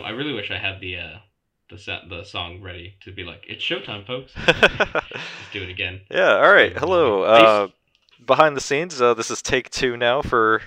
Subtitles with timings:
[0.00, 1.18] Um, I really wish I had the uh,
[1.68, 4.32] the set the song ready to be like, it's showtime, folks.
[4.46, 5.06] Let's
[5.52, 6.00] do it again.
[6.10, 6.36] yeah.
[6.36, 6.76] All right.
[6.76, 7.22] Hello.
[7.22, 7.68] Uh,
[8.26, 10.62] behind the scenes, uh, this is take two now for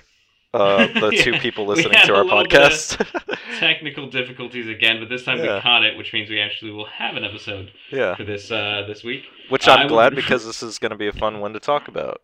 [0.52, 3.38] uh, the two people listening to our little bit of- podcast.
[3.58, 5.56] Technical difficulties again, but this time Yeah.
[5.56, 8.14] we caught it, which means we actually will have an episode yeah.
[8.16, 9.22] for this uh, this week.
[9.48, 12.20] Which I'm glad because this is going to be a fun one to talk about.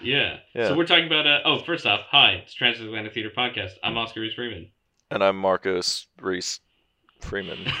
[0.00, 0.38] Yeah.
[0.54, 0.68] Yeah.
[0.68, 1.26] So we're talking about.
[1.26, 3.72] Uh, oh, first off, hi, it's Transatlantic Theater Podcast.
[3.82, 4.68] I'm Oscar Reese Freeman.
[5.10, 6.60] And I'm Marcos Reese
[7.20, 7.58] Freeman.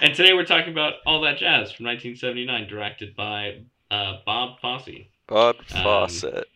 [0.00, 5.06] and today we're talking about All That Jazz from 1979, directed by uh, Bob Fosse.
[5.26, 6.48] Bob Um, Fawcett.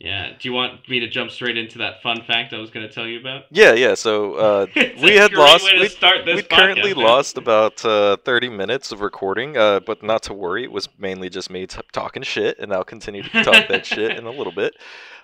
[0.00, 0.30] Yeah.
[0.30, 2.92] Do you want me to jump straight into that fun fact I was going to
[2.92, 3.44] tell you about?
[3.50, 3.92] Yeah, yeah.
[3.94, 5.64] So uh, we had lost.
[5.64, 10.64] We, we currently lost about uh, 30 minutes of recording, uh, but not to worry.
[10.64, 14.16] It was mainly just me t- talking shit, and I'll continue to talk that shit
[14.16, 14.74] in a little bit.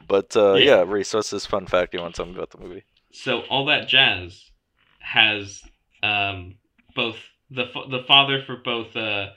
[0.06, 0.76] But uh, Yeah.
[0.76, 2.84] yeah, Reese, what's this fun fact you want to tell me about the movie?
[3.12, 4.50] So all that jazz
[4.98, 5.62] has
[6.02, 6.56] um,
[6.94, 7.16] both
[7.50, 9.28] the the father for both uh,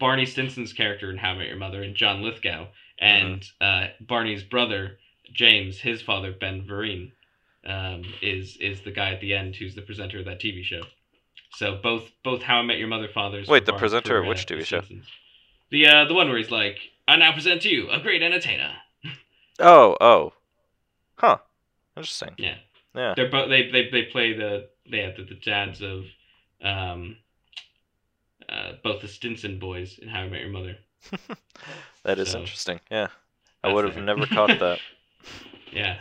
[0.00, 2.66] Barney Stinson's character in How I Met Your Mother and John Lithgow,
[3.00, 4.98] and uh, Barney's brother
[5.32, 7.12] James, his father Ben Vereen,
[7.64, 10.82] um, is is the guy at the end who's the presenter of that TV show.
[11.54, 13.48] So both both How I Met Your Mother fathers.
[13.48, 14.82] Wait, the presenter of which TV show?
[15.70, 18.72] The uh, the one where he's like, "I now present to you a great entertainer."
[19.58, 20.32] Oh, oh,
[21.16, 21.38] huh.
[21.96, 22.34] Interesting.
[22.38, 22.56] Yeah.
[22.94, 23.14] Yeah.
[23.14, 26.04] They're both they they they play the they have the, the dads of
[26.62, 27.16] um
[28.48, 30.76] uh both the Stinson boys in How I Met Your Mother.
[32.04, 32.80] That is So, interesting.
[32.90, 33.08] Yeah.
[33.62, 34.04] I would have there.
[34.04, 34.78] never caught that.
[35.72, 35.98] Yeah.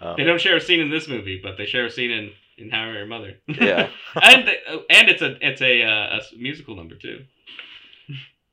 [0.00, 2.32] Um, They don't share a scene in this movie, but they share a scene in
[2.56, 3.34] in How I Met Your Mother.
[3.46, 3.90] Yeah.
[4.22, 7.24] and they, oh, and it's a it's a uh, a musical number too.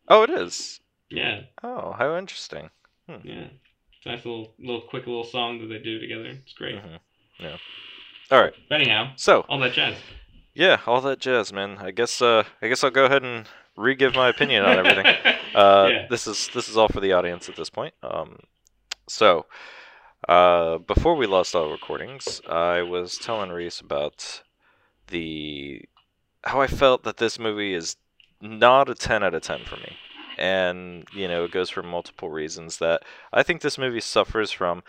[0.08, 0.80] oh, it is.
[1.10, 1.42] Yeah.
[1.64, 2.70] Oh, how interesting.
[3.08, 3.16] Yeah.
[3.24, 6.30] It's a nice little little quick little song that they do together.
[6.44, 6.76] It's great.
[6.76, 7.00] Mhm.
[7.40, 7.58] Yeah.
[8.32, 8.54] All right.
[8.70, 9.96] But anyhow, So, all that jazz.
[10.54, 11.78] yeah, all that jazz, man.
[11.80, 12.22] I guess.
[12.22, 13.48] Uh, I guess I'll go ahead and
[13.78, 15.06] re-give my opinion on everything.
[15.56, 16.08] Uh, Yeah.
[16.10, 17.94] This is this is all for the audience at this point.
[18.04, 18.40] Um,
[19.08, 19.46] so,
[20.28, 24.44] uh, before we lost all recordings, I was telling Reese about
[25.08, 25.86] the
[26.44, 27.96] how I felt that this movie is
[28.42, 29.96] not a ten out of ten for me,
[30.38, 32.80] and you know it goes for multiple reasons.
[32.80, 34.84] That I think this movie suffers from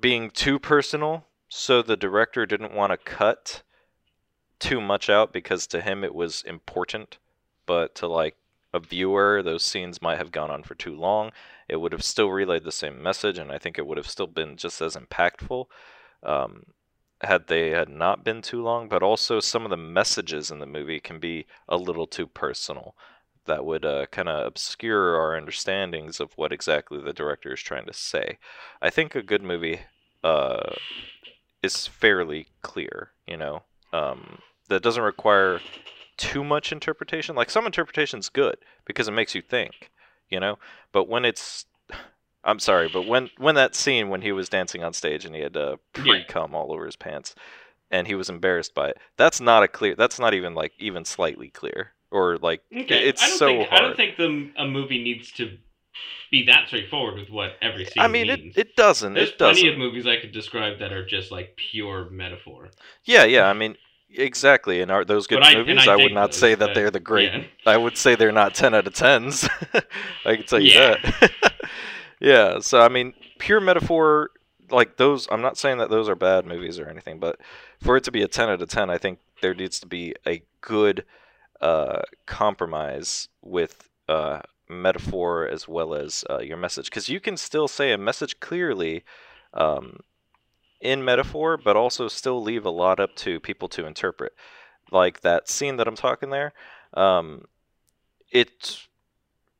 [0.00, 3.62] being too personal, so the director didn't want to cut
[4.58, 7.18] too much out because to him it was important,
[7.66, 8.36] but to like
[8.72, 11.32] a viewer, those scenes might have gone on for too long.
[11.68, 14.26] It would have still relayed the same message, and I think it would have still
[14.26, 15.66] been just as impactful
[16.22, 16.66] um,
[17.22, 18.88] had they had not been too long.
[18.88, 22.94] But also, some of the messages in the movie can be a little too personal.
[23.46, 27.86] That would uh, kind of obscure our understandings of what exactly the director is trying
[27.86, 28.38] to say.
[28.82, 29.80] I think a good movie
[30.24, 30.74] uh,
[31.62, 33.62] is fairly clear, you know,
[33.92, 34.38] um,
[34.68, 35.60] that doesn't require
[36.16, 37.36] too much interpretation.
[37.36, 39.90] Like some interpretation's good because it makes you think,
[40.28, 40.58] you know.
[40.92, 41.66] But when it's,
[42.44, 45.40] I'm sorry, but when when that scene when he was dancing on stage and he
[45.42, 47.34] had uh, pre cum all over his pants,
[47.90, 49.94] and he was embarrassed by it, that's not a clear.
[49.94, 53.68] That's not even like even slightly clear or like Okay, it's I don't so think,
[53.68, 53.82] hard.
[53.82, 55.58] I don't think the a movie needs to
[56.30, 58.56] be that straightforward with what every scene I mean, it, means.
[58.56, 59.14] it doesn't.
[59.14, 59.72] There's it plenty doesn't.
[59.72, 62.70] of movies I could describe that are just like pure metaphor.
[63.04, 63.48] Yeah, yeah.
[63.48, 63.76] I mean,
[64.10, 64.80] exactly.
[64.80, 65.86] And are those good But movies?
[65.86, 67.32] I I, would not those, say that they're the great.
[67.32, 67.44] Yeah.
[67.66, 69.48] I would say they're not ten out of tens.
[70.24, 70.96] I can tell you Yeah.
[71.20, 71.52] that.
[72.20, 72.58] yeah.
[72.60, 74.30] So I mean, pure metaphor.
[74.68, 77.38] Like those, I'm not saying that those are bad movies or anything, but
[77.80, 80.12] for it to be a ten out of ten, I think there needs to be
[80.26, 81.04] a good
[81.60, 87.68] uh, compromise with uh, metaphor as well as uh, your message, because you can still
[87.68, 89.04] say a message clearly.
[89.54, 90.00] Um,
[90.80, 94.32] in metaphor, but also still leave a lot up to people to interpret.
[94.90, 96.52] Like that scene that I'm talking there,
[96.94, 97.46] um,
[98.30, 98.86] it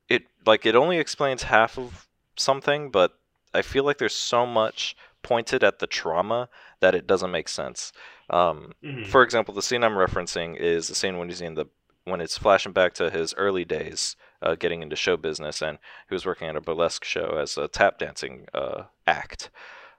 [0.08, 2.06] it like it only explains half of
[2.36, 3.18] something, but
[3.54, 6.48] I feel like there's so much pointed at the trauma
[6.80, 7.92] that it doesn't make sense.
[8.30, 9.06] Um, Mhm.
[9.06, 11.66] for example, the scene I'm referencing is the scene when he's in the
[12.04, 15.78] when it's flashing back to his early days, uh, getting into show business, and
[16.08, 19.50] he was working at a burlesque show as a tap dancing uh, act.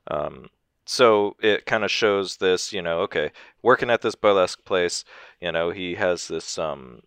[0.10, 0.50] Um,
[0.88, 3.32] so it kind of shows this, you know, okay,
[3.62, 5.06] working at this burlesque place,
[5.42, 6.58] you know, he has this.
[6.58, 7.04] Um,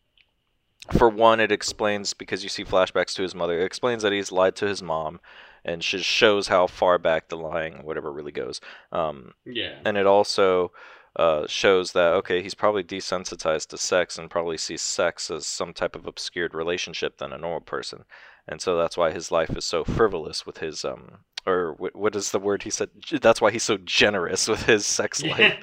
[0.97, 3.61] for one, it explains because you see flashbacks to his mother.
[3.61, 5.21] It explains that he's lied to his mom,
[5.65, 8.61] and just shows how far back the lying, whatever, really goes.
[8.93, 9.77] Um, Yeah.
[9.85, 10.73] and it also
[11.17, 15.73] uh, shows that okay, he's probably desensitized to sex and probably sees sex as some
[15.73, 18.05] type of obscured relationship than a normal person,
[18.47, 22.17] and so that's why his life is so frivolous with his um or what, what
[22.17, 22.91] is the word he said?
[23.21, 25.57] That's why he's so generous with his sex life.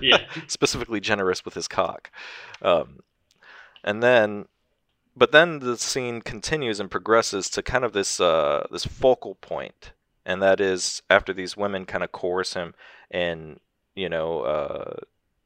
[0.00, 0.24] yeah.
[0.46, 2.10] specifically generous with his cock.
[2.62, 3.00] Um,
[3.84, 4.46] and then,
[5.16, 9.92] but then the scene continues and progresses to kind of this uh, this focal point,
[10.24, 12.74] and that is after these women kind of coerce him
[13.10, 13.58] and
[13.94, 14.94] you know uh,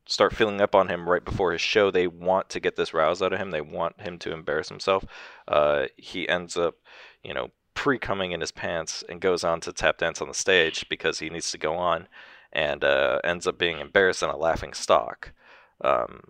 [0.06, 1.91] start filling up on him right before his show.
[1.91, 3.50] They want to get this rouse out of him.
[3.50, 5.05] They want him to embarrass himself.
[5.49, 6.76] Uh, he ends up,
[7.23, 10.35] you know, pre coming in his pants and goes on to tap dance on the
[10.35, 12.08] stage because he needs to go on
[12.52, 15.32] and uh, ends up being embarrassed in a laughing stock.
[15.81, 16.20] Um,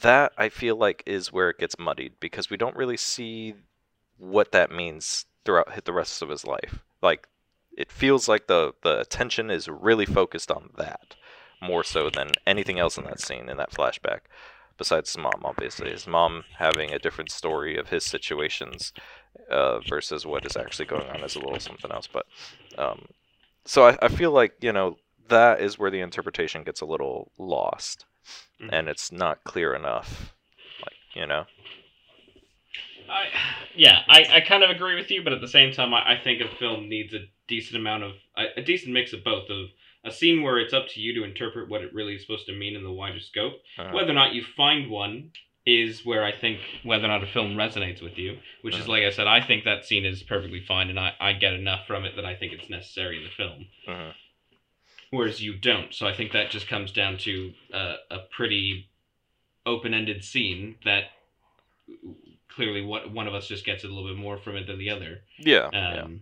[0.00, 3.54] that I feel like is where it gets muddied because we don't really see
[4.18, 6.78] what that means throughout the rest of his life.
[7.02, 7.28] Like
[7.76, 11.16] it feels like the the attention is really focused on that
[11.60, 14.20] more so than anything else in that scene in that flashback
[14.78, 15.90] besides his mom obviously.
[15.90, 18.92] His mom having a different story of his situations
[19.50, 22.08] uh, versus what is actually going on is a little something else.
[22.12, 22.26] But
[22.78, 23.06] um,
[23.64, 24.96] so I, I feel like you know
[25.28, 28.06] that is where the interpretation gets a little lost.
[28.60, 28.68] Mhm.
[28.72, 30.32] and it's not clear enough
[30.84, 31.44] like you know?
[33.10, 33.24] I,
[33.74, 36.20] yeah, I, I kind of agree with you, but at the same time, I, I
[36.22, 37.18] think a film needs a
[37.54, 39.66] decent amount of a, a decent mix of both of
[40.04, 42.52] a scene where it's up to you to interpret what it really is supposed to
[42.62, 43.54] mean in the wider scope.
[43.78, 45.30] Uh, Whether or not you find one
[45.64, 48.30] is where I think whether or not a film resonates with you,
[48.62, 48.88] which is Mhm.
[48.94, 51.86] like I said, I think that scene is perfectly fine, and I, I get enough
[51.86, 53.66] from it that I think it's necessary in the film.
[53.88, 54.14] mhm.
[55.10, 55.92] whereas you don't.
[55.94, 58.88] So I think that just comes down to uh, a pretty
[59.66, 61.04] open-ended scene that
[62.48, 64.90] clearly what one of us just gets a little bit more from it than the
[64.90, 65.22] other.
[65.38, 66.18] yeah yeah Um, Yeah,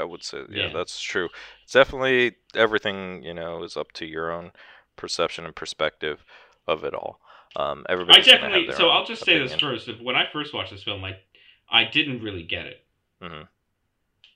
[0.00, 0.72] I would say yeah, Yeah.
[0.72, 1.28] that's true.
[1.64, 4.52] It's definitely everything you know is up to your own
[4.96, 6.24] perception and perspective
[6.66, 7.20] of it all.
[7.56, 8.72] Um, I everybody's have definitely.
[8.72, 11.16] So I'll just say this first: if, when I first watched this film, I
[11.70, 12.84] I didn't really get it.
[13.22, 13.48] Mhm.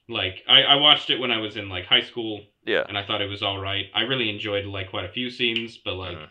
[0.08, 3.04] Like I, I watched it when I was in like high school, Yeah, and I
[3.04, 3.86] thought it was all right.
[3.94, 6.30] I really enjoyed like quite a few scenes, but like Mhm.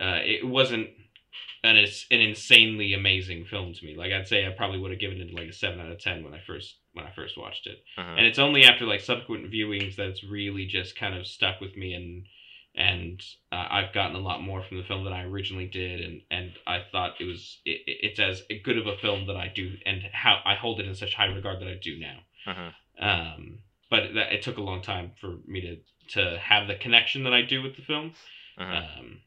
[0.00, 0.90] uh, it wasn't
[1.62, 3.94] an it's an insanely amazing film to me.
[3.96, 6.24] Like I'd say I probably would have given it like a seven out of ten
[6.24, 7.82] when I first when I first watched it.
[7.98, 8.18] Mhm.
[8.18, 11.76] And it's only after like subsequent viewings that it's really just kind of stuck with
[11.76, 12.26] me and
[12.76, 13.20] and
[13.50, 16.52] uh, I've gotten a lot more from the film than I originally did and and
[16.66, 20.02] I thought it was it, it's as good of a film that I do and
[20.12, 22.18] how I hold it in such high regard that I do now.
[22.46, 22.74] Mhm.
[22.98, 23.58] Um,
[23.90, 25.76] but that, it took a long time for me to
[26.14, 28.14] to have the connection that I do with the film.
[28.58, 28.98] Mhm.
[28.98, 29.20] Um,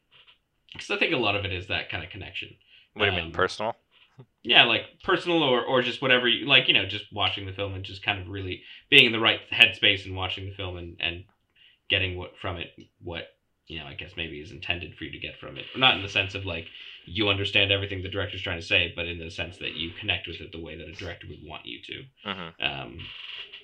[0.74, 2.50] because I think a lot of it is that kind of connection.
[2.94, 3.76] what do you mean um, personal?
[4.44, 7.74] Yeah, like personal or, or just whatever you like, you know, just watching the film
[7.74, 10.98] and just kind of really being in the right headspace and watching the film and,
[11.00, 11.24] and
[11.90, 12.68] getting what from it
[13.02, 13.28] what
[13.68, 15.64] you know, I guess maybe is intended for you to get from it.
[15.78, 16.66] Not in the sense of like
[17.06, 20.28] you understand everything the director's trying to say, but in the sense that you connect
[20.28, 22.04] with it the way that a director would want you to.
[22.26, 23.00] hmm Um,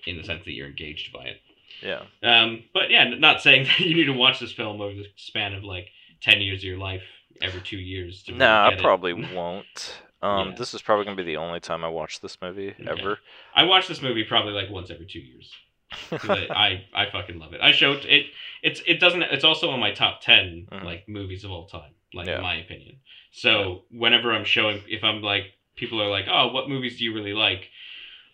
[0.08, 1.42] in the sense that you're engaged by it.
[1.82, 5.06] Yeah, Um, but yeah, not saying that you need to watch this film over the
[5.18, 5.90] span of like
[6.22, 7.04] ten years of your life
[7.42, 8.24] every two years.
[8.24, 8.82] To no, I get it.
[8.82, 10.02] probably won't.
[10.22, 10.56] Um, Yeah.
[10.58, 12.90] this is probably gonna be the only time I watch this movie Okay.
[13.02, 13.20] ever.
[13.56, 15.52] I watch this movie probably like once every two years.
[16.12, 17.62] I, I I fucking love it.
[17.62, 18.28] I showed it.
[18.62, 19.24] It's it doesn't.
[19.24, 20.84] It's also on my top 10 Mhm.
[20.84, 21.94] like movies of all time.
[22.14, 22.38] Like Yeah.
[22.38, 22.98] in my opinion.
[23.32, 25.44] So whenever I'm showing, if I'm like
[25.76, 27.70] people are like, oh, what movies do you really like?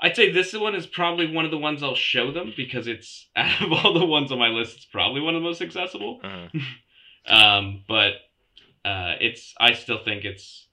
[0.02, 3.30] I'd say this one is probably one of the ones I'll show them because it's
[3.36, 6.20] out of all the ones on my list, it's probably one of the most accessible.
[6.24, 6.62] Mhm.
[7.28, 8.14] Um, but
[8.84, 10.68] uh, it's I still think it's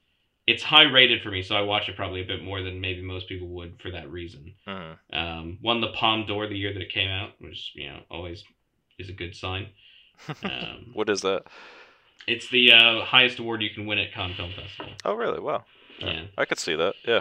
[0.47, 3.00] it's high rated for me, so I watch it probably a bit more than maybe
[3.02, 4.54] most people would for that reason.
[4.66, 4.99] Mhm.
[5.12, 8.44] Um, won the Palme d'Or the year that it came out, which you know always
[8.99, 9.68] is a good sign.
[10.44, 11.44] Um, what is that?
[12.28, 14.92] it's the uh, highest award you can win at Cannes Film Festival.
[15.04, 15.40] Oh, really?
[15.40, 15.64] Wow.
[15.99, 16.94] Yeah, I could see that.
[17.04, 17.21] Yeah,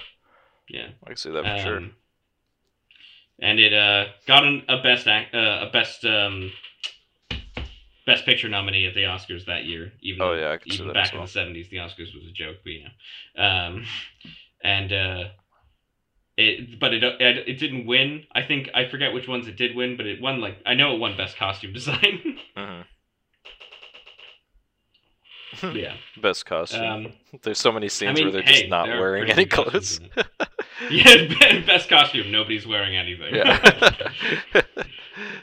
[0.69, 0.89] yeah.
[1.03, 1.77] I could see that for sure.
[1.77, 1.95] Um,
[3.39, 6.51] And it uh, got an, a best act, uh, a best um,
[8.05, 9.91] best picture nominee at the Oscars that year.
[10.01, 12.57] Even Oh, yeah, I even back as in the seventies, the Oscars was a joke,
[12.63, 13.85] but you know, um,
[14.63, 15.23] and uh,
[16.37, 18.23] it but it, it it didn't win.
[18.33, 20.95] I think I forget which ones it did win, but it won like I know
[20.95, 22.37] it won best costume design.
[22.57, 22.85] Mhm.
[25.75, 25.95] yeah.
[26.21, 26.81] Best costume.
[26.83, 29.99] Um, There's so many scenes mean, where they're hey, just not wearing any clothes.
[30.89, 32.31] yeah, best costume.
[32.31, 33.35] Nobody's wearing anything.
[33.35, 34.61] yeah.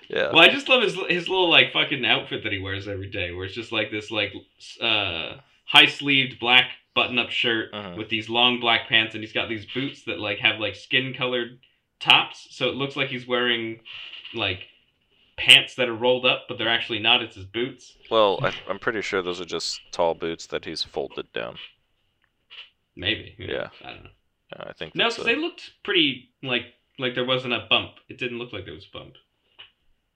[0.08, 0.30] Yeah.
[0.32, 3.32] Well, I just love his his little like fucking outfit that he wears every day,
[3.32, 4.32] where it's just like this like
[4.80, 7.96] uh, high sleeved black button up shirt Mhm.
[7.96, 11.14] with these long black pants, and he's got these boots that like have like skin
[11.14, 11.58] colored
[12.00, 13.80] tops, so it looks like he's wearing
[14.34, 14.60] like
[15.36, 17.22] pants that are rolled up, but they're actually not.
[17.22, 17.96] It's his boots.
[18.10, 21.56] Well, I, I'm pretty sure those are just tall boots that he's folded down.
[22.96, 23.34] Maybe.
[23.38, 23.68] Yeah.
[23.84, 24.10] I don't know.
[24.58, 26.62] I think No, because a- they looked pretty like
[26.98, 27.92] like there wasn't a bump.
[28.08, 29.14] It didn't look like there was a bump.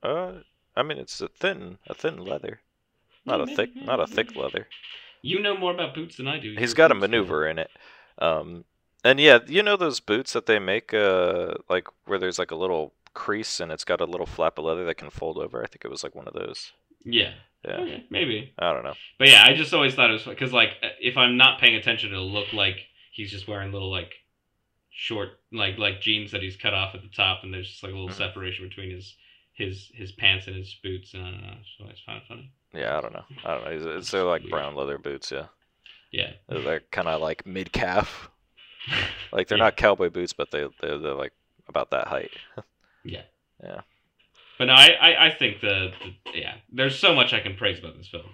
[0.02, 0.32] Uh,
[0.76, 2.60] I mean, it's a thin, a thin leather,
[3.24, 4.66] not a thick, not a thick leather.
[5.22, 6.56] You know more about boots than I do.
[6.58, 7.70] He's got a maneuver in it.
[8.18, 8.64] Um,
[9.04, 12.56] and yeah, you know those boots that they make, uh, like where there's like a
[12.56, 15.62] little crease and it's got a little flap of leather that can fold over.
[15.62, 16.72] I think it was like one of those.
[17.04, 17.32] Yeah.
[17.64, 18.52] Yeah, Okay, maybe.
[18.58, 18.94] I don't know.
[19.18, 22.10] But yeah, I just always thought it was because like if I'm not paying attention,
[22.10, 22.76] it'll look like
[23.12, 24.10] he's just wearing little like
[24.90, 27.92] short like like jeans that he's cut off at the top, and there's just like
[27.92, 28.14] a little Mhm.
[28.16, 29.14] separation between his
[29.54, 31.14] his his pants and his boots.
[31.14, 32.50] And I don't know, so it's kind of funny.
[32.74, 33.24] Yeah, I don't know.
[33.44, 33.70] I don't know.
[33.70, 35.30] It's, it's they're like brown leather boots.
[35.30, 35.46] Yeah,
[36.10, 36.32] Yeah.
[36.48, 38.28] they're kind of like mid calf.
[39.32, 39.64] Like they're Yeah.
[39.64, 41.32] not cowboy boots, but they they're, they're like
[41.68, 42.30] about that height.
[43.04, 43.22] Yeah.
[43.62, 43.80] Yeah.
[44.58, 47.78] But no, I, I, I think the, the yeah, there's so much I can praise
[47.80, 48.26] about this film.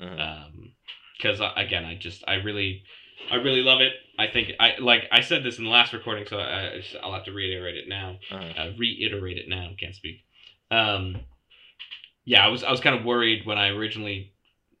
[0.00, 0.20] Mhm.
[0.20, 0.72] Um,
[1.18, 2.82] because again, I just I really,
[3.30, 3.92] I really love it.
[4.18, 6.44] I think I like I said this in the last recording, so I,
[6.76, 8.18] I- I'll have to reiterate it now.
[8.30, 8.58] Mhm.
[8.58, 9.70] Uh, reiterate it now.
[9.78, 10.20] Can't speak.
[10.74, 11.16] Um,
[12.24, 14.32] yeah, I was I was kind of worried when I originally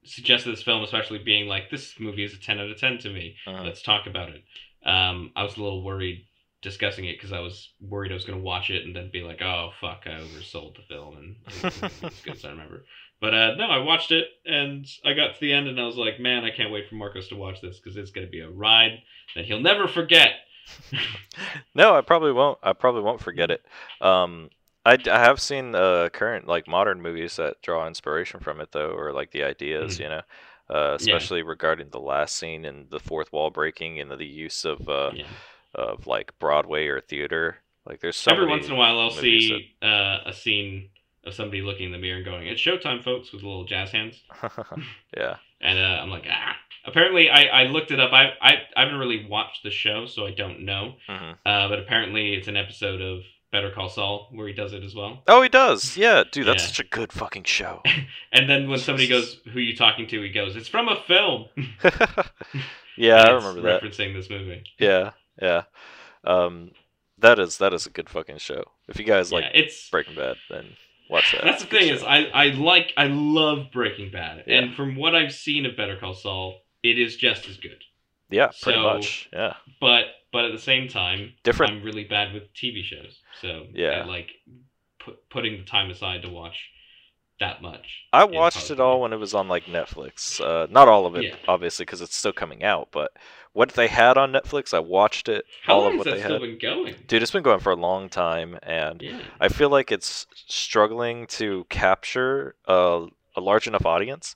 [0.04, 3.10] suggested this film, especially being like this movie is a ten out of ten to
[3.10, 3.36] me.
[3.46, 3.64] Mhm.
[3.64, 4.42] Let's talk about it.
[4.84, 6.26] Um, I was a little worried
[6.62, 9.22] discussing it because I was worried I was going to watch it and then be
[9.22, 12.84] like, oh fuck, I oversold the film and it wasn't good as I remember.
[13.20, 15.96] But uh, no, I watched it and I got to the end and I was
[15.96, 18.40] like, man, I can't wait for Marcos to watch this because it's going to be
[18.40, 19.02] a ride
[19.34, 20.30] that he'll never forget.
[21.74, 22.58] No, I probably won't.
[22.62, 23.62] I probably won't forget it.
[24.00, 24.48] Um,
[24.86, 28.90] I, I have seen uh, current like modern movies that draw inspiration from it though,
[28.90, 30.00] or like the ideas, Mhm.
[30.00, 30.22] you know,
[30.70, 34.86] uh, especially regarding the last scene and the fourth wall breaking and the use of
[34.88, 35.26] uh, Yeah.
[35.74, 37.58] of like Broadway or theater.
[37.86, 40.90] Like there's so Every once in a while, I'll see uh, a scene
[41.24, 44.22] of somebody looking in the mirror and going, "It's showtime, folks," with little jazz hands,
[45.16, 45.36] yeah.
[45.60, 46.56] and uh, I'm like, ah.
[46.86, 48.12] Apparently, I, I looked it up.
[48.12, 50.96] I, I I haven't really watched the show, so I don't know.
[51.08, 53.22] hmm Uh, but apparently, it's an episode of
[53.54, 55.22] Better Call Saul where he does it as well.
[55.28, 55.96] Oh, he does.
[55.96, 56.66] Yeah, dude, that's Yeah.
[56.66, 57.82] such a good fucking show.
[58.32, 60.96] And then when somebody goes, "Who are you talking to?" He goes, "It's from a
[61.06, 61.46] film."
[62.96, 63.82] yeah, I remember that.
[63.82, 64.64] Referencing this movie.
[64.78, 65.62] Yeah, yeah.
[66.24, 66.72] Um,
[67.18, 68.64] that is that is a good fucking show.
[68.88, 70.66] If you guys like it's Breaking Bad, then
[71.08, 71.44] watch that.
[71.44, 71.94] That's the thing show.
[71.94, 74.58] is I, I like I love Breaking Bad, Yeah.
[74.58, 77.82] and from what I've seen of Better Call Saul, it is just as good.
[78.30, 79.28] yeah, pretty so- much.
[79.32, 81.72] Yeah, But but at the same time, different.
[81.72, 84.02] I'm really bad with TV shows, so Yeah.
[84.02, 84.30] I like
[84.98, 86.58] put, putting the time aside to watch
[87.40, 87.86] that much.
[88.12, 90.40] I watched it all when it was on like Netflix.
[90.40, 91.36] Uh, not all of it, Yeah.
[91.48, 92.88] obviously, because it's still coming out.
[92.92, 93.12] But
[93.52, 95.44] what they had on Netflix, I watched it.
[95.64, 96.40] How all long of has what that they still had.
[96.42, 96.94] been going?
[97.06, 99.20] Dude, it's been going for a long time, and Yeah.
[99.40, 104.34] I feel like it's struggling to capture a, a large enough audience,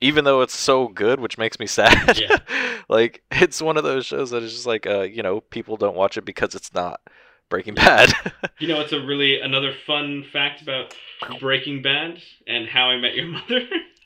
[0.00, 2.18] even though it's so good, which makes me sad.
[2.18, 2.38] Yeah.
[2.88, 5.96] like it's one of those shows that is just like, uh, you know, people don't
[5.96, 7.00] watch it because it's not
[7.48, 8.12] Breaking Bad.
[8.58, 10.94] You know, it's a really another fun fact about
[11.40, 13.60] Breaking Bad and How I Met Your Mother.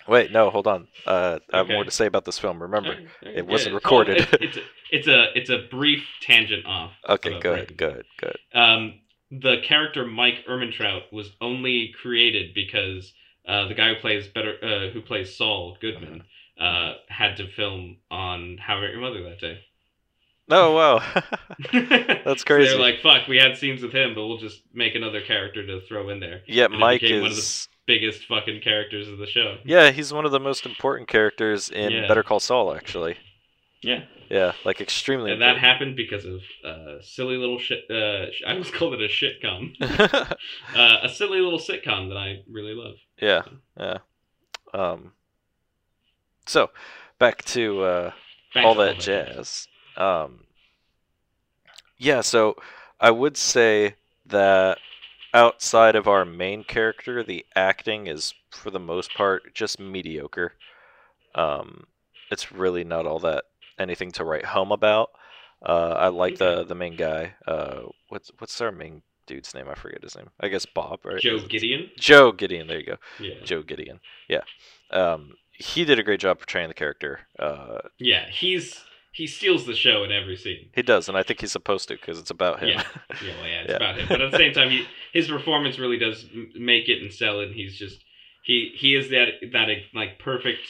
[0.09, 0.88] Wait, no, hold on.
[1.06, 1.75] Uh, I have Okay.
[1.75, 2.61] more to say about this film.
[2.61, 2.97] Remember?
[3.23, 4.26] it wasn't recorded.
[4.40, 6.92] It's, a, it's a it's a brief tangent off.
[7.09, 8.38] Okay, good, good, good.
[8.52, 8.94] Um,
[9.30, 13.12] the character Mike Ehrmantraut was only created because
[13.50, 16.23] uh, the guy who plays better uh, who plays Saul Goodman
[16.59, 19.59] uh, had to film on How I Met Your Mother that day.
[20.52, 20.99] Oh wow,
[22.25, 22.71] That's crazy.
[22.71, 25.80] they're like, "Fuck, we had scenes with him, but we'll just make another character to
[25.87, 27.69] throw in there." yeah, it Mike became one of the- is.
[27.87, 29.57] Biggest fucking characters of the show.
[29.64, 32.07] Yeah, he's one of the most important characters in Yeah.
[32.07, 33.16] Better Call Saul, actually.
[33.83, 35.32] Yeah, Yeah, like extremely.
[35.32, 37.84] and that happened because of uh, silly little shit.
[37.90, 39.75] Uh, I almost called it a shitcom.
[40.75, 42.94] uh, a silly little sitcom that I really love.
[43.20, 43.42] yeah,
[43.76, 43.99] yeah.
[44.72, 45.12] Um.
[46.46, 46.70] So,
[47.18, 48.12] back to uh,
[48.54, 49.66] Back all to that jazz.
[49.96, 50.44] Um,
[51.99, 52.56] yeah, so
[53.00, 53.94] I would say
[54.26, 54.78] that
[55.34, 60.54] outside of our main character, the acting is for the most part just mediocre.
[61.34, 61.87] Um,
[62.30, 63.44] it's really not all that
[63.80, 65.10] anything to write home about.
[65.64, 67.34] Uh, I like the the main guy.
[67.46, 69.66] Uh, what's what's our main dude's name?
[69.68, 70.30] I forget his name.
[70.40, 71.20] I guess Bob, right?
[71.20, 71.90] Joe Gideon.
[71.99, 72.66] Joe Gideon.
[72.66, 72.96] There you go.
[73.18, 73.34] Yeah.
[73.44, 74.00] Joe Gideon.
[74.28, 74.42] Yeah.
[74.90, 77.20] Um, he did a great job portraying the character.
[77.38, 78.82] Uh, Yeah, he's
[79.12, 80.70] he steals the show in every scene.
[80.75, 82.68] He does, and I think he's supposed to because it's about him.
[82.70, 82.84] Yeah.
[83.22, 83.76] Yeah, well, yeah, it's Yeah.
[83.76, 84.06] about him.
[84.08, 87.49] But at the same time, he, his performance really does make it and sell it.
[87.49, 88.02] And he's just
[88.44, 90.66] he he is that that like perfect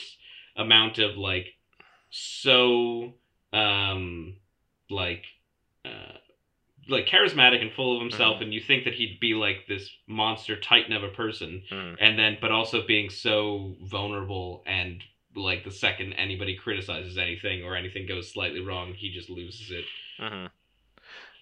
[0.57, 1.47] amount of like
[2.11, 3.15] so
[3.53, 4.37] um
[4.91, 5.25] like
[5.85, 6.17] uh
[6.89, 10.59] like charismatic and full of himself, and you think that he'd be like this monster
[10.59, 11.97] titan of a person, Mhm.
[12.01, 15.03] and then but also being so vulnerable and
[15.37, 19.85] like the second anybody criticizes anything or anything goes slightly wrong, he just loses it.
[20.19, 20.47] hmm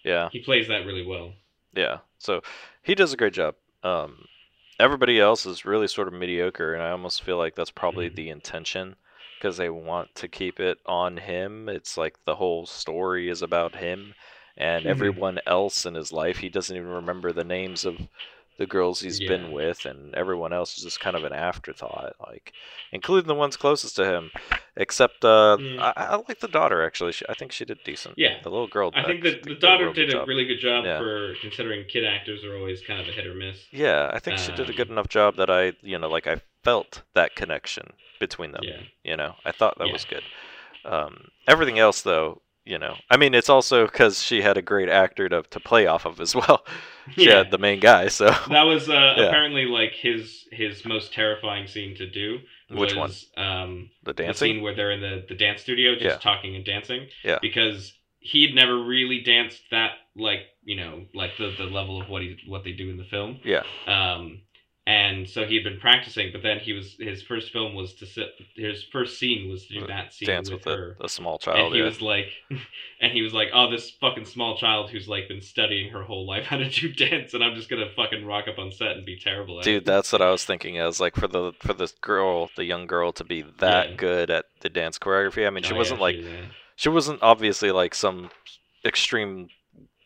[0.03, 1.33] Yeah, He plays that really well.
[1.73, 1.99] yeah.
[2.19, 2.41] So
[2.83, 3.55] he does a great job.
[3.83, 4.27] Um,
[4.79, 8.15] everybody else is really sort of mediocre, and I almost feel like that's probably Mhm.
[8.15, 8.95] the intention
[9.39, 11.69] because they want to keep it on him.
[11.69, 14.15] It's like the whole story is about him,
[14.57, 14.87] and Mhm.
[14.87, 18.07] everyone else in his life, he doesn't even remember the names of
[18.59, 19.29] the girls he's Yeah.
[19.29, 22.53] been with, and everyone else is just kind of an afterthought, like
[22.91, 24.29] including the ones closest to him.
[24.75, 25.79] Except uh, Mm.
[25.79, 27.13] I, I like the daughter actually.
[27.13, 28.15] She, I think she did decent.
[28.17, 28.39] Yeah.
[28.43, 28.91] the little girl.
[28.93, 30.27] I think actually that the did daughter did a job.
[30.27, 30.99] really good job Yeah.
[30.99, 33.57] for considering kid actors are always kind of a hit or miss.
[33.71, 36.27] Yeah, I think she did a good Um, enough job that I, you know, like
[36.27, 38.63] I felt that connection between them.
[38.63, 38.81] Yeah.
[39.03, 39.93] You know, I thought that Yeah.
[39.93, 40.23] was good.
[40.85, 44.89] Um, everything else, though, you know, I mean, it's also because she had a great
[44.89, 46.65] actor to to play off of as well.
[47.15, 47.37] she Yeah.
[47.39, 49.23] had the main guy, so That was uh, Yeah.
[49.25, 52.39] apparently like his his most terrifying scene to do.
[52.69, 53.09] Which one?
[53.09, 54.53] was, Um, the the dancing.
[54.55, 56.17] scene where they're in the, the dance studio just Yeah.
[56.31, 57.07] talking and dancing.
[57.23, 57.39] Yeah.
[57.41, 62.21] Because he'd never really danced that like you know like the, the level of what
[62.21, 63.39] he what they do in the film.
[63.43, 63.63] Yeah.
[63.87, 64.41] Um,
[64.87, 68.05] and so he had been practicing, but then he was his first film was to
[68.05, 68.29] sit.
[68.55, 70.97] His first scene was to do that scene Dance with, with her.
[70.99, 71.73] a, a small and child.
[71.73, 71.85] he Yeah.
[71.85, 72.27] was like,
[73.01, 76.25] and he was like, "Oh, this fucking small child who's like been studying her whole
[76.27, 79.05] life how to do dance, and I'm just gonna fucking rock up on set and
[79.05, 80.79] be terrible at Dude, it." that's what I was thinking.
[80.81, 83.97] I was like, for the for this girl, the young girl, to be that Yeah.
[83.97, 85.45] good at the dance choreography.
[85.45, 88.31] I mean, she Oh, wasn't yeah, like uh, she wasn't obviously like some
[88.85, 89.49] extreme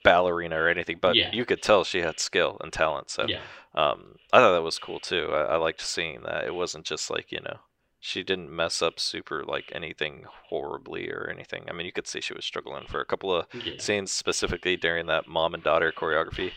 [0.04, 1.30] ballerina or anything, but Yeah.
[1.34, 3.10] you could tell she had skill and talent.
[3.10, 3.42] So yeah,
[3.76, 5.30] um, I thought that was cool too.
[5.32, 6.46] I, I liked seeing that.
[6.46, 7.60] It wasn't just like you know,
[8.00, 11.66] she didn't mess up super like anything horribly or anything.
[11.70, 13.74] I mean, you could see she was struggling for a couple of yeah.
[13.80, 16.52] scenes specifically during that mom and daughter choreography.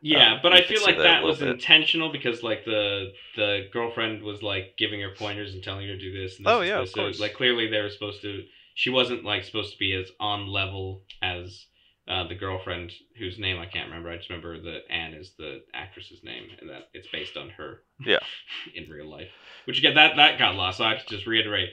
[0.00, 1.48] Yeah, Um, but I feel like that that was bit.
[1.48, 5.98] intentional because like the the girlfriend was like giving her pointers and telling her to
[5.98, 6.36] do this.
[6.36, 7.18] And this Oh, yeah, of course.
[7.18, 8.44] Like clearly they were supposed to.
[8.74, 11.66] She wasn't like supposed to be as on level as
[12.08, 14.10] uh, the girlfriend whose name I can't remember.
[14.10, 17.80] I just remember that Ann is the actress's name and that it's based on her.
[18.04, 18.18] Yeah.
[18.74, 19.28] in real life,
[19.66, 20.78] which again that that got lost.
[20.78, 21.70] So I have to just reiterate.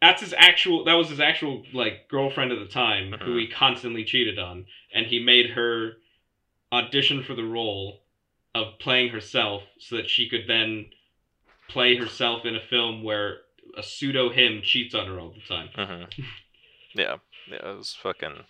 [0.00, 0.84] That's his actual.
[0.84, 3.40] That was his actual like girlfriend at the time, who Mhm.
[3.40, 5.96] he constantly cheated on, and he made her
[6.72, 8.04] audition for the role
[8.54, 10.90] of playing herself so that she could then
[11.68, 13.40] play herself in a film where
[13.76, 15.68] a pseudo him cheats on her all the time.
[15.74, 16.22] hmm
[16.94, 17.16] yeah,
[17.48, 18.44] yeah, it was fucking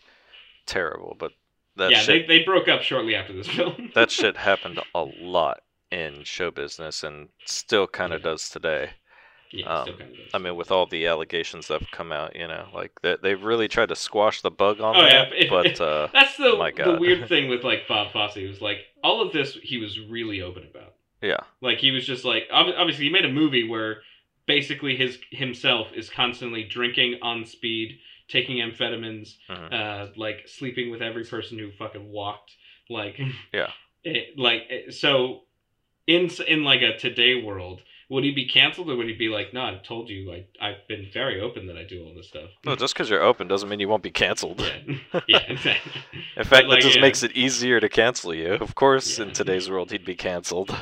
[0.68, 1.16] terrible.
[1.18, 1.32] But
[1.76, 3.90] that yeah, shit, they, they broke up shortly after this film.
[3.94, 8.30] that shit happened a lot in show business and still kind of Yeah.
[8.30, 8.90] does today.
[9.50, 10.26] yeah, um, still kind of does.
[10.34, 13.42] I mean, with all the allegations that have come out, you know, like they they've
[13.42, 15.32] really tried to squash the bug on Oh, yeah, that.
[15.34, 18.36] if- but uh, That's the my the weird thing with like Bob Fosse.
[18.36, 20.94] Was like all of this he was really open about.
[21.22, 24.02] yeah, Like he was just like obviously he made a movie where
[24.46, 29.72] basically his himself is constantly drinking on speed, taking amphetamines, Mhm.
[29.72, 32.52] uh, like sleeping with every person who fucking walked,
[32.90, 33.18] like
[33.52, 33.70] Yeah.
[34.04, 35.42] it, like it- so
[36.06, 37.82] in in like a today world.
[38.10, 40.88] Would he be canceled or would he be like, no, I've told you, I, I've
[40.88, 42.48] been very open that I do all this stuff?
[42.64, 44.62] no, just because you're open doesn't mean you won't be canceled.
[44.62, 45.92] Yeah, yeah, exactly.
[46.34, 47.02] In fact, like, that just yeah.
[47.02, 48.54] makes it easier to cancel you.
[48.54, 50.74] Of course, in today's world, he'd be canceled.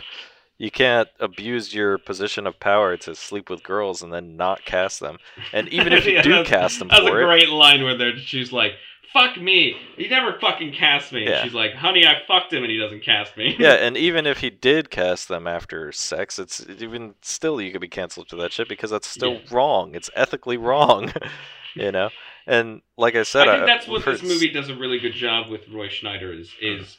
[0.59, 5.01] You can't abuse your position of power to sleep with girls and then not cast
[5.01, 5.19] them.
[5.53, 8.17] And even if you Yeah, do cast them That's a it, great line where they're,
[8.17, 8.73] she's like,
[9.13, 11.43] "Fuck me, he never fucking cast me." And Yeah.
[11.43, 14.39] she's like, "Honey, I fucked him, and he doesn't cast me." yeah, and even if
[14.39, 18.53] he did cast them after sex, it's even still you could be canceled for that
[18.53, 19.57] shit because that's still Yeah.
[19.57, 19.95] wrong.
[19.95, 21.13] It's ethically wrong,
[21.75, 22.11] you know.
[22.47, 25.51] And like I said, I think that's what this movie does a really good job
[25.51, 26.81] with Roy Schneider is Mm.
[26.81, 26.99] is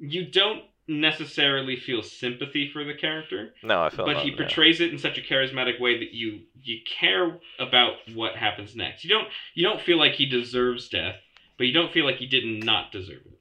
[0.00, 4.36] you don't necessarily feel sympathy for the character, No, I felt but he yeah.
[4.36, 9.04] portrays it in such a charismatic way that you you care about what happens next.
[9.04, 11.16] You don't you don't feel like he deserves death,
[11.58, 13.38] but you don't feel like he did not deserve it.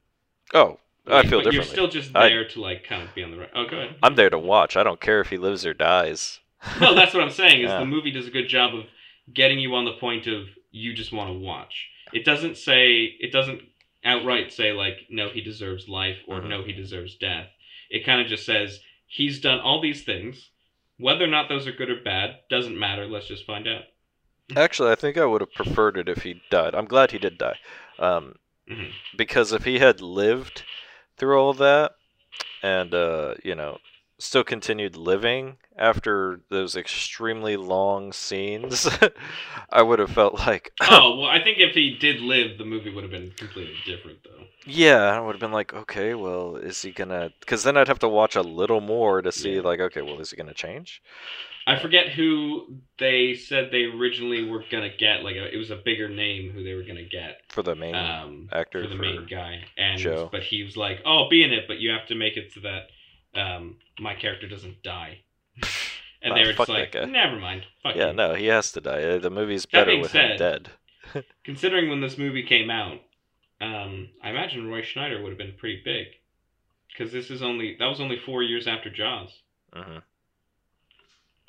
[0.54, 1.54] Oh, I Like, feel differently.
[1.56, 3.50] You're still just I- there to like kind of be on the right.
[3.54, 3.96] Oh, go ahead.
[4.02, 4.76] I'm there to watch.
[4.76, 6.40] I don't care if he lives or dies.
[6.82, 7.62] no, that's what I'm saying.
[7.62, 7.80] Is Yeah.
[7.80, 8.86] the movie does a good job of
[9.34, 11.88] getting you on the point of you just want to watch.
[12.12, 13.62] It doesn't say it doesn't
[14.06, 16.50] outright say like no he deserves life or Mhm.
[16.50, 17.50] no he deserves death.
[17.90, 20.52] It kind of just says he's done all these things.
[20.98, 23.06] Whether or not those are good or bad doesn't matter.
[23.08, 23.84] Let's just find out.
[24.56, 26.76] Actually, I think I would have preferred it if he died.
[26.76, 27.60] I'm glad he did die.
[28.00, 28.36] Um,
[28.70, 28.92] Mhm.
[29.16, 30.64] because if he had lived
[31.18, 31.94] through all that,
[32.62, 33.80] and uh, you know,
[34.18, 38.88] still continued living after those extremely long scenes,
[39.72, 42.94] I would have felt like, oh well, I think if he did live, the movie
[42.94, 44.46] would have been completely different, though.
[44.66, 47.32] yeah, I would have been like, okay, well, is he gonna?
[47.42, 49.62] Because then I'd have to watch a little more to see, Yeah.
[49.62, 51.02] like, okay, well, is he gonna change?
[51.68, 55.24] I forget who they said they originally were gonna get.
[55.24, 57.42] Like, a, it was a bigger name who they were gonna get.
[57.50, 60.30] For the main um, actor for the for main guy, and Joe.
[60.32, 62.60] but he was like, "Oh, be in it, but you have to make it so
[62.62, 62.90] that
[63.36, 65.20] um, my character doesn't die."
[66.22, 69.04] and they were just like, "Never mind, fuck Yeah, you." no, he has to die.
[69.04, 70.70] Uh, The movie's That better with him dead.
[71.44, 73.00] Considering when this movie came out,
[73.62, 76.08] um, I imagine Roy Schneider would have been pretty big,
[76.90, 79.42] because this is only that was only four years after Jaws,
[79.74, 80.00] hmm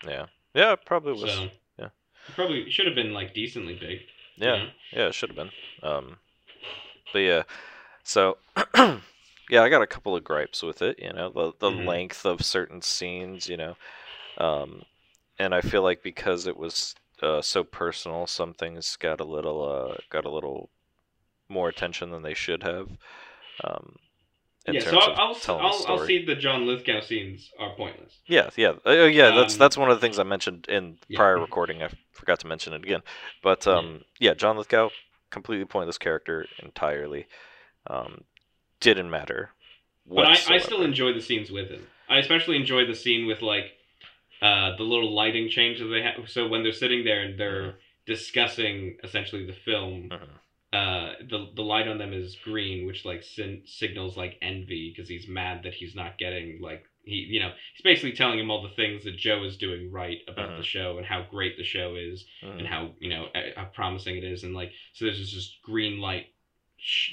[0.06, 1.32] Yeah, yeah, it probably was.
[1.32, 1.88] so yeah.
[2.34, 4.00] probably should have been like decently big.
[4.36, 4.68] you Yeah, know?
[4.92, 5.50] yeah, it should have been.
[5.82, 6.18] Um,
[7.12, 7.42] but yeah,
[8.04, 8.36] so
[9.50, 10.98] yeah, I got a couple of gripes with it.
[10.98, 11.86] You know, the the Mhm.
[11.86, 13.48] length of certain scenes.
[13.48, 13.76] You know,
[14.38, 14.82] um,
[15.38, 19.62] and I feel like because it was uh, so personal, some things got a little
[19.62, 20.70] uh, got a little
[21.48, 22.88] more attention than they should have.
[23.64, 23.96] Um,
[24.68, 28.18] yeah, so I'll I'll, I'll, see the John Lithgow scenes are pointless.
[28.26, 29.30] Yeah, yeah, uh, yeah.
[29.30, 31.18] That's Um, that's one of the things I mentioned in Yeah.
[31.18, 31.82] prior recording.
[31.82, 33.02] I forgot to mention it again,
[33.42, 33.74] but Yeah.
[33.74, 34.90] um, yeah, John Lithgow,
[35.30, 37.26] completely pointless character entirely.
[37.88, 38.24] Um,
[38.94, 39.50] didn't matter.
[40.08, 41.86] But I, I still enjoy the scenes with him.
[42.08, 43.72] I especially enjoy the scene with like
[44.40, 46.28] uh, the little lighting change that they have.
[46.28, 47.74] So when they're sitting there and they're
[48.06, 50.28] discussing essentially the film, Mhm.
[50.72, 55.08] uh, the the light on them is green, which like sin- signals like envy because
[55.08, 58.62] he's mad that he's not getting like he you know he's basically telling him all
[58.62, 60.56] the things that Joe is doing right about Mhm.
[60.58, 62.58] the show and how great the show is Mhm.
[62.58, 65.98] and how you know how promising it is and like so there's this just green
[66.00, 66.26] light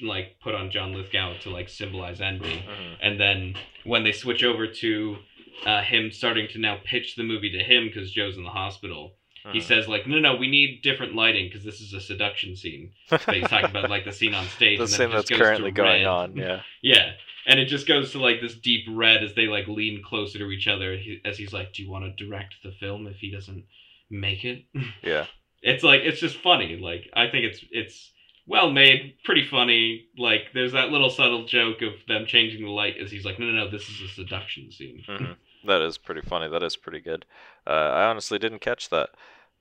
[0.03, 2.97] like put on John Lithgow to like symbolize envy Mhm.
[3.01, 5.17] and then when they switch over to
[5.65, 9.15] uh, him starting to now pitch the movie to him because Joe's in the hospital,
[9.51, 9.63] he Mhm.
[9.63, 12.91] says like, no, no, we need different lighting because this is a seduction scene.
[13.09, 14.79] He's talking about like the scene on stage.
[14.79, 16.05] the scene that's currently going red.
[16.05, 16.35] on.
[16.37, 17.13] Yeah, Yeah,
[17.45, 20.49] and it just goes to like this deep red as they like lean closer to
[20.51, 20.97] each other.
[20.97, 23.65] He, as he's like, do you want to direct the film if he doesn't
[24.09, 24.65] make it?
[25.03, 25.27] yeah,
[25.61, 26.77] it's like it's just funny.
[26.77, 28.11] Like I think it's it's
[28.45, 30.07] well made, pretty funny.
[30.17, 33.45] Like there's that little subtle joke of them changing the light as he's like, no,
[33.45, 35.03] no, no, this is a seduction scene.
[35.09, 35.35] Mhm.
[35.65, 36.49] that is pretty funny.
[36.49, 37.25] That is pretty good.
[37.65, 39.09] Uh, I honestly didn't catch that,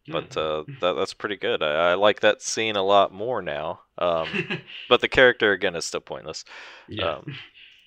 [0.09, 1.63] but uh, that that's pretty good.
[1.63, 3.81] I, I like that scene a lot more now.
[3.99, 4.27] Um,
[4.89, 6.45] but the character again is still pointless.
[6.89, 7.35] yeah, Um,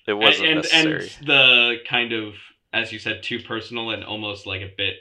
[0.06, 1.10] it wasn't and, necessary.
[1.18, 2.34] and the kind of
[2.72, 4.94] as you said, too personal and almost like a bit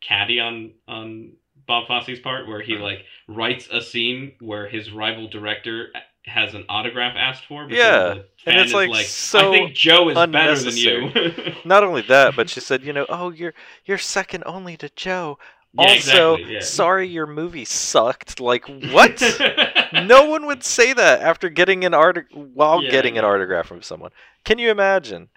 [0.00, 1.32] catty on on
[1.68, 2.82] Bob Fosse's part, where he Mhm.
[2.82, 5.92] like writes a scene where his rival director
[6.26, 7.70] has an autograph asked for.
[7.70, 8.14] Yeah,
[8.46, 11.10] and it's, like, I so think Joe is better than you.
[11.64, 13.54] Not only that, but she said, you know, oh, you're
[13.84, 15.38] you're second only to Joe.
[15.74, 16.60] Yeah, also, exactly, yeah.
[16.60, 18.40] sorry your movie sucked.
[18.40, 19.22] Like what?
[19.92, 23.82] no one would say that after getting an art while Yeah, getting an autograph from
[23.82, 24.10] someone.
[24.44, 25.28] Can you imagine?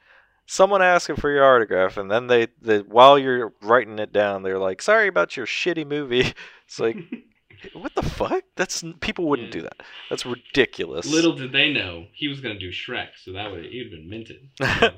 [0.51, 4.59] Someone asking for your autograph, and then they, they while you're writing it down, they're
[4.59, 6.33] like, "Sorry about your shitty movie."
[6.65, 6.97] It's like,
[7.73, 8.43] what the fuck?
[8.57, 9.59] That's people wouldn't Yeah.
[9.59, 9.83] do that.
[10.09, 11.05] That's ridiculous.
[11.05, 14.49] Little did they know he was gonna do Shrek, so that would he'd been minted.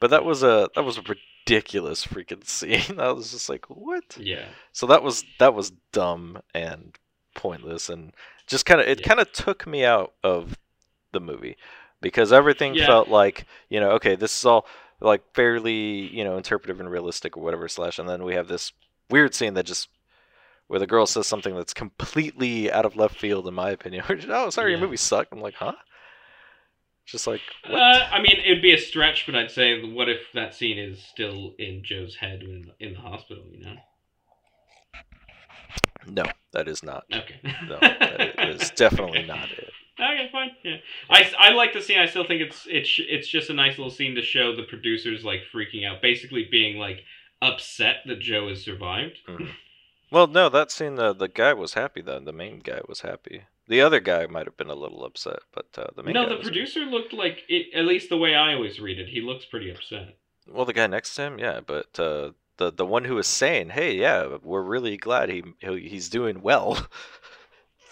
[0.00, 2.98] But that was a that was a ridiculous freaking scene.
[2.98, 4.16] I was just like, what?
[4.18, 6.96] yeah, So that was that was dumb and
[7.34, 8.12] pointless, and
[8.46, 9.08] just kind of it Yeah.
[9.08, 10.56] kind of took me out of
[11.12, 11.56] the movie
[12.00, 12.86] because everything Yeah.
[12.86, 14.66] felt like you know, okay, this is all
[15.00, 18.72] like fairly you know interpretive and realistic or whatever slash, and then we have this
[19.10, 19.88] weird scene that just
[20.68, 24.04] where the girl says something that's completely out of left field in my opinion.
[24.28, 25.32] oh, sorry, your movie sucked.
[25.32, 25.74] I'm like, huh?
[27.04, 30.54] Just like uh, I mean it'd be a stretch, but I'd say what if that
[30.54, 33.44] scene is still in Joe's head when in the hospital?
[33.52, 33.76] You know?
[36.08, 37.04] no, that is not.
[37.12, 37.40] Okay.
[37.68, 39.65] No, that is definitely not it.
[39.98, 40.50] Okay, fine.
[40.62, 40.76] Yeah,
[41.08, 41.98] I, I like the scene.
[41.98, 45.24] I still think it's it's it's just a nice little scene to show the producers
[45.24, 47.00] like freaking out, basically being like
[47.40, 49.18] upset that Joe has survived.
[49.28, 49.50] Mhm.
[50.10, 52.02] Well, no, that scene, the the guy was happy.
[52.02, 52.20] though.
[52.20, 53.42] the main guy was happy.
[53.68, 56.36] The other guy might have been a little upset, but uh, the main No, the
[56.42, 57.74] producer looked like it.
[57.74, 60.16] At least the way I always read it, he looks pretty upset.
[60.46, 63.70] Well, the guy next to him, yeah, but uh, the the one who was saying,
[63.70, 66.86] "Hey, yeah, we're really glad he, he he's doing well.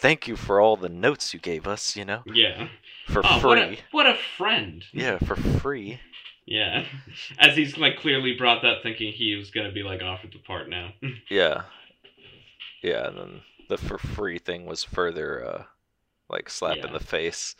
[0.04, 1.96] Thank you for all the notes you gave us.
[1.96, 2.68] You know, Yeah.
[3.06, 3.48] for Oh, free.
[3.48, 4.84] what a what a friend.
[4.92, 5.98] Yeah, for free.
[6.44, 6.84] Yeah.
[7.38, 10.68] As he's like clearly brought that thinking he was gonna be like offered the part
[10.68, 10.92] now.
[11.30, 11.62] Yeah,
[12.82, 13.40] yeah, and then
[13.70, 15.62] the for free thing was further uh,
[16.28, 17.56] like slap in the face.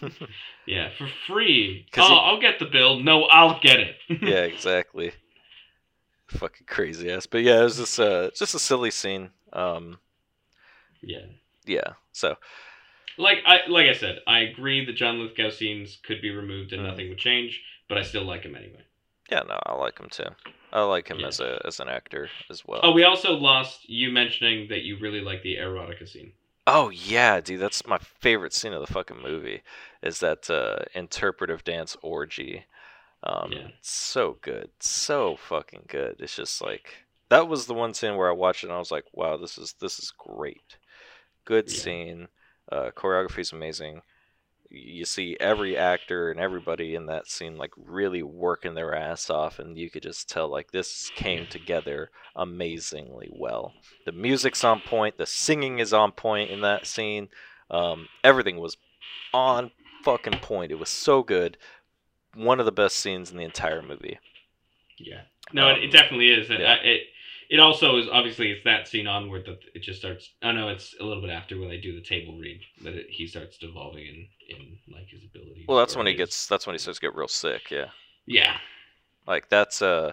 [0.66, 1.86] yeah, for free.
[1.96, 2.98] Oh, he- I'll get the bill.
[2.98, 3.94] No, I'll get it.
[4.08, 5.12] yeah, exactly.
[6.30, 7.26] Fucking crazy ass.
[7.26, 9.30] But yeah, it was just uh just a silly scene.
[9.52, 9.98] Um
[11.00, 11.26] Yeah.
[11.66, 11.94] Yeah.
[12.12, 12.36] So
[13.18, 16.82] Like I like I said, I agree that John Lithgow scenes could be removed and
[16.82, 16.86] Mhm.
[16.86, 18.84] nothing would change, but I still like him anyway.
[19.30, 20.34] yeah, no, I like him too.
[20.72, 21.28] I like him Yeah.
[21.28, 22.80] as a as an actor as well.
[22.82, 26.32] Oh, we also lost you mentioning that you really like the Airotica scene.
[26.66, 29.62] Oh yeah, dude, that's my favorite scene of the fucking movie.
[30.02, 32.66] Is that uh, interpretive dance orgy?
[33.24, 33.68] Um, Yeah.
[33.82, 36.16] so good, so fucking good.
[36.20, 38.90] It's just like that was the one scene where I watched it and I was
[38.92, 40.78] like, wow, this is this is great.
[41.46, 41.82] Good Yeah.
[41.82, 42.28] scene.
[42.72, 44.02] Uh, choreography is amazing.
[44.70, 49.58] You see every actor and everybody in that scene like really working their ass off,
[49.60, 53.76] and you could just tell like this came together amazingly well.
[54.04, 57.28] The music's on point, the singing is on point in that scene.
[57.70, 58.76] Um, everything was
[59.34, 60.72] on fucking point.
[60.72, 61.58] It was so good.
[62.34, 64.20] One of the best scenes in the entire movie.
[64.98, 65.22] Yeah.
[65.52, 66.48] No, it, it Um, definitely is.
[66.50, 66.66] Yeah.
[66.66, 67.02] I, it
[67.50, 70.30] it also is obviously it's that scene onward that it just starts.
[70.42, 73.06] Oh no, it's a little bit after when they do the table read that it,
[73.08, 75.64] he starts devolving in in like his ability.
[75.68, 76.46] Well, that's when he gets.
[76.46, 77.70] That's when he starts to get real sick.
[77.70, 77.86] Yeah,
[78.26, 78.56] Yeah.
[79.26, 80.12] like that's uh,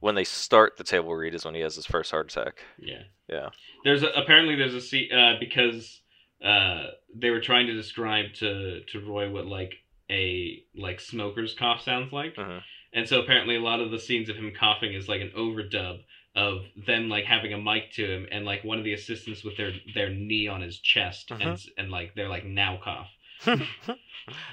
[0.00, 2.62] when they start the table read is when he has his first heart attack.
[2.78, 3.02] Yeah.
[3.28, 3.48] Yeah.
[3.84, 6.00] There's a, apparently there's a scene uh, because
[6.44, 9.74] uh, they were trying to describe to to Roy what like
[10.10, 12.60] a like smoker's cough sounds like, Mhm.
[12.92, 16.04] and so apparently a lot of the scenes of him coughing is like an overdub
[16.36, 19.56] of them like having a mic to him and like one of the assistants with
[19.56, 23.08] their their knee on his chest and s- and like they're like now cough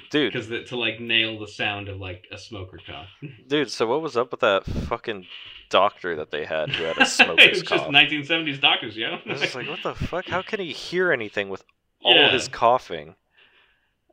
[0.09, 3.09] dude, because to like nail the sound of like a smoker cough.
[3.47, 3.71] dude.
[3.71, 5.27] So what was up with that fucking
[5.69, 7.89] doctor that they had who had a it smoker's was just cough?
[7.89, 9.17] 1970s doctors, yo.
[9.27, 10.25] I was like, what the fuck?
[10.29, 11.63] How can he hear anything with
[12.03, 12.31] all Yeah.
[12.31, 13.15] his coughing?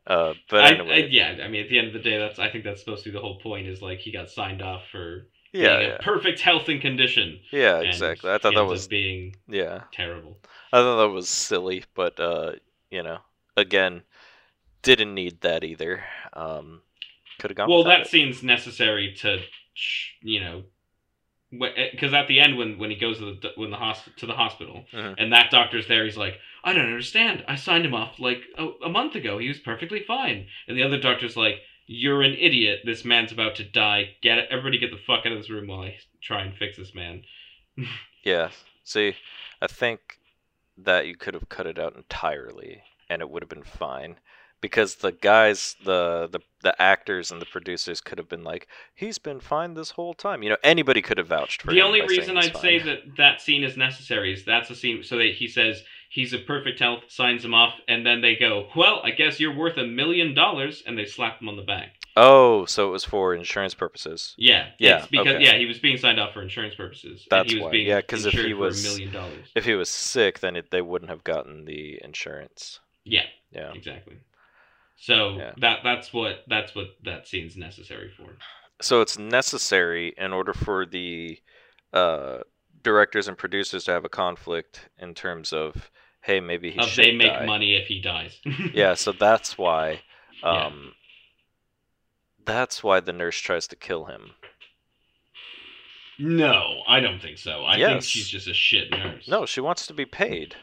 [0.07, 2.39] Uh, but I, I, anyway, yeah, I mean, at the end of the day, that's
[2.39, 3.67] I think that's supposed to be the whole point.
[3.67, 7.39] Is like he got signed off for yeah, yeah, perfect health and condition.
[7.51, 8.29] yeah, and exactly.
[8.31, 9.83] I thought that was being yeah.
[9.91, 10.37] terrible.
[10.73, 12.53] I thought that was silly, but uh,
[12.89, 13.19] you know,
[13.57, 14.03] again,
[14.81, 16.03] didn't need that either.
[16.33, 16.81] Um,
[17.39, 17.69] could have gone.
[17.69, 18.07] Well, that it.
[18.07, 19.39] scene's necessary to,
[20.21, 20.63] you know,
[21.51, 24.33] because at the end when when he goes to the when the hosp- to the
[24.33, 25.15] hospital Mhm.
[25.17, 27.43] and that doctor's there, he's like, I don't understand.
[27.47, 29.37] I signed him off like a, a month ago.
[29.37, 30.47] He was perfectly fine.
[30.67, 31.55] And the other doctor's like,
[31.87, 32.81] You're an idiot.
[32.85, 34.15] This man's about to die.
[34.21, 34.47] Get it.
[34.49, 37.23] Everybody get the fuck out of this room while I try and fix this man.
[38.23, 38.51] Yeah.
[38.83, 39.15] See,
[39.63, 40.19] I think
[40.77, 44.17] that you could have cut it out entirely, and it would have been fine.
[44.61, 49.17] Because the guys, the, the the actors and the producers could have been like, "He's
[49.17, 52.37] been fine this whole time." You know, anybody could have vouched for the only reason
[52.37, 55.83] I'd say that that scene is necessary is that's a scene so that he says
[56.09, 59.55] he's a perfect health, signs him off, and then they go, "Well, I guess you're
[59.55, 61.95] worth a million dollars," and they slap him on the back.
[62.15, 64.35] Oh, so it was for insurance purposes.
[64.37, 65.43] Yeah, Yeah, because okay.
[65.43, 67.25] yeah, he was being signed off for insurance purposes.
[67.31, 67.71] That's and he was why.
[67.71, 69.47] being Yeah, 'cause if he was- for a million dollars.
[69.55, 72.81] If he was sick, then it, they wouldn't have gotten the insurance.
[73.05, 73.71] Yeah, Yeah.
[73.73, 74.17] exactly.
[75.01, 75.53] So Yeah.
[75.57, 78.37] that that's what that's what that scene's necessary for.
[78.81, 81.39] So it's necessary in order for the
[81.91, 82.39] uh,
[82.83, 85.89] directors and producers to have a conflict in terms of,
[86.21, 87.45] hey, maybe he Of should they make die.
[87.45, 88.39] money if he dies.
[88.73, 90.01] Yeah, so that's why.
[90.43, 90.67] Yeah.
[90.67, 90.93] Um,
[92.45, 94.31] That's why the nurse tries to kill him.
[96.19, 97.65] No, I don't think so.
[97.65, 99.27] I think she's just a shit nurse.
[99.27, 100.55] No, she wants to be paid.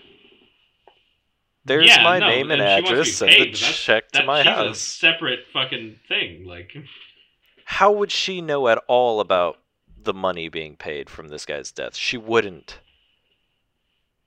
[1.64, 3.08] There's Yeah, my no, name and and address.
[3.08, 4.78] to Send the check to That, my she's a house.
[4.80, 6.46] separate fucking thing.
[6.46, 6.72] Like,
[7.64, 9.58] How would she know at all about
[10.00, 11.94] the money being paid from this guy's death?
[11.96, 12.78] She wouldn't.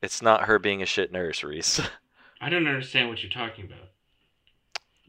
[0.01, 1.79] It's not her being a shit nurse, Reese.
[2.41, 3.89] I don't understand what you're talking about.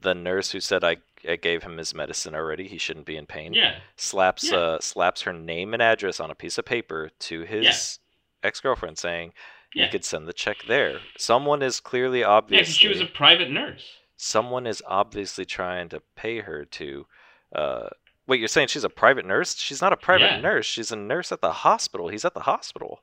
[0.01, 0.97] the nurse who said I,
[1.29, 3.55] I gave him his medicine already, he shouldn't be in pain.
[3.55, 4.59] Yeah, Slaps Yeah.
[4.59, 7.99] uh slaps her name and address on a piece of paper to his
[8.43, 9.33] ex-girlfriend saying
[9.75, 11.01] yeah, you could send the check there.
[11.19, 12.27] Someone is clearly yeah.
[12.27, 13.85] obviously she was a private nurse.
[14.17, 17.07] someone is obviously trying to pay her to
[17.55, 17.89] uh
[18.27, 20.41] wait you're saying she's a private nurse she's not a private Yeah.
[20.41, 23.03] nurse she's a nurse at the hospital he's at the hospital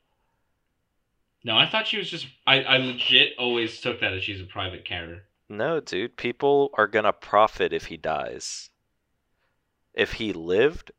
[1.44, 2.28] No, I thought she was just.
[2.48, 5.24] I, I legit always took that as she's a private carer.
[5.48, 8.70] no dude people are gonna profit if he dies
[9.94, 10.92] if he lived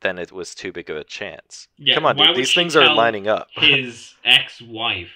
[0.00, 2.94] then it was too big of a chance Yeah, come on dude these things are
[2.94, 5.10] lining up His ex-wife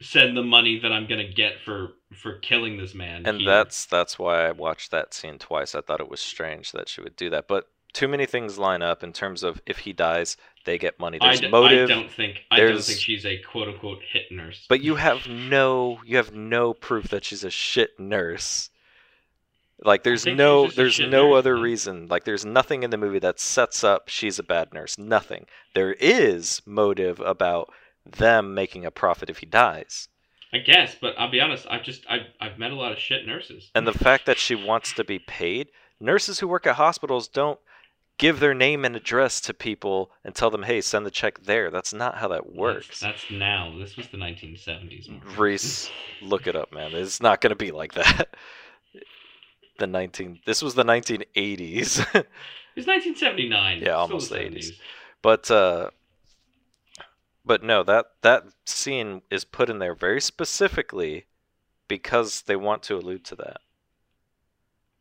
[0.00, 3.24] send the money that I'm gonna get for for killing this man.
[3.26, 3.48] and here.
[3.48, 7.00] that's that's why i watched that scene twice i thought it was strange that she
[7.00, 10.36] would do that but too many things line up in terms of if he dies
[10.64, 13.38] they get money I, there's d- motive I don't think I don't think she's a
[13.38, 14.66] quote unquote hit nurse.
[14.68, 18.70] But you have no you have no proof that she's a shit nurse.
[19.82, 22.06] Like there's no she's just a there's no other reason.
[22.08, 24.98] Like there's nothing in the movie that sets up she's a bad nurse.
[24.98, 25.46] Nothing.
[25.74, 27.72] There is motive about
[28.04, 30.08] them making a profit if he dies.
[30.52, 31.66] I guess, but I'll be honest.
[31.70, 33.70] I've just I've I've met a lot of shit nurses.
[33.74, 35.68] And the fact that she wants to be paid,
[36.00, 37.60] nurses who work at hospitals don't
[38.18, 41.70] give their name and address to people and tell them, "Hey, send the check there."
[41.70, 43.00] That's not how that That's- works.
[43.00, 43.74] That's, now.
[43.78, 45.08] This was the 1970s.
[45.08, 45.38] Mark.
[45.38, 45.90] Reese,
[46.20, 46.92] look it up, man.
[46.94, 48.36] It's not going to be like that.
[49.80, 51.98] The 19 This was the 1980s.
[52.76, 53.80] It's 1979.
[53.80, 54.70] Yeah, almost the the 80s.
[55.22, 55.90] but uh
[57.44, 61.24] but no, that that scene is put in there very specifically
[61.88, 63.56] because they want to allude to that.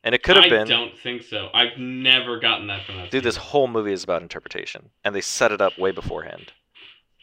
[0.04, 1.50] And it could have I been I don't think so.
[1.54, 3.12] I've never gotten that from that.
[3.12, 6.54] Dude, this whole movie is about interpretation, and they set it up way beforehand.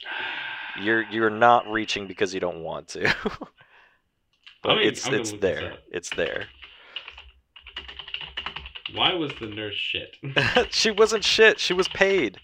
[0.80, 3.00] You're you're not reaching because you don't want to,
[4.62, 5.78] but I'm gonna- it's I'm it's there.
[5.90, 6.46] It's there.
[8.96, 10.16] Why was the nurse shit?
[10.72, 11.60] she wasn't shit.
[11.60, 12.38] She was paid.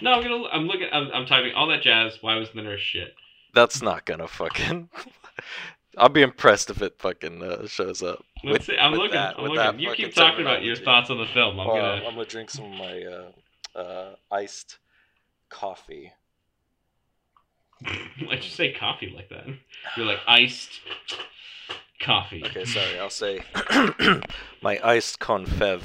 [0.00, 0.44] no, I'm gonna.
[0.52, 0.88] I'm looking.
[0.92, 2.18] I'm, I'm typing all that jazz.
[2.20, 3.14] Why was the nurse shit?
[3.54, 4.88] That's not gonna fucking.
[5.98, 8.24] I'll be impressed if it fucking uh, shows up.
[8.42, 8.78] Let's With- see.
[8.78, 9.12] I'm looking.
[9.12, 9.56] that- I'm looking.
[9.56, 11.60] that You keep talking about your thoughts on the film.
[11.60, 12.04] I'm Uh, gonna.
[12.06, 14.78] I'm gonna drink some of my uh, uh, iced
[15.50, 16.12] coffee.
[18.24, 19.44] Why'd you say coffee like that?
[19.96, 20.70] You're like iced
[22.00, 22.42] coffee.
[22.44, 22.98] Okay, sorry.
[22.98, 23.40] I'll say
[24.62, 25.82] my iced confev.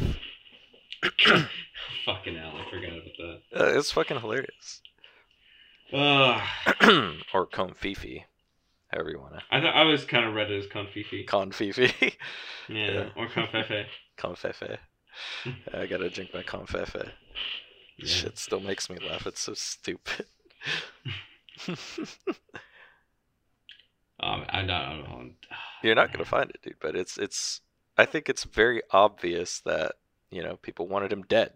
[2.06, 3.41] Fucking hell, I forgot about
[3.76, 4.82] Uh, it's fucking hilarious.
[5.91, 5.97] that.
[5.97, 6.41] Ugh.
[7.34, 8.23] or confifi,
[8.91, 9.41] however you wanna.
[9.52, 11.26] I thought I was kind of read it as confifi.
[11.28, 11.91] Confifi,
[12.69, 13.10] Yeah, Yeah.
[13.15, 13.86] or confefe.
[14.17, 14.78] confefe.
[15.73, 16.95] I gotta drink my confefe.
[17.97, 18.06] Yeah.
[18.06, 19.26] Shit still makes me laugh.
[19.28, 20.26] It's so stupid.
[24.19, 25.34] Um, I don't, I don't,
[25.84, 26.76] You're not gonna find it, dude.
[26.80, 27.62] But it's it's.
[27.98, 29.94] I think it's very obvious that
[30.32, 31.54] you know people wanted him dead.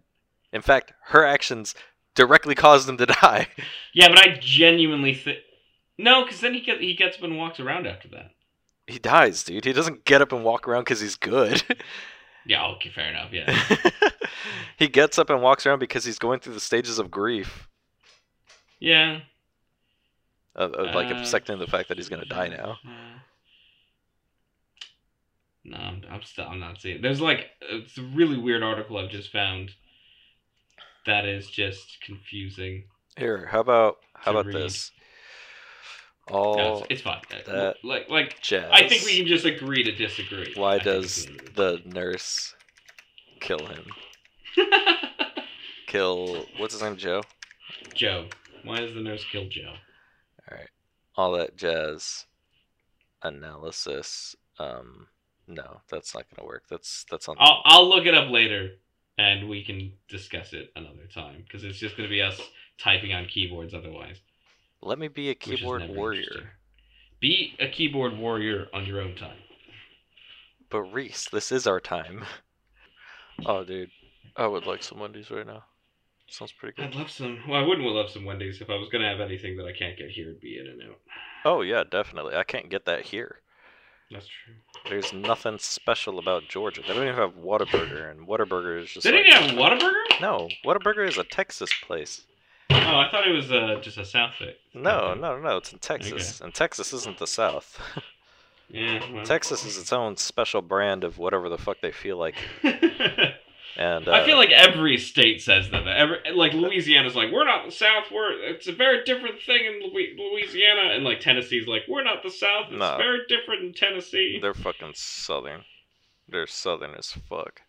[0.52, 1.74] In fact, her actions
[2.14, 3.48] directly caused him to die.
[3.94, 5.38] Yeah, but I genuinely think
[5.98, 8.30] no, because then he get he gets up and walks around after that.
[8.86, 9.64] he dies, dude.
[9.64, 11.62] He doesn't get up and walk around because he's good.
[12.44, 13.28] Yeah, okay, fair enough.
[13.32, 13.56] Yeah,
[14.76, 17.68] he gets up and walks around because he's going through the stages of grief,
[18.80, 19.20] yeah.
[20.56, 22.78] of, of like Uh, accepting the fact that he's gonna die now.
[25.64, 27.02] No, I'm, I'm still I'm not seeing.
[27.02, 29.70] There's like it's a really weird article I've just found.
[31.06, 32.84] That is just confusing.
[33.16, 34.56] Here, how about how about read.
[34.56, 34.90] this?
[36.30, 37.20] No, All it's, it's fine.
[37.30, 38.70] Uh, that like like jazz.
[38.72, 40.52] I think we can just agree to disagree.
[40.54, 42.54] Why I does the nurse
[43.40, 43.86] kill him?
[45.86, 46.96] Kill what's his name?
[46.96, 47.22] Joe.
[47.94, 48.26] Joe?
[48.64, 49.74] Why does the nurse kill Joe?
[50.50, 50.70] All right.
[51.16, 52.24] All that jazz
[53.22, 54.34] analysis.
[54.58, 55.08] Um,
[55.54, 56.64] no, that's not gonna work.
[56.68, 57.36] That's that's on.
[57.38, 58.70] I'll I'll look it up later,
[59.18, 62.40] and we can discuss it another time because it's just gonna be us
[62.78, 64.16] typing on keyboards otherwise.
[64.80, 66.50] Let me be a keyboard warrior.
[67.20, 69.38] Be a keyboard warrior on your own time.
[70.70, 72.24] But Reese, this is our time.
[73.46, 73.90] Oh, dude,
[74.36, 75.64] I would like some Wendy's right now.
[76.28, 76.86] Sounds pretty good.
[76.86, 77.40] I'd love some.
[77.48, 79.98] Well, I wouldn't love some Wendy's if I was gonna have anything that I can't
[79.98, 80.28] get here.
[80.28, 81.00] It'd be In and Out.
[81.44, 82.36] Oh yeah, definitely.
[82.36, 83.40] I can't get that here.
[84.12, 84.54] That's true.
[84.88, 86.82] There's nothing special about Georgia.
[86.82, 89.04] They don't even have Whataburger, and Whataburger is just.
[89.04, 90.20] They like, didn't have Whataburger?
[90.20, 92.24] No, Whataburger is a Texas place.
[92.70, 94.54] Oh, I thought it was uh, just a South thing.
[94.74, 97.80] No, no, no, it's in Texas, and Texas isn't the South.
[98.68, 99.02] Yeah.
[99.12, 99.24] Well.
[99.24, 102.36] Texas is its own special brand of whatever the fuck they feel like,
[103.76, 105.86] and uh, I feel like every state says that.
[105.86, 108.04] Every like Louisiana's like we're not the South.
[108.12, 112.30] We're it's a very different thing in Louisiana, and like Tennessee's like we're not the
[112.30, 112.66] South.
[112.70, 112.96] It's No.
[112.98, 114.38] very different in Tennessee.
[114.40, 115.64] they're fucking southern.
[116.28, 117.62] They're southern as fuck.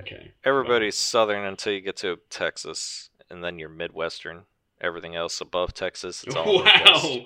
[0.00, 0.32] Okay.
[0.44, 4.42] Everybody's southern until you get to Texas, and then you're Midwestern.
[4.80, 6.64] Everything else above Texas, it's all Wow.
[6.64, 7.18] Midwest.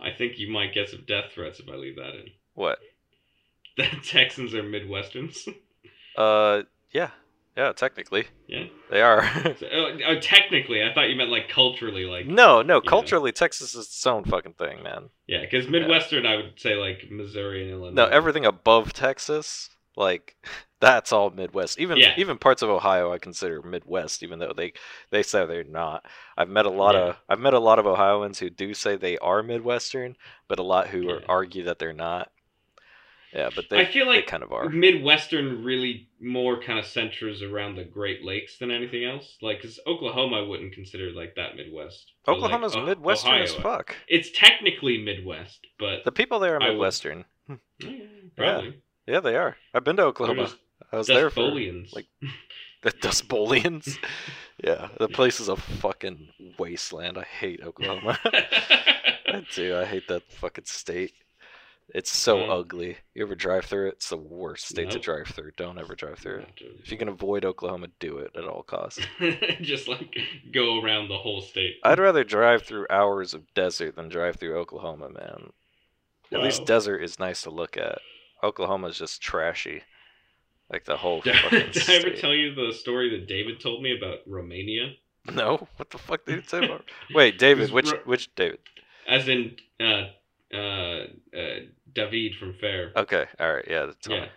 [0.00, 2.30] I think you might get some death threats if I leave that in.
[2.54, 2.78] What?
[3.76, 5.48] That Texans are Midwesterns.
[6.16, 7.10] Uh, yeah,
[7.58, 8.66] yeah, technically Yeah.
[8.90, 9.22] they are.
[9.58, 12.80] So, uh, uh, technically, I thought you meant like culturally, like no, no, know.
[12.80, 15.10] culturally, Texas is its own fucking thing, man.
[15.26, 17.94] yeah, because Midwestern, I would say like Missouri and Illinois.
[17.94, 20.36] No, everything above Texas, like
[20.80, 21.80] that's all Midwest.
[21.80, 22.14] Even Yeah.
[22.16, 24.72] even parts of Ohio, I consider Midwest, even though they
[25.10, 26.06] they say they're not.
[26.36, 27.00] I've met a lot Yeah.
[27.00, 30.16] of I've met a lot of Ohioans who do say they are Midwestern,
[30.48, 32.30] but a lot who are, argue that they're not.
[33.32, 34.68] Yeah, but they I feel they like kind of are.
[34.70, 39.36] Midwestern really more kind of centers around the Great Lakes than anything else.
[39.42, 42.12] Like, because Oklahoma, I wouldn't consider like that Midwest.
[42.26, 43.94] Like, Oklahoma's O- Midwestern as fuck.
[44.08, 47.24] It's technically Midwest, but The people there are I would- Midwestern.
[47.46, 47.54] Hmm.
[47.80, 47.88] Yeah,
[48.36, 48.82] probably.
[49.06, 49.56] Yeah, they are.
[49.74, 50.50] I've been to Oklahoma.
[50.92, 52.08] I was there for like-
[52.82, 53.98] the Dust Bowlians.
[54.64, 56.28] yeah, the place is a fucking
[56.58, 57.18] wasteland.
[57.18, 58.18] I hate Oklahoma.
[58.24, 59.76] I do.
[59.76, 61.12] I hate that fucking state.
[61.94, 62.52] It's so Yeah.
[62.52, 62.98] ugly.
[63.14, 63.94] You ever drive through it?
[63.94, 65.52] It's the worst state to drive through.
[65.56, 66.62] Don't ever drive through it.
[66.84, 69.00] If you can avoid Oklahoma, do it at all costs.
[69.62, 70.14] just like
[70.52, 71.76] go around the whole state.
[71.82, 75.52] I'd rather drive through hours of desert than drive through Oklahoma, man.
[76.30, 78.00] At least desert is nice to look at.
[78.42, 79.82] Oklahoma's just trashy.
[80.70, 84.18] Like the whole Did, I ever tell you the story that David told me about
[84.26, 84.92] Romania?
[85.32, 86.84] No, what the fuck did it say about?
[87.14, 88.58] Wait, David, which which David?
[89.06, 90.08] As in uh,
[90.52, 91.04] uh,
[91.36, 91.60] uh,
[91.92, 92.92] David from Fair.
[92.96, 94.28] Okay, all right, yeah, tell yeah.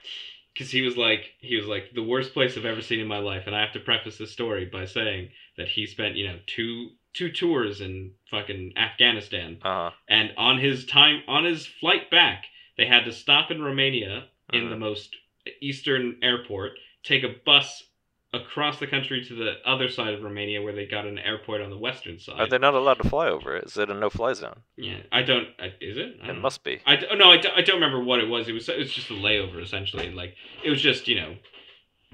[0.53, 3.19] Because he was like, he was like the worst place I've ever seen in my
[3.19, 6.39] life, and I have to preface this story by saying that he spent, you know,
[6.45, 9.91] two two tours in fucking Afghanistan, Uh huh.
[10.09, 12.45] and on his time on his flight back,
[12.77, 14.69] they had to stop in Romania in Mhm.
[14.69, 15.15] the most
[15.61, 17.90] eastern airport, take a bus
[18.33, 21.69] across the country to the other side of Romania where they got an airport on
[21.69, 22.39] the western side.
[22.39, 23.65] Are they not allowed to fly over it?
[23.65, 24.61] Is it a no-fly zone?
[24.77, 25.47] Yeah, I don't.
[25.81, 26.17] Is it?
[26.19, 26.41] Don't know.
[26.41, 26.79] must be.
[26.85, 28.47] I no, I, d- I don't remember what it was.
[28.47, 30.11] It was it was just a layover essentially.
[30.11, 31.35] Like it was just you know,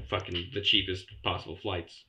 [0.10, 2.04] fucking the cheapest possible flights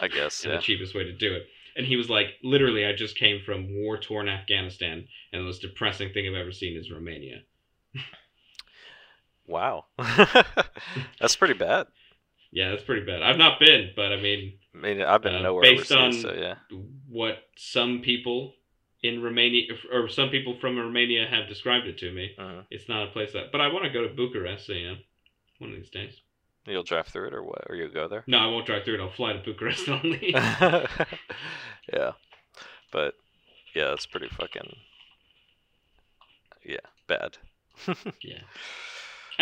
[0.00, 0.42] I guess.
[0.44, 0.56] and Yeah.
[0.58, 1.44] the cheapest way to do it.
[1.76, 5.62] And he was like, literally, I just came from war torn Afghanistan, and the most
[5.62, 7.42] depressing thing I've ever seen is Romania.
[9.46, 9.86] Wow.
[11.18, 11.86] That's pretty bad.
[12.52, 13.22] Yeah, that's pretty bad.
[13.22, 16.32] I've not been, but I mean, I mean, I've been Uh, nowhere based overseas, on-
[16.32, 16.56] so yeah.
[17.08, 18.54] what some people
[19.02, 22.66] in Romania or some people from Romania have described it to me, Mhm.
[22.70, 23.50] it's not a place that.
[23.52, 24.98] But I want to go to Bucharest, so, you know,
[25.58, 26.20] one of these days.
[26.66, 27.64] You'll drive through it, or what?
[27.68, 28.22] Or you'll go there?
[28.28, 29.00] No, I won't drive through it.
[29.00, 30.28] I'll fly to Bucharest only.
[31.92, 32.12] yeah,
[32.92, 33.14] but
[33.74, 34.76] yeah, that's pretty fucking
[36.64, 36.76] yeah
[37.08, 37.38] bad.
[38.22, 38.42] yeah.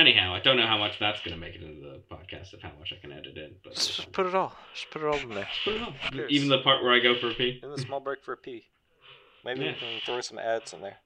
[0.01, 2.63] Anyhow, I don't know how much that's going to make it into the podcast of
[2.63, 4.57] how much I can edit in, but Just put it all.
[4.73, 5.47] Just put it all in there.
[5.63, 5.95] put it on.
[6.11, 6.31] Cheers.
[6.33, 7.61] Even the part where I go for a pee.
[7.63, 8.65] In the small break for a pee.
[9.45, 9.73] Maybe Yeah.
[9.73, 10.97] you can throw some ads in there.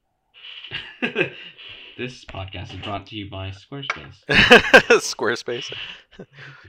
[1.99, 4.15] this podcast is brought to you by Squarespace.
[4.29, 5.75] Squarespace.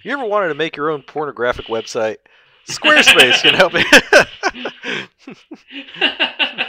[0.03, 2.17] you ever wanted to make your own pornographic website?
[2.67, 3.83] Squarespace can help you.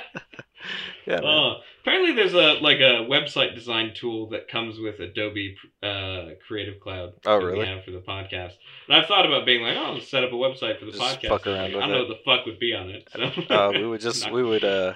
[1.07, 1.20] yeah.
[1.22, 6.80] Oh, apparently there's a like a website design tool that comes with Adobe uh, Creative
[6.80, 7.14] Cloud.
[7.24, 7.61] Oh, really?
[7.61, 8.52] We have for the podcast,
[8.88, 11.02] and I've thought about being like, oh, let's set up a website for the Just
[11.02, 11.28] podcast.
[11.28, 12.09] fuck around I don't know it.
[12.09, 13.09] what the fuck would be on it.
[13.12, 13.54] So.
[13.54, 14.94] uh, we would just we would uh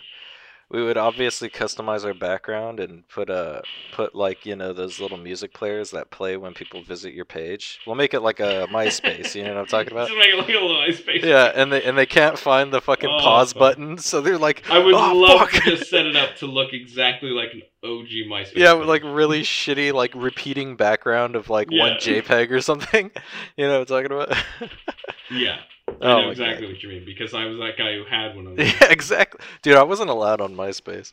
[0.71, 3.61] we would obviously customize our background and put uh
[3.93, 7.81] put like you know those little music players that play when people visit your page.
[7.87, 9.35] We'll make it like a MySpace.
[9.35, 10.09] You know what I'm talking about?
[10.09, 11.23] Just make it like a little MySpace.
[11.25, 13.59] Yeah, and they and they can't find the fucking Oh, pause fuck.
[13.61, 16.73] button, so they're like, I would "Oh, love fuck." to set it up to look
[16.73, 18.57] exactly like an OG MySpace.
[18.57, 23.11] Yeah, with like really shitty like repeating background of like one JPEG or something.
[23.57, 24.71] You know what I'm talking about?
[25.31, 25.59] yeah.
[26.03, 28.35] I Oh know my exactly what you mean because I was that guy who had
[28.37, 28.67] one of them.
[28.67, 29.41] yeah, exactly.
[29.63, 31.13] Dude, I wasn't allowed on MySpace.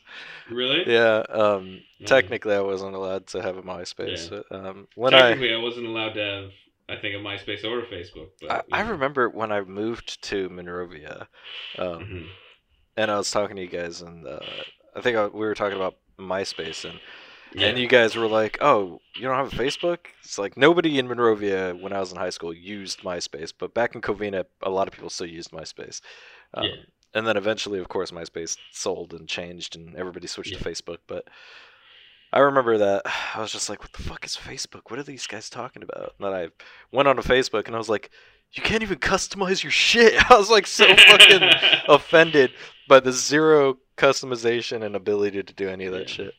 [0.49, 0.91] Really?
[0.91, 2.05] Yeah, um, Mm.
[2.05, 4.29] technically I wasn't allowed to have a MySpace.
[4.29, 6.51] but, Um, when I Technically, I wasn't allowed to have,
[6.89, 8.29] I think, a MySpace or a Facebook.
[8.39, 11.27] But, I, I remember when I moved to Monrovia,
[11.77, 12.27] um, Mhm.
[12.97, 14.39] and I was talking to you guys, and uh,
[14.95, 16.99] I think I, we were talking about MySpace, and
[17.57, 17.67] Yeah.
[17.69, 21.07] and you guys were like, "Oh, you don't have a Facebook?" It's like nobody in
[21.07, 24.87] Monrovia when I was in high school used MySpace, but back in Covina, a lot
[24.87, 26.01] of people still used MySpace.
[26.53, 26.75] Um, Yeah.
[27.13, 30.97] And then eventually, of course, MySpace sold and changed, and everybody switched to Facebook.
[31.07, 31.27] But
[32.33, 33.03] I remember that
[33.35, 34.89] I was just like, "What the fuck is Facebook?
[34.91, 36.49] What are these guys talking about?" And then I
[36.91, 38.11] went onto Facebook, and I was like,
[38.51, 41.49] "You can't even customize your shit." I was like so fucking
[41.87, 42.51] offended
[42.87, 46.05] by the zero customization and ability to do any of that Yeah.
[46.25, 46.33] shit.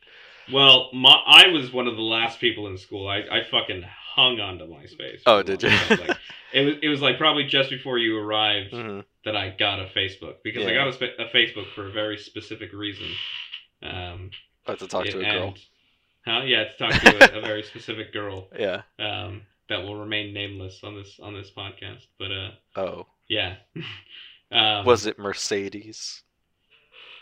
[0.52, 3.08] Well, my, I was one of the last people in school.
[3.08, 3.84] I, I fucking
[4.14, 5.20] hung on to MySpace.
[5.26, 5.68] Oh, did you?
[5.68, 6.16] Like,
[6.52, 9.84] it was it was like probably just before you arrived hmm that I got a
[9.94, 13.08] Facebook because I got a, a Facebook for a very specific reason.
[13.82, 14.30] Um,
[14.66, 15.48] I have to talk to a girl.
[15.48, 15.58] and-
[16.24, 16.42] Huh?
[16.44, 18.82] Yeah, to talk to a, a very specific girl Yeah.
[18.98, 22.06] um, that will remain nameless on this on this podcast.
[22.18, 23.56] But uh, Oh, yeah.
[24.52, 26.22] um, was it Mercedes?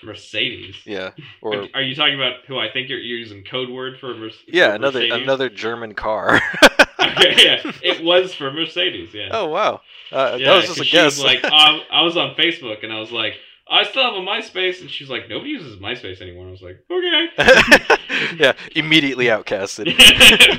[0.03, 0.77] Mercedes?
[0.85, 1.11] Yeah.
[1.43, 4.15] Are, Or are you talking about who I think you're using code word for?
[4.15, 5.23] Mer- yeah, for another Mercedes?
[5.23, 6.41] another German car.
[7.01, 9.15] okay, yeah, it was for Mercedes.
[9.15, 9.29] Yeah.
[9.33, 9.81] oh wow,
[10.13, 11.17] uh, yeah, that was just a guess.
[11.17, 13.35] was like, I, I was on Facebook and I was like,
[13.69, 16.49] I still have a MySpace, and she's like, nobody uses MySpace anymore.
[16.49, 18.37] I was like, okay.
[18.37, 19.87] yeah, immediately outcasted.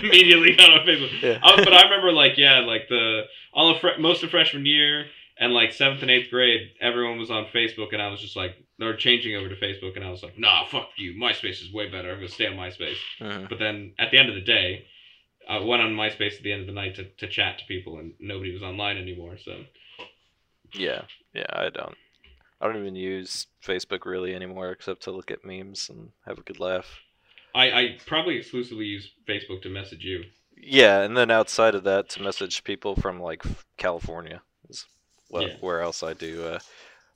[0.03, 1.21] Immediately out on Facebook.
[1.21, 1.39] Yeah.
[1.41, 3.23] Uh, but I remember like yeah, like the
[3.53, 5.05] all of most of freshman year
[5.39, 8.55] and like seventh and eighth grade, everyone was on Facebook, and I was just like,
[8.79, 11.73] they were changing over to Facebook, and I was like, nah, fuck you, MySpace is
[11.73, 12.09] way better.
[12.11, 12.97] I'm gonna stay on MySpace.
[13.19, 13.49] Mhm.
[13.49, 14.85] But then at the end of the day,
[15.49, 17.97] I went on MySpace at the end of the night to, to chat to people,
[17.99, 19.37] and nobody was online anymore.
[19.37, 19.63] So
[20.73, 21.03] Yeah,
[21.33, 21.95] yeah, I don't.
[22.59, 26.41] I don't even use Facebook really anymore, except to look at memes and have a
[26.41, 26.99] good laugh.
[27.53, 30.23] I, I probably exclusively use Facebook to message you.
[30.55, 33.43] Yeah, and then outside of that, to message people from like
[33.77, 34.85] California is
[35.29, 35.55] what Yeah.
[35.61, 36.59] where else I do uh,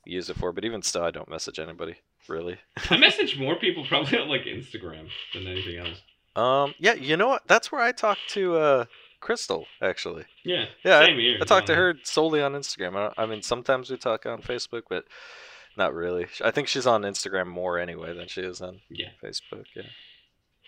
[0.05, 0.51] use it for.
[0.51, 1.95] But even still, I don't message anybody
[2.27, 2.57] really.
[2.89, 6.01] I message more people probably on like Instagram than anything else.
[6.35, 7.47] Um, yeah, you know what?
[7.47, 8.85] That's where I talked to uh,
[9.19, 10.25] Crystal actually.
[10.43, 11.37] Yeah, Yeah, same here.
[11.41, 12.95] I talked to her solely on Instagram.
[12.95, 15.05] I, I mean, sometimes we talk on Facebook, but
[15.77, 16.27] not really.
[16.43, 19.65] I think she's on Instagram more anyway than she is on Yeah, Facebook.
[19.75, 19.83] Yeah,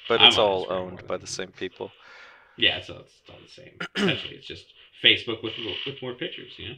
[0.08, 1.92] but I'm it's all Instagram owned by the same people.
[2.58, 3.78] yeah, so it's all the same.
[3.96, 4.66] Essentially, it's just
[5.04, 5.54] Facebook with
[5.86, 6.52] with more pictures.
[6.58, 6.76] You know.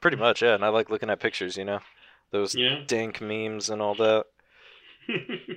[0.00, 0.54] Pretty much, yeah.
[0.54, 1.56] And I like looking at pictures.
[1.56, 1.80] You know,
[2.30, 2.82] those Yeah.
[2.86, 4.26] dank memes and all that.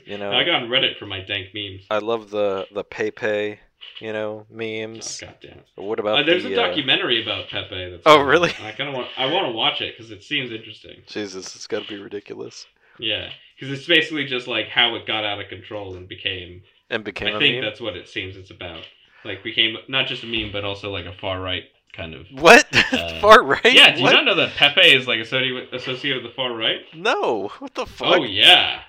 [0.06, 1.86] You know, I got on Reddit for my dank memes.
[1.90, 3.60] I love the the Pepe,
[4.00, 5.22] you know, memes.
[5.24, 5.60] Oh, goddamn.
[5.76, 7.92] What about Uh, there's the, a uh, documentary about Pepe.
[7.92, 8.52] That's Oh, really?
[8.62, 9.10] I kind of want.
[9.18, 11.04] I want to watch it because it seems interesting.
[11.08, 12.66] Jesus, it's got to be ridiculous.
[13.00, 16.64] Yeah, because it's basically just like how it got out of control and became.
[16.90, 17.64] And became I think meme.
[17.64, 18.86] that's what it seems it's about.
[19.24, 21.64] Like became not just a meme, but also like a far right
[21.94, 22.28] kind of.
[22.32, 22.68] What?
[22.94, 23.66] Uh, Far right?
[23.66, 24.14] Yeah, do you what?
[24.14, 26.82] not know that Pepe is like associated with, the far right?
[26.94, 27.52] No.
[27.58, 28.18] What the fuck?
[28.20, 28.82] Oh yeah.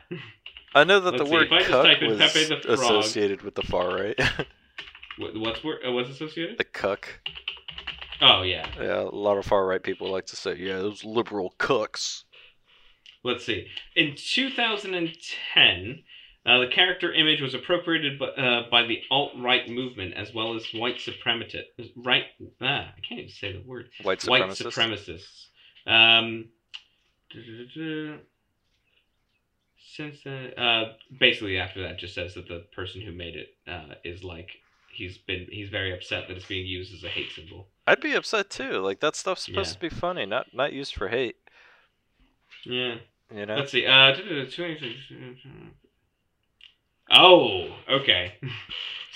[0.74, 3.62] I know that Let's the word just cuck was Pepe the Frog- associated with the
[3.62, 4.18] far right.
[5.16, 6.58] What, what's uh, what's associated?
[6.58, 7.20] the cuck.
[8.20, 8.66] Oh yeah.
[8.78, 12.24] Yeah, a lot of far right people like to say, yeah, those liberal cucks.
[13.22, 13.68] Let's see.
[13.96, 16.02] In 2010,
[16.46, 20.64] uh, the character image was appropriated by, uh, by the alt-right movement as well as
[20.74, 21.62] white supremacist.
[21.96, 22.24] Right?
[22.60, 23.88] Ah, I can't even say the word.
[24.02, 25.48] White White supremacists.
[25.86, 25.90] supremacists.
[25.90, 26.48] Um,
[29.96, 33.94] since then, uh, basically after that, just says that the person who made it uh,
[34.04, 34.50] is like
[34.92, 37.68] he's been he's very upset that it's being used as a hate symbol.
[37.86, 38.78] I'd be upset too.
[38.80, 39.74] Like that stuff's supposed Yeah.
[39.74, 41.36] to be funny, not not used for hate.
[42.64, 42.96] Yeah.
[43.34, 43.56] You know?
[43.56, 43.86] Let's see.
[43.86, 44.96] Uh, duh-duh-duh, 20
[47.14, 48.34] oh, okay.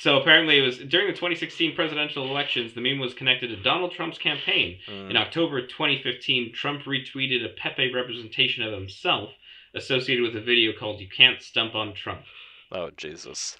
[0.00, 2.72] So apparently, it was during the 2016 presidential elections.
[2.72, 4.78] The meme was connected to Donald Trump's campaign.
[4.88, 5.10] Mm.
[5.10, 9.30] In October 2015, Trump retweeted a Pepe representation of himself
[9.74, 12.22] associated with a video called "You Can't Stump on Trump."
[12.70, 13.58] Oh Jesus.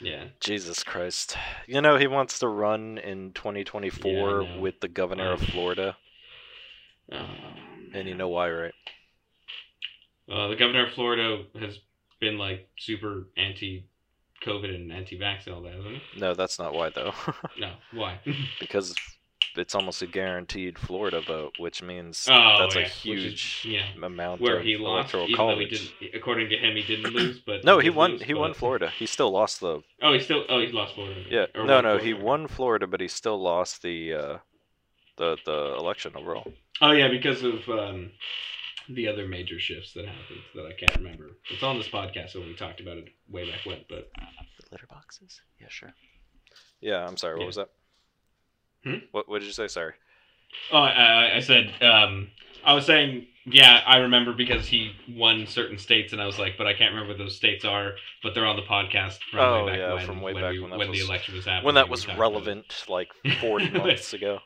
[0.00, 0.24] Yeah.
[0.40, 1.36] Jesus Christ.
[1.66, 4.18] You know he wants to run in 2024 Yeah,
[4.50, 4.60] I know.
[4.60, 5.96] with the governor of Florida,
[7.10, 7.26] Oh,
[7.94, 8.74] and you know why, right?
[10.30, 11.78] Uh, the governor of Florida has
[12.28, 16.20] been like super anti-COVID and anti-vax and all that, hasn't he?
[16.20, 17.12] No, that's not why though.
[17.58, 17.72] No.
[17.92, 18.18] Why?
[18.60, 18.94] because
[19.56, 23.62] it's almost a guaranteed Florida vote, which means Oh, that's yeah, a which is- huge
[23.64, 23.86] yeah.
[24.04, 25.94] amount Where of he lost, electoral though he college.
[26.14, 28.10] According to him, he didn't lose, but No, he did won.
[28.12, 28.90] lose, he won Florida.
[28.90, 29.80] He still lost the.
[30.02, 30.44] Oh, he still.
[30.48, 31.22] Oh, he lost Florida.
[31.30, 34.38] Yeah, Or no, no, he won Florida, but he still lost the uh,
[35.16, 36.52] the the election overall.
[36.82, 38.10] Oh yeah, because of um,
[38.88, 41.30] the other major shifts that happened that I can't remember.
[41.50, 43.84] It's on this podcast, so we talked about it way back when.
[43.88, 45.40] But The litter boxes.
[45.60, 45.92] Yeah, sure.
[46.80, 47.34] Yeah, I'm sorry.
[47.34, 47.46] What Yeah.
[47.46, 47.70] was that?
[48.84, 48.94] Hmm?
[49.12, 49.68] What What did you say?
[49.68, 49.94] Sorry.
[50.72, 52.28] oh, I, I said um,
[52.64, 56.54] I was saying yeah, I remember because he won certain states, and I was like,
[56.58, 57.92] but I can't remember what those states are.
[58.22, 60.52] But they're on the podcast from Oh, way back yeah, when, from way when, back
[60.52, 61.64] we- when that when the election was happening.
[61.64, 62.20] When that was talked about it.
[62.30, 63.08] relevant, like
[63.40, 64.40] 40 months ago.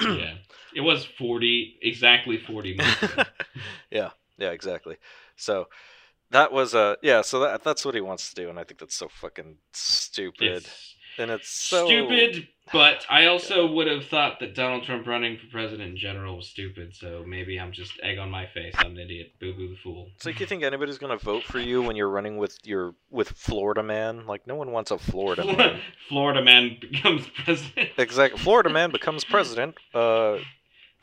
[0.00, 0.34] Yeah,
[0.74, 3.02] it was forty exactly forty months.
[3.02, 3.22] ago.
[3.90, 4.96] yeah, yeah, exactly.
[5.36, 5.68] So
[6.30, 8.80] that was uh yeah, so that that's what he wants to do, and I think
[8.80, 10.64] that's so fucking stupid.
[10.64, 15.38] It's and it's so stupid, but I also would have thought that Donald Trump running
[15.38, 16.94] for president in general was stupid.
[16.94, 18.74] So maybe I'm just egg on my face.
[18.76, 19.32] I'm an idiot.
[19.40, 20.10] Boo boo the fool.
[20.16, 23.30] It's like you think anybody's gonna vote for you when you're running with your with
[23.30, 24.26] Florida man?
[24.26, 25.80] Like no one wants a Florida man.
[26.08, 27.90] Florida man becomes president.
[27.96, 28.38] Exactly.
[28.38, 29.76] Florida man becomes president.
[29.94, 30.38] Uh,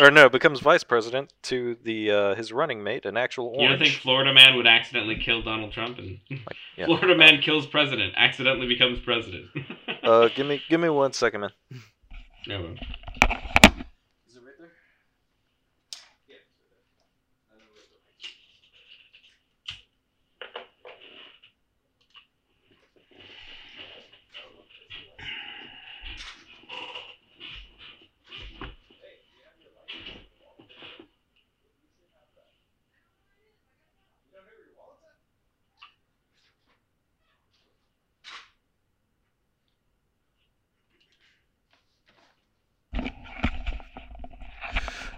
[0.02, 3.62] or no, becomes vice president to the uh, his running mate, an actual orange.
[3.62, 6.20] You don't think Florida man would accidentally kill Donald Trump and
[6.78, 6.86] yeah.
[6.86, 9.46] Florida man kills president, accidentally becomes president?
[10.04, 11.50] Uh, give me give me one second, man.
[12.46, 12.76] no.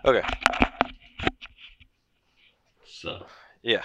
[0.07, 0.21] Okay.
[2.85, 3.25] So
[3.63, 3.83] Yeah.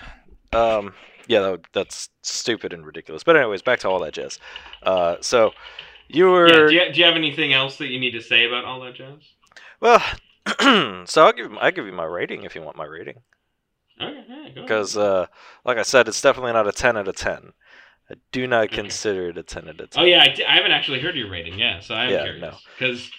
[0.53, 0.95] Um,
[1.27, 3.25] yeah, that would, that's stupid and ridiculous.
[3.25, 4.39] But anyways, back to all that jazz.
[4.83, 5.53] Uh, so
[6.09, 6.67] You were Yeah.
[6.69, 8.95] Do you, do you have anything else that you need to say about all that
[8.95, 9.19] jazz?
[9.81, 10.03] well.
[11.07, 13.19] so I'll give I give you my rating if you want my rating.
[14.01, 14.65] Okay, yeah, go ahead.
[14.67, 15.27] because uh,
[15.65, 17.53] like I said, it's definitely not a ten out of ten.
[18.11, 18.75] I do not Okay.
[18.77, 20.03] consider it a ten out of ten.
[20.03, 21.59] Oh yeah, I, I haven't actually heard your rating.
[21.61, 22.57] Yeah, so I'm Yeah, curious no.
[22.77, 23.11] because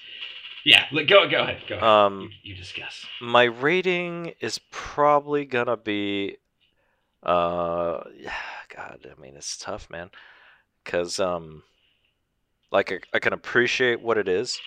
[0.66, 1.88] yeah, go go ahead, go ahead.
[1.88, 3.05] Um, you, you discuss.
[3.22, 6.38] my rating is probably gonna be,
[7.24, 8.03] uh,
[8.76, 10.11] God, I mean it's tough, man,
[10.84, 11.64] because um,
[12.72, 14.59] like I, I can appreciate what it is,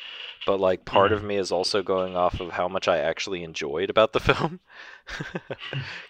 [0.46, 3.90] but like part of me is also going off of how much I actually enjoyed
[3.90, 4.60] about the film,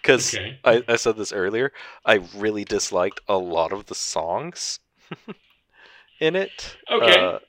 [0.01, 0.59] because Okay.
[0.63, 1.71] I, I said this earlier.
[2.05, 4.79] I really disliked a lot of the songs
[6.19, 6.77] in it.
[6.91, 7.17] Okay.
[7.17, 7.39] Uh,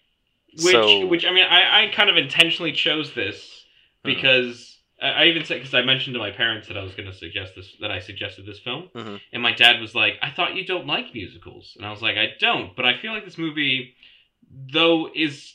[0.55, 3.65] Which so- which I mean, I, I kind of intentionally chose this
[4.05, 4.15] Mhm.
[4.15, 7.07] because I, I even said because I mentioned to my parents that I was going
[7.11, 9.21] to suggest this that I suggested this film, Mhm.
[9.33, 12.17] and my dad was like, "I thought you don't like musicals," and I was like,
[12.17, 13.95] "I don't," but I feel like this movie,
[14.73, 15.55] though, is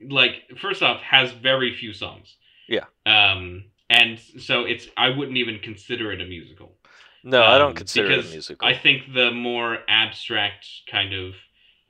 [0.00, 2.36] like first off has very few songs.
[2.68, 2.84] Yeah.
[3.06, 6.76] Um, and so it's I wouldn't even consider it a musical.
[7.24, 8.66] no, I um, don't consider it a musical.
[8.68, 11.34] I think the more abstract kind of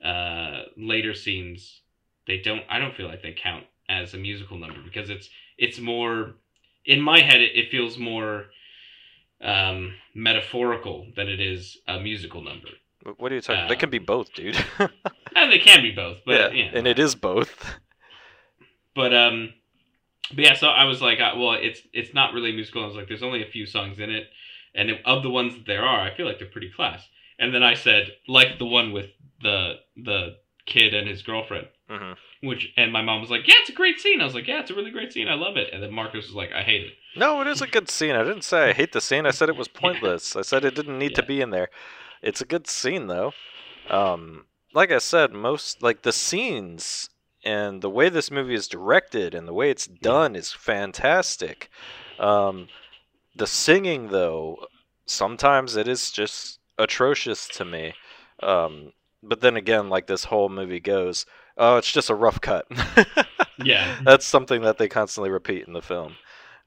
[0.03, 1.81] uh, later scenes,
[2.27, 2.61] they don't.
[2.69, 6.35] I don't feel like they count as a musical number because it's it's more
[6.85, 7.41] in my head.
[7.41, 8.45] It, it feels more
[9.41, 12.69] um, metaphorical than it is a musical number.
[13.17, 13.67] What are you talking?
[13.69, 14.57] they can be um, both, dude.
[15.35, 17.75] And they can be both, but yeah, yeah, and it is both.
[18.95, 19.53] But um,
[20.29, 20.55] but yeah.
[20.55, 22.83] So I was like, uh, well, it's it's not really musical.
[22.83, 24.27] I was like, there's only a few songs in it,
[24.75, 27.07] and of the ones that there are, I feel like they're pretty class.
[27.39, 29.11] And then I said, like the one with
[29.41, 33.69] the the kid and his girlfriend, hmm which and my mom was like, yeah, it's
[33.69, 34.21] a great scene.
[34.21, 35.27] I was like, yeah, it's a really great scene.
[35.27, 35.73] I love it.
[35.73, 36.93] And then Marcus was like, I hate it.
[37.15, 38.15] No, it is a good scene.
[38.15, 39.25] I didn't say I hate the scene.
[39.25, 40.35] I said it was pointless.
[40.35, 41.69] I said it didn't need to be in there.
[42.21, 43.33] It's a good scene though.
[43.89, 47.09] Um, like I said, most like the scenes
[47.43, 51.69] and the way this movie is directed and the way it's done is fantastic.
[52.19, 52.67] Um,
[53.35, 54.67] the singing though,
[55.05, 57.93] sometimes it is just atrocious to me.
[58.43, 58.91] Um,
[59.23, 61.25] but then again, like this whole movie goes,
[61.57, 62.67] oh, it's just a rough cut.
[63.57, 63.97] Yeah.
[64.05, 66.17] That's something that they constantly repeat in the film.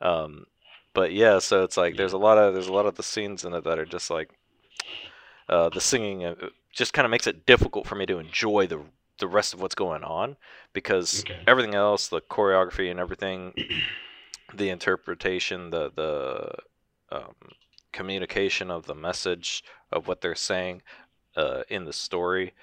[0.00, 0.46] Um,
[0.94, 3.44] but yeah, so it's like there's a lot of there's a lot of the scenes
[3.44, 4.30] in it that are just like
[5.48, 6.34] uh, the singing uh,
[6.72, 8.80] just kind of makes it difficult for me to enjoy the
[9.18, 10.36] the rest of what's going on
[10.72, 11.46] because Okay.
[11.46, 13.52] everything else, the choreography and everything,
[14.54, 16.52] the interpretation, the the
[17.16, 17.34] um,
[17.92, 20.82] communication of the message of what they're saying
[21.36, 22.54] uh, in the story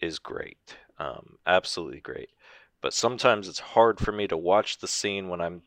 [0.00, 2.30] is great, um, absolutely great.
[2.82, 5.62] But sometimes it's hard for me to watch the scene when I'm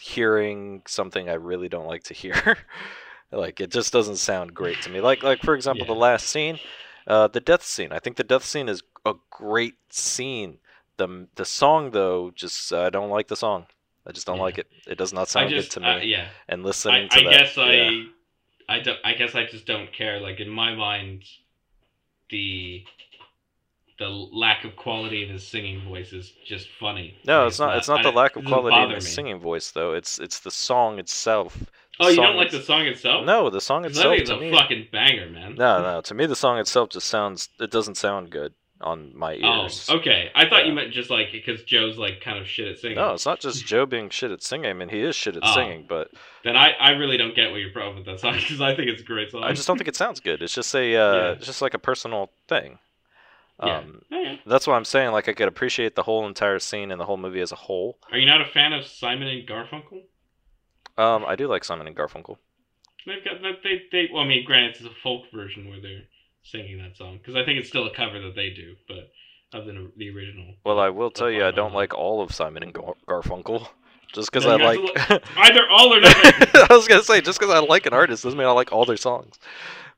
[0.00, 2.58] hearing something I really don't like to hear.
[3.32, 5.00] like it just doesn't sound great to me.
[5.02, 6.60] Like like for example, the last scene,
[7.06, 7.92] uh, the death scene.
[7.92, 10.58] I think the death scene is a great scene.
[10.98, 13.66] the The song though, just I don't like the song.
[14.06, 14.42] I just don't Yeah.
[14.42, 14.68] like it.
[14.86, 15.88] It does not sound just good to me.
[15.88, 16.28] uh, yeah.
[16.48, 17.90] And listening I to that, guess I yeah.
[18.68, 20.20] I don't I guess I just don't care.
[20.20, 21.24] Like in my mind,
[22.30, 22.84] the
[23.98, 27.16] the lack of quality in his singing voice is just funny.
[27.26, 27.76] No, it's not.
[27.78, 29.10] It's not I the lack of quality in his me.
[29.10, 29.92] singing voice, though.
[29.94, 31.56] It's it's the song itself.
[31.98, 33.24] Oh, you don't like the song itself?
[33.24, 34.50] No, the song itself it's to a me.
[34.52, 35.54] fucking banger, man.
[35.54, 36.00] No, no.
[36.02, 37.48] To me, the song itself just sounds.
[37.58, 39.86] It doesn't sound good on my ears.
[39.90, 40.30] Oh, okay.
[40.34, 40.66] I thought Yeah.
[40.66, 42.96] you meant just like because Joe's like kind of shit at singing.
[42.98, 44.66] No, it's not just Joe being shit at singing.
[44.68, 45.54] I mean, he is shit at Oh.
[45.54, 46.10] singing, but
[46.44, 48.90] Then I, I really don't get what your problem with that song because I think
[48.90, 49.44] it's a great song.
[49.44, 50.42] I just don't think it sounds good.
[50.42, 50.82] It's just a, uh,
[51.14, 51.30] Yeah.
[51.32, 52.78] it's just like a personal thing.
[53.62, 53.78] Yeah.
[53.78, 54.40] Um, Okay.
[54.46, 55.12] that's what I'm saying.
[55.12, 57.98] Like, I could appreciate the whole entire scene and the whole movie as a whole.
[58.12, 60.02] Are you not a fan of Simon and Garfunkel?
[60.98, 62.36] Um, I do like Simon and Garfunkel.
[63.06, 64.08] They've got that they they.
[64.12, 66.02] Well, I mean, granted, it's a folk version where they're
[66.42, 69.10] singing that song because I think it's still a cover that they do, but
[69.56, 70.54] of the the original.
[70.64, 73.68] Well, I will tell you, I don't like all of Simon and Gar- Garfunkel.
[74.12, 75.22] Just because No, I you have like.
[75.36, 76.32] Either all or nothing.
[76.54, 78.84] I was gonna say just because I like an artist doesn't mean I like all
[78.84, 79.38] their songs,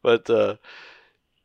[0.02, 0.56] but uh,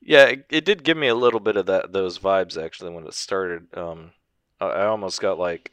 [0.05, 3.05] yeah, it, it did give me a little bit of that those vibes actually when
[3.07, 3.67] it started.
[3.75, 4.11] Um,
[4.59, 5.71] I, I almost got like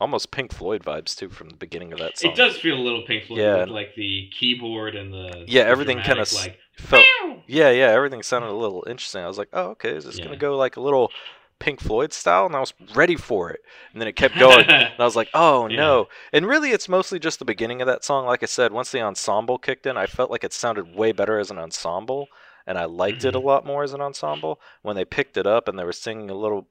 [0.00, 2.32] almost Pink Floyd vibes too from the beginning of that song.
[2.32, 3.60] It does feel a little Pink Floyd Yeah.
[3.60, 7.88] with like the keyboard and the Yeah, the everything kinda like Felt "Meow." yeah, yeah,
[7.88, 9.22] everything sounded a little interesting.
[9.22, 10.24] I was like, oh, okay, is this Yeah.
[10.24, 11.12] gonna go like a little
[11.58, 12.46] Pink Floyd style?
[12.46, 13.60] And I was ready for it,
[13.92, 14.66] and then it kept going.
[14.96, 15.76] And I was like, oh Yeah.
[15.76, 16.08] no.
[16.32, 18.26] And really, it's mostly just the beginning of that song.
[18.26, 21.38] Like I said, once the ensemble kicked in, I felt like it sounded way better
[21.38, 22.28] as an ensemble.
[22.66, 23.46] And I liked it a Mm-hmm.
[23.46, 24.60] lot more as an ensemble.
[24.82, 26.68] When they picked it up and they were singing a little,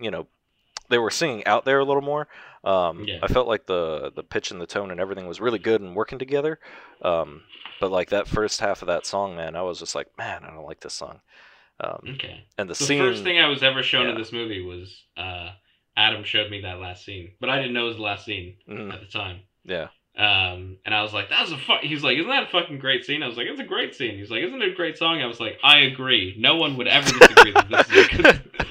[0.00, 0.28] you know,
[0.88, 2.28] they were singing out there a little more.
[2.64, 3.18] Um, Yeah.
[3.22, 5.96] I felt like the the pitch and the tone and everything was really good and
[5.96, 6.58] working together.
[7.02, 7.42] Um,
[7.80, 10.50] but like that first half of that song, man, I was just like, man, I
[10.50, 11.20] don't like this song.
[11.80, 12.46] Um, Okay.
[12.58, 12.98] and the, The scene.
[12.98, 15.52] first thing I was ever shown in this movie was uh,
[15.96, 18.56] Adam showed me that last scene, but I didn't know it was the last scene
[18.66, 19.42] Mhm, at the time.
[19.64, 19.88] yeah.
[20.16, 21.86] Um, and I was like, "That was a fu-.
[21.86, 24.18] He's like, "Isn't that a fucking great scene?" I was like, "It's a great scene."
[24.18, 26.36] He's like, "Isn't it a great song?" I was like, "I agree.
[26.38, 28.42] No one would ever disagree that this is a good."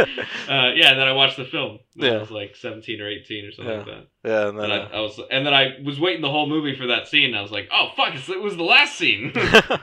[0.48, 0.90] uh, yeah.
[0.90, 1.80] And then I watched the film.
[1.94, 2.12] Yeah.
[2.12, 4.06] I was like seventeen or eighteen or something like that.
[4.24, 6.48] Yeah, and then And I, uh, I was, and then I was waiting the whole
[6.48, 7.34] movie for that scene.
[7.34, 8.14] I was like, "Oh fuck!
[8.14, 9.32] It's, it was the last scene."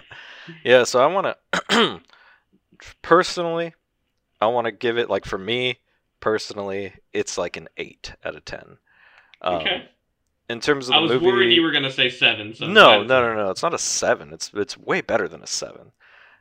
[0.63, 1.35] yeah, so I want
[1.69, 2.01] to
[3.01, 3.73] personally,
[4.39, 5.79] I want to give it like for me
[6.19, 8.77] personally, it's like an eight out of ten.
[9.41, 9.89] Um, okay.
[10.49, 12.53] In terms of I was movie, worried you were gonna say seven.
[12.55, 13.49] So no, no, no, no.
[13.49, 14.31] It's not a seven.
[14.31, 15.91] It's it's way better than a seven.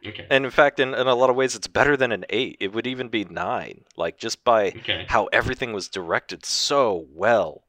[0.06, 0.26] Okay.
[0.30, 2.56] And in fact, in, in a lot of ways, it's better than an eight.
[2.60, 3.84] It would even be nine.
[3.96, 5.06] Like just by Okay.
[5.08, 7.64] how everything was directed so well,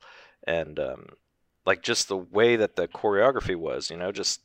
[0.45, 1.07] and um,
[1.65, 3.89] like just the way that the choreography was.
[3.89, 4.41] You know, just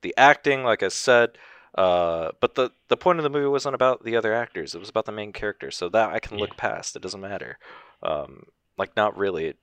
[0.00, 1.36] the acting, like I said.
[1.74, 4.74] Uh, but the the point of the movie wasn't about the other actors.
[4.74, 5.70] It was about the main character.
[5.70, 6.96] So that I can look past.
[6.96, 7.58] It doesn't matter.
[8.02, 8.44] Um,
[8.78, 9.54] like not really.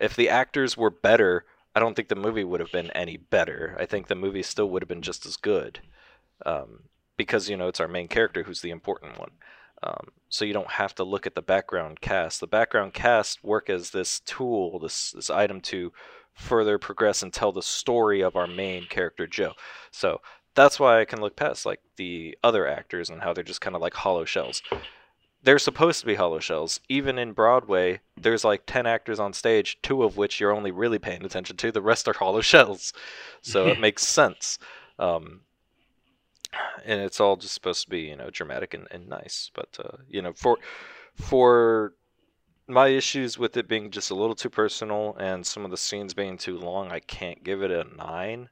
[0.00, 1.44] If the actors were better,
[1.74, 3.76] I don't think the movie would have been any better.
[3.78, 5.80] I think the movie still would have been just as good.
[6.44, 6.84] Um,
[7.16, 9.32] because you know it's our main character who's the important one.
[9.82, 12.40] Um, so you don't have to look at the background cast.
[12.40, 15.92] The background cast work as this tool, this this item to
[16.34, 19.52] further progress and tell the story of our main character Joe.
[19.90, 20.22] So
[20.54, 23.76] that's why I can look past like the other actors and how they're just kind
[23.76, 24.62] of like hollow shells.
[25.42, 26.80] They're supposed to be hollow shells.
[26.88, 30.98] Even in Broadway, there's like 10 actors on stage, two of which you're only really
[30.98, 31.72] paying attention to.
[31.72, 32.92] The rest are hollow shells.
[33.40, 34.58] So it makes sense.
[34.98, 35.40] Um,
[36.84, 39.50] and it's all just supposed to be, you know, dramatic and, and nice.
[39.54, 40.58] But, uh, you know, for
[41.14, 41.94] for
[42.66, 46.14] my issues with it being just a little too personal and some of the scenes
[46.14, 48.48] being too long, I can't give it a nine.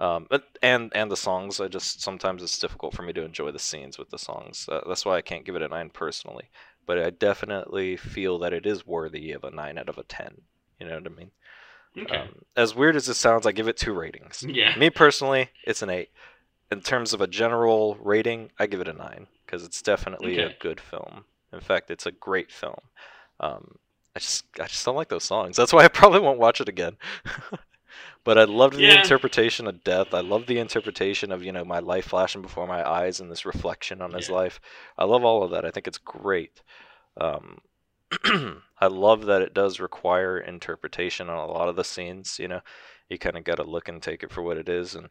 [0.00, 3.50] Um, but and and the songs, I just sometimes it's difficult for me to enjoy
[3.50, 4.66] the scenes with the songs.
[4.66, 6.48] Uh, that's why I can't give it a nine personally.
[6.86, 10.40] But I definitely feel that it is worthy of a nine out of a ten.
[10.80, 11.30] You know what I mean?
[11.98, 12.16] Okay.
[12.16, 14.42] Um, as weird as it sounds, I give it two ratings.
[14.48, 14.74] yeah.
[14.78, 16.08] Me personally, it's an eight.
[16.72, 20.56] In terms of a general rating, I give it a nine because it's definitely a
[20.60, 21.24] good film.
[21.52, 22.80] In fact, it's a great film.
[23.40, 23.74] Um,
[24.14, 25.56] I just, I just don't like those songs.
[25.56, 26.96] That's why I probably won't watch it again.
[28.30, 28.94] but I loved the Yeah.
[28.94, 30.14] interpretation of death.
[30.14, 33.44] I love the interpretation of you know my life flashing before my eyes and this
[33.44, 34.36] reflection on his Yeah.
[34.36, 34.60] life.
[34.96, 35.64] I love all of that.
[35.64, 36.62] I think it's great.
[37.20, 37.58] Um,
[38.80, 42.38] I love that it does require interpretation on a lot of the scenes.
[42.38, 42.60] You know,
[43.08, 44.94] you kind of got to look and take it for what it is.
[44.94, 45.08] And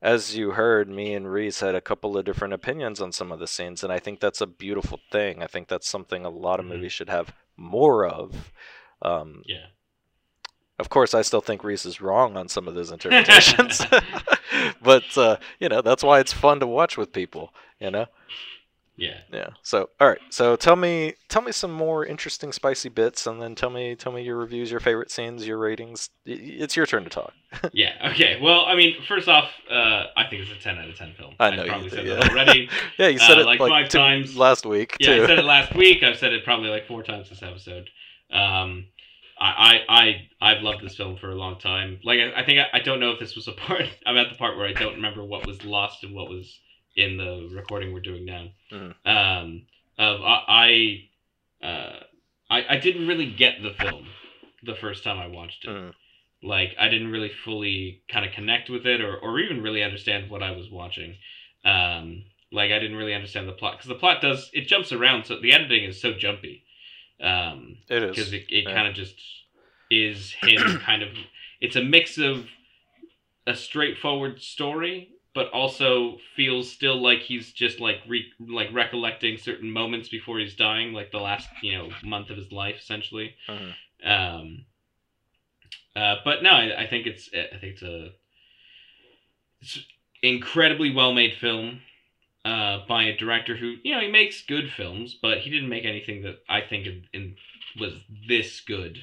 [0.00, 3.38] as you heard, me and Reese had a couple of different opinions on some of
[3.38, 5.42] the scenes, and I think that's a beautiful thing.
[5.42, 6.70] I think that's something a lot of Mhm.
[6.70, 8.50] movies should have more of.
[9.02, 9.66] Um, Yeah.
[10.78, 13.80] Of course, I still think Reese is wrong on some of those interpretations,
[14.82, 17.52] but uh, you know that's why it's fun to watch with people.
[17.80, 18.06] You know.
[18.98, 19.18] Yeah.
[19.30, 19.48] Yeah.
[19.62, 20.20] So, all right.
[20.30, 24.10] So, tell me, tell me some more interesting, spicy bits, and then tell me, tell
[24.10, 26.08] me your reviews, your favorite scenes, your ratings.
[26.24, 27.34] It's your turn to talk.
[27.74, 28.10] Yeah.
[28.12, 28.38] Okay.
[28.40, 31.34] Well, I mean, first off, uh, I think it's a ten out of ten film.
[31.38, 32.14] I know you probably do, said yeah.
[32.16, 32.70] that already.
[32.98, 34.34] yeah, you said Uh, it like like, five two- times.
[34.34, 35.24] last week Yeah, too.
[35.24, 36.02] I said it last week.
[36.02, 37.90] I've said it probably like four times this episode.
[38.32, 38.86] Um,
[39.38, 39.94] I, I,
[40.40, 42.00] I, I've loved this film for a long time.
[42.04, 43.84] Like, I, I think I, I don't know if this was a part.
[44.06, 46.58] I'm at the part where I don't remember what was lost and what was
[46.96, 48.46] in the recording we're doing now.
[48.72, 48.94] Mhm.
[49.04, 49.62] Um,
[49.98, 51.04] of I,
[51.62, 51.96] I, uh,
[52.50, 54.06] I, I didn't really get the film
[54.62, 55.70] the first time I watched it.
[55.70, 55.92] Mhm.
[56.42, 60.30] Like, I didn't really fully kind of connect with it, or, or even really understand
[60.30, 61.16] what I was watching.
[61.64, 65.24] Um, like, I didn't really understand the plot because the plot does it jumps around.
[65.26, 66.62] So the editing is so jumpy.
[67.20, 68.74] Um, It because it, it yeah.
[68.74, 69.14] kind of just
[69.90, 71.08] is him kind of
[71.60, 72.46] it's a mix of
[73.46, 79.70] a straightforward story but also feels still like he's just like re- like recollecting certain
[79.70, 83.74] moments before he's dying like the last you know month of his life essentially Mhm.
[84.04, 84.64] um
[85.94, 88.08] uh but no I, I think it's i think it's a
[89.60, 89.78] it's
[90.22, 91.80] incredibly well made film
[92.46, 95.84] uh, by a director who you know he makes good films, but he didn't make
[95.84, 97.36] anything that I think in, in,
[97.80, 97.94] was
[98.28, 98.98] this good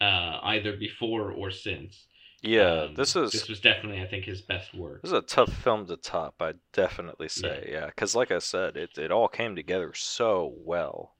[0.00, 2.06] uh, either before or since.
[2.42, 5.02] Yeah, Um, this is this was definitely I think his best work.
[5.02, 6.34] this is a tough film to top.
[6.40, 11.14] I'd definitely say, yeah, because like I said, it it all came together so well.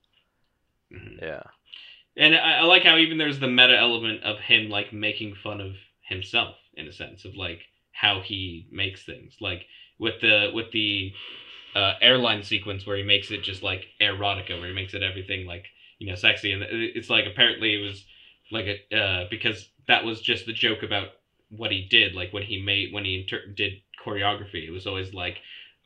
[0.92, 1.20] Mhm.
[1.22, 1.42] Yeah.
[2.16, 5.60] And I, I like how even there's the meta element of him like making fun
[5.60, 7.60] of himself in a sense of like
[7.92, 9.66] how he makes things like
[9.98, 11.12] with the with the
[11.74, 15.46] uh, airline sequence where he makes it just like Airotica where he makes it everything
[15.46, 15.66] like
[15.98, 18.04] you know sexy and it's like apparently it was
[18.50, 21.08] like a uh, because that was just the joke about
[21.50, 25.12] what he did like when he made when he inter- did choreography it was always
[25.14, 25.38] like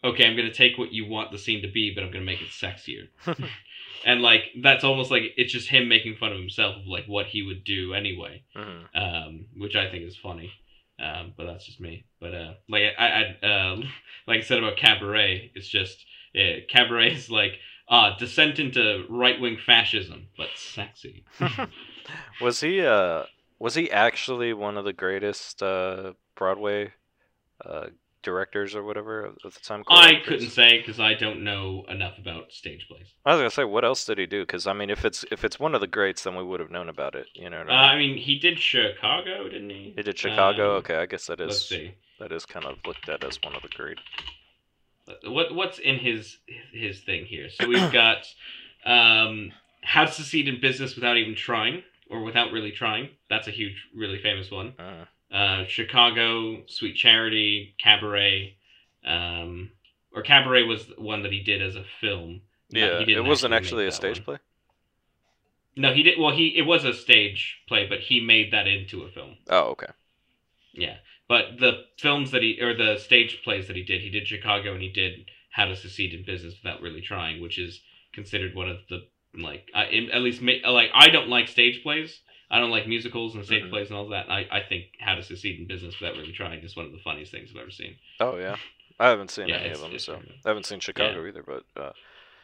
[0.04, 2.42] okay, I'm gonna take what you want the scene to be, but I'm gonna make
[2.42, 3.08] it sexier.
[4.04, 7.24] and like that's almost like it's just him making fun of himself of like what
[7.26, 8.84] he would do anyway, Mhm.
[8.94, 10.52] um, which I think is funny.
[11.02, 12.06] Um, but that's just me.
[12.20, 13.76] But uh, like I, I uh,
[14.26, 16.04] like I said about Cabaret, it's just
[16.68, 21.24] Cabaret is like uh, descent into right wing fascism, but sexy.
[22.40, 23.24] Was he uh
[23.58, 26.92] was he actually one of the greatest uh Broadway
[27.64, 27.86] uh
[28.24, 29.84] directors or whatever of the time?
[29.88, 33.06] I couldn't say because I don't know enough about stage plays.
[33.24, 34.42] I was gonna say, what else did he do?
[34.42, 36.70] Because I mean, if it's if it's one of the greats, then we would have
[36.72, 37.26] known about it.
[37.34, 37.58] You know.
[37.58, 38.10] What Uh, I mean?
[38.10, 39.92] I mean, he did Chicago, didn't he?
[39.96, 40.72] he did Chicago.
[40.72, 41.72] um, okay, I guess that is
[42.18, 43.98] that is kind of looked at as one of the great.
[45.24, 46.38] What what's in his
[46.72, 47.48] his thing here?
[47.50, 48.26] So we've got
[48.86, 49.52] um,
[49.82, 53.08] how to succeed in business without even trying or without really trying.
[53.28, 54.74] That's a huge, really famous one.
[54.78, 55.04] Uh,
[55.34, 58.54] Uh, Chicago, Sweet Charity, Cabaret,
[59.04, 59.72] um,
[60.14, 62.42] or Cabaret was one that he did as a film.
[62.70, 64.24] Yeah, it wasn't make actually a stage one.
[64.24, 64.38] play.
[65.76, 66.20] No, he did.
[66.20, 69.36] Well, he it was a stage play, but he made that into a film.
[69.50, 69.88] Oh, okay.
[70.72, 74.28] Yeah, but the films that he or the stage plays that he did, he did
[74.28, 77.80] Chicago and he did How to Succeed in Business Without Really Trying, which is
[78.12, 82.20] considered one of the like I, at least like I don't like stage plays.
[82.54, 83.70] I don't like musicals and stage Mhm.
[83.70, 84.30] plays and all that.
[84.30, 86.98] I, I think How to Succeed in Business Without Really Trying is one of the
[86.98, 87.96] funniest things I've ever seen.
[88.20, 88.56] Oh yeah,
[89.00, 90.22] I haven't seen Yeah, any of them, so.
[90.44, 91.42] I haven't seen Chicago either.
[91.42, 91.92] But uh,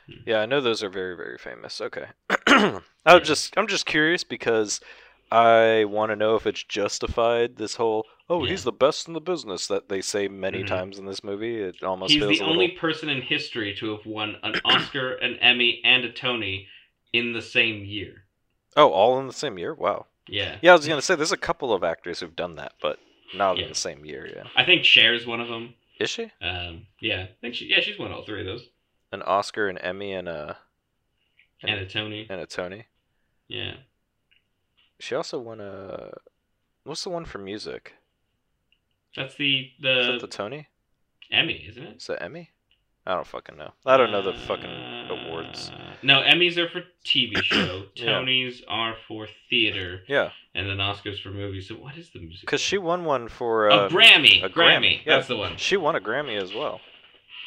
[0.08, 0.14] Hmm.
[0.26, 1.80] yeah, I know those are very very famous.
[1.80, 2.06] Okay,
[2.48, 4.80] I'm just I'm just curious because
[5.30, 7.54] I want to know if it's justified.
[7.54, 8.50] This whole oh Yeah.
[8.50, 10.66] he's the best in the business that they say many Mhm.
[10.66, 11.61] times in this movie.
[11.61, 12.80] It almost He's the only little.
[12.80, 16.66] person in history to have won an Oscar, an Emmy, and a Tony
[17.12, 18.24] in the same year.
[18.77, 19.75] Oh, all in the same year.
[19.75, 20.07] Wow.
[20.29, 20.59] Yeah.
[20.62, 22.99] Yeah, I was gonna say there's a couple of actors who've done that, but
[23.35, 23.64] not Yeah.
[23.64, 24.27] in the same year.
[24.35, 24.45] Yeah.
[24.57, 25.75] I think Cher's one of them.
[25.99, 27.66] Is she Um, yeah, I think she.
[27.66, 28.68] Yeah, she's won all three of those,
[29.12, 30.57] an Oscar, an Emmy, and a
[31.62, 32.27] and a Tony.
[32.31, 32.87] and a Tony?
[33.49, 33.75] Yeah.
[34.99, 36.12] She also won a.
[36.85, 37.93] What's the one for music?
[39.14, 40.68] That's the Is the, that the Tony?
[41.31, 41.97] Emmy, isn't it?
[41.99, 42.51] Is that Emmy?
[43.07, 43.73] I don't fucking know.
[43.85, 45.09] I don't know the fucking
[45.51, 45.70] awards.
[45.70, 47.84] Uh, No, Emmys are for TV show.
[47.94, 48.07] Yeah.
[48.07, 51.68] Tonys are for theater, Yeah, and then Oscars for movies.
[51.68, 52.40] So what is the music?
[52.42, 53.68] because she won one for.
[53.68, 54.42] a Uh, Grammy.
[54.44, 54.53] a Grammy.
[54.53, 55.16] Grammy, yeah.
[55.16, 55.57] That's the one.
[55.57, 56.80] She won a Grammy as well.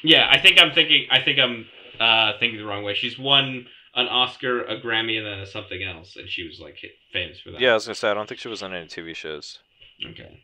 [0.04, 1.08] Yeah, I think I'm thinking.
[1.10, 1.66] I think I'm
[2.00, 2.94] uh, thinking the wrong way.
[2.94, 6.78] She's won an Oscar, a Grammy, and then a something else, and she was like
[6.78, 7.62] hit, famous for that.
[7.62, 9.60] Yeah, I was gonna say I don't think she was on any TV shows.
[10.06, 10.42] Okay.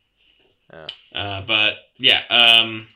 [0.71, 0.87] Yeah.
[1.13, 2.87] Uh, but yeah, um,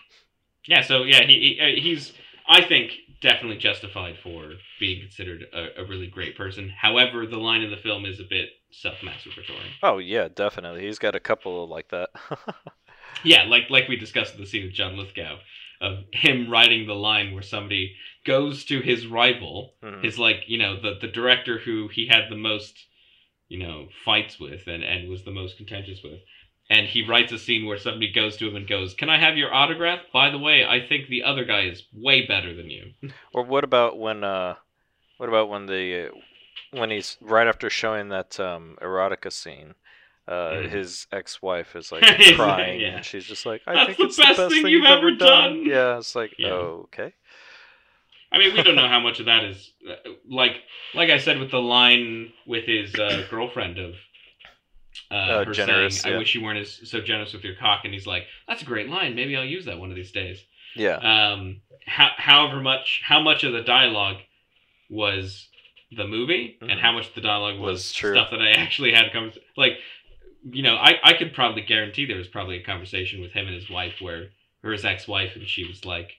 [0.67, 0.81] yeah.
[0.83, 2.13] So yeah, he, he uh, he's
[2.47, 2.91] I think
[3.23, 6.69] definitely justified for being considered a, a really great person.
[6.69, 9.71] However, the line in the film is a bit self-masturbatory.
[9.81, 10.85] Oh yeah, definitely.
[10.85, 12.09] He's got a couple like that.
[13.23, 15.37] Yeah, like like we discussed in the scene with John Lithgow
[15.79, 17.95] of him writing the line where somebody
[18.25, 20.03] goes to his rival, Mhm.
[20.03, 22.75] his like you know the the director who he had the most
[23.47, 26.19] you know fights with and and was the most contentious with.
[26.69, 29.37] And he writes a scene where somebody goes to him and goes, "Can I have
[29.37, 29.99] your autograph?
[30.13, 32.93] By the way, I think the other guy is way better than you."
[33.33, 34.23] Or what about when?
[34.23, 34.55] Uh,
[35.17, 39.75] what about when the uh, when he's right after showing that um, Airotica scene?
[40.25, 40.69] Uh, Mhm.
[40.69, 42.03] His ex-wife is like
[42.35, 42.95] crying, yeah.
[42.95, 44.85] and she's just like, "I That's think the it's best the best thing thing you've
[44.85, 45.65] ever done." done.
[45.65, 46.51] Yeah, it's like, Yeah.
[46.51, 47.13] oh, okay.
[48.31, 49.95] I mean, we don't know how much of that is uh,
[50.29, 50.55] like
[50.93, 53.95] like I said with the line with his uh, girlfriend of
[55.11, 57.93] uh, Uh, generous, saying, "I wish you weren't as so generous with your cock," and
[57.93, 59.15] he's like, "That's a great line.
[59.15, 60.43] Maybe I'll use that one of these days."
[60.75, 64.17] Yeah, Um, how, however much how much of the dialogue
[64.89, 65.47] was
[65.91, 66.71] the movie, Mhm.
[66.71, 68.13] and how much the dialogue was, Was true.
[68.15, 69.79] stuff that I actually had come like.
[70.45, 73.55] You know, I, I could probably guarantee there was probably a conversation with him and
[73.55, 74.31] his wife where,
[74.61, 76.17] or his ex wife, and she was like,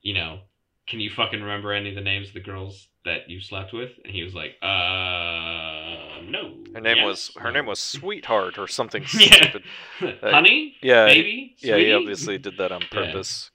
[0.00, 0.40] you know,
[0.88, 3.90] can you fucking remember any of the names of the girls that you slept with?
[4.04, 6.54] And he was like, uh, no.
[6.74, 9.50] her name yes, was her name was Sweetheart or something Yeah.
[9.50, 9.62] stupid.
[10.22, 13.04] Honey, Yeah, baby, yeah, he obviously did that on Yeah.
[13.04, 13.50] purpose.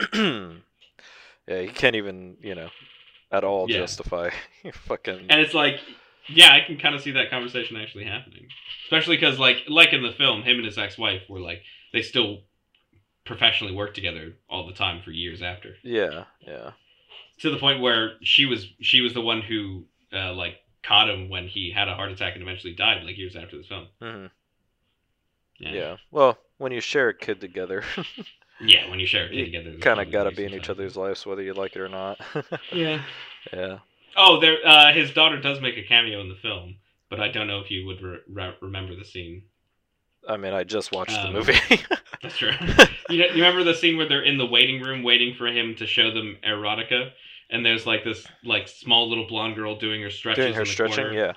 [0.14, 2.68] yeah, he can't even, you know,
[3.32, 3.78] at all Yeah.
[3.78, 4.30] justify
[4.72, 5.26] fucking.
[5.30, 5.80] And it's like,
[6.28, 8.46] yeah, I can kind of see that conversation actually happening,
[8.84, 12.42] especially because like like in the film, him and his ex-wife were like they still
[13.26, 16.70] professionally worked together all the time for years after, Yeah, yeah.
[17.40, 21.28] to the point where she was she was the one who uh, like caught him
[21.28, 23.88] when he had a heart attack and eventually died like years after the film.
[24.00, 24.26] hmm
[25.58, 25.96] Yeah, Yeah.
[26.10, 27.82] Well, when you share a kid together,
[28.60, 28.88] yeah.
[28.88, 30.70] When you share a kid you together, kind of got to be be in each
[30.70, 32.20] other's lives, whether you like it or not.
[32.72, 33.02] Yeah.
[33.52, 33.78] yeah.
[34.16, 34.56] Oh, there.
[34.64, 36.76] Uh, his daughter does make a cameo in the film,
[37.10, 39.42] but I don't know if you would re- re- remember the scene.
[40.28, 41.54] I mean, I just watched the Um, movie.
[42.22, 42.52] That's true.
[43.10, 45.74] you, know, you remember the scene where they're in the waiting room waiting for him
[45.76, 47.10] to show them Airotica,
[47.50, 50.44] and there's like this like small little blonde girl doing her stretches.
[50.44, 51.12] Doing her in the stretching, corner.
[51.14, 51.32] yeah,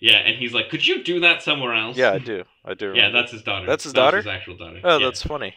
[0.00, 2.92] Yeah, and he's like, "Could you do that somewhere else?" yeah, I do, I do.
[2.94, 3.66] Yeah, that's his daughter.
[3.66, 4.16] That's his That daughter?
[4.18, 4.80] his actual daughter.
[4.84, 5.06] Oh, yeah.
[5.06, 5.54] that's funny.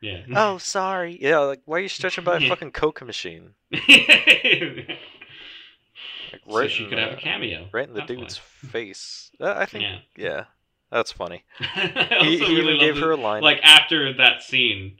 [0.00, 0.22] yeah.
[0.34, 1.18] oh, sorry.
[1.20, 3.50] Yeah, like why are you stretching by a fucking coke machine?
[3.70, 3.82] Like,
[6.48, 7.68] so right she in could have a cameo.
[7.72, 9.30] right in the That's dude's face.
[9.40, 9.98] Uh, I think, Yeah.
[10.16, 10.44] yeah,
[10.94, 11.44] that's funny.
[12.22, 13.42] He, he really even gave her a line.
[13.42, 14.96] like after that scene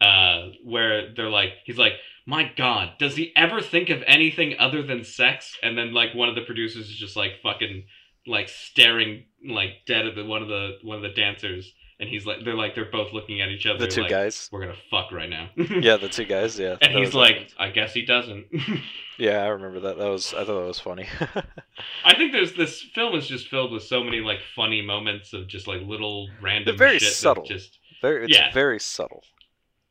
[0.00, 1.94] uh where they're like he's like
[2.26, 6.28] my god does he ever think of anything other than sex and then like one
[6.28, 7.84] of the producers is just like fucking
[8.26, 12.24] like staring like dead at the one of the one of the dancers and he's
[12.26, 14.48] like they're like they're both looking at each other the two like, guys.
[14.52, 16.58] we're gonna fuck right now Yeah, the two guys.
[16.58, 17.56] Yeah, and he's like awesome.
[17.58, 18.46] i guess he doesn't
[19.18, 19.98] yeah, I remember that.
[19.98, 21.06] That was I thought that was funny.
[22.04, 25.48] i think there's this film is just filled with so many like funny moments of
[25.48, 27.44] just like little random They're very subtle.
[27.44, 28.52] just very, it's Yeah.
[28.52, 29.24] very subtle.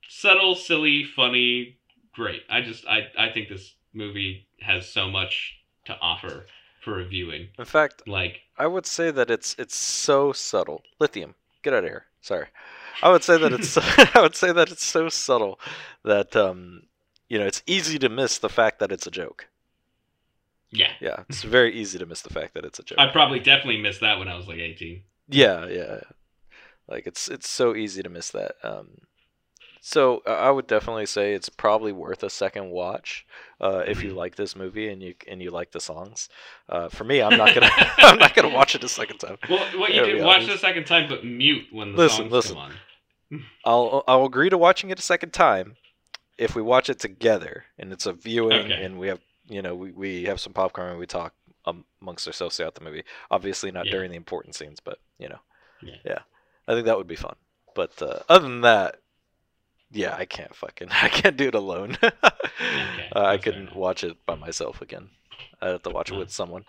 [0.08, 1.78] subtle, silly, funny,
[2.14, 2.44] great.
[2.50, 5.56] I just I I think this movie has so much
[5.86, 6.46] to offer
[6.84, 7.50] for reviewing.
[7.60, 10.84] In fact, Like I would say that it's it's so subtle.
[11.00, 11.36] Lithium,
[11.68, 12.06] get out of here.
[12.22, 12.48] Sorry.
[13.04, 13.78] I would say that it's
[14.16, 15.60] I would say that it's so subtle
[16.04, 16.84] that um
[17.30, 19.48] you know it's easy to miss the fact that it's a joke.
[20.72, 20.92] yeah.
[21.00, 22.98] Yeah, it's very easy to miss the fact that it's a joke.
[23.00, 25.02] I probably definitely missed that when I was like 18.
[25.30, 26.00] Yeah, yeah.
[26.88, 28.54] Like it's it's so easy to miss that.
[28.64, 28.88] Um,
[29.82, 33.26] so uh, I would definitely say it's probably worth a second watch
[33.62, 36.30] uh, if you like this movie and you and you like the songs.
[36.70, 39.38] Uh, for me, I'm not gonna I'm not gonna watch it a second time.
[39.50, 40.52] Well, what you do watch honest.
[40.54, 42.56] the second time, but mute when the Listen, songs listen.
[42.56, 42.64] come
[43.32, 43.44] on.
[43.66, 45.76] I'll I'll agree to watching it a second time
[46.38, 48.84] if we watch it together and it's a viewing Okay.
[48.84, 49.20] and we have
[49.50, 51.34] you know we, we have some popcorn and we talk
[52.02, 53.04] amongst ourselves throughout the movie.
[53.30, 53.92] Obviously not Yeah.
[53.94, 55.40] during the important scenes, but you know,
[55.82, 56.20] Yeah.
[56.68, 57.36] I think that would be fun.
[57.76, 58.98] But uh, other than that,
[59.92, 61.98] yeah, I can't fucking I can't do it alone.
[62.04, 62.30] uh,
[63.16, 65.10] I couldn't watch it by myself again.
[65.62, 66.66] I have to watch it with someone.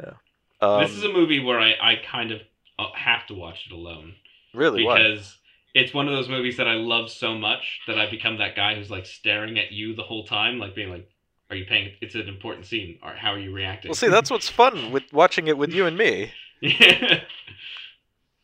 [0.00, 0.12] Yeah.
[0.60, 2.40] Um, this is a movie where I I kind of
[2.78, 4.14] uh, have to watch it alone
[4.54, 4.98] really why?
[4.98, 5.36] because
[5.74, 8.74] it's one of those movies that I love so much that I become that guy
[8.74, 11.06] who's like staring at you the whole time, like being like,
[11.50, 11.92] "Are you paying?
[12.00, 12.98] It's an important scene.
[13.02, 15.84] Or how are you reacting?" Well, see, that's what's fun with watching it with you
[15.84, 16.32] and me.
[16.62, 17.20] yeah.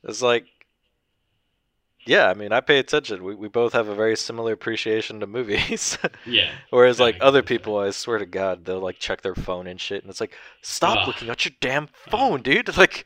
[0.05, 0.47] It's like,
[2.05, 3.23] yeah, I mean, I pay attention.
[3.23, 5.97] We, we both have a very similar appreciation to movies.
[6.27, 6.51] yeah.
[6.71, 10.03] Whereas, like, other people, I swear to God, they'll, like, check their phone and shit.
[10.03, 11.07] And it's like, stop Ugh.
[11.09, 12.71] looking at your damn phone, dude.
[12.77, 13.05] Like,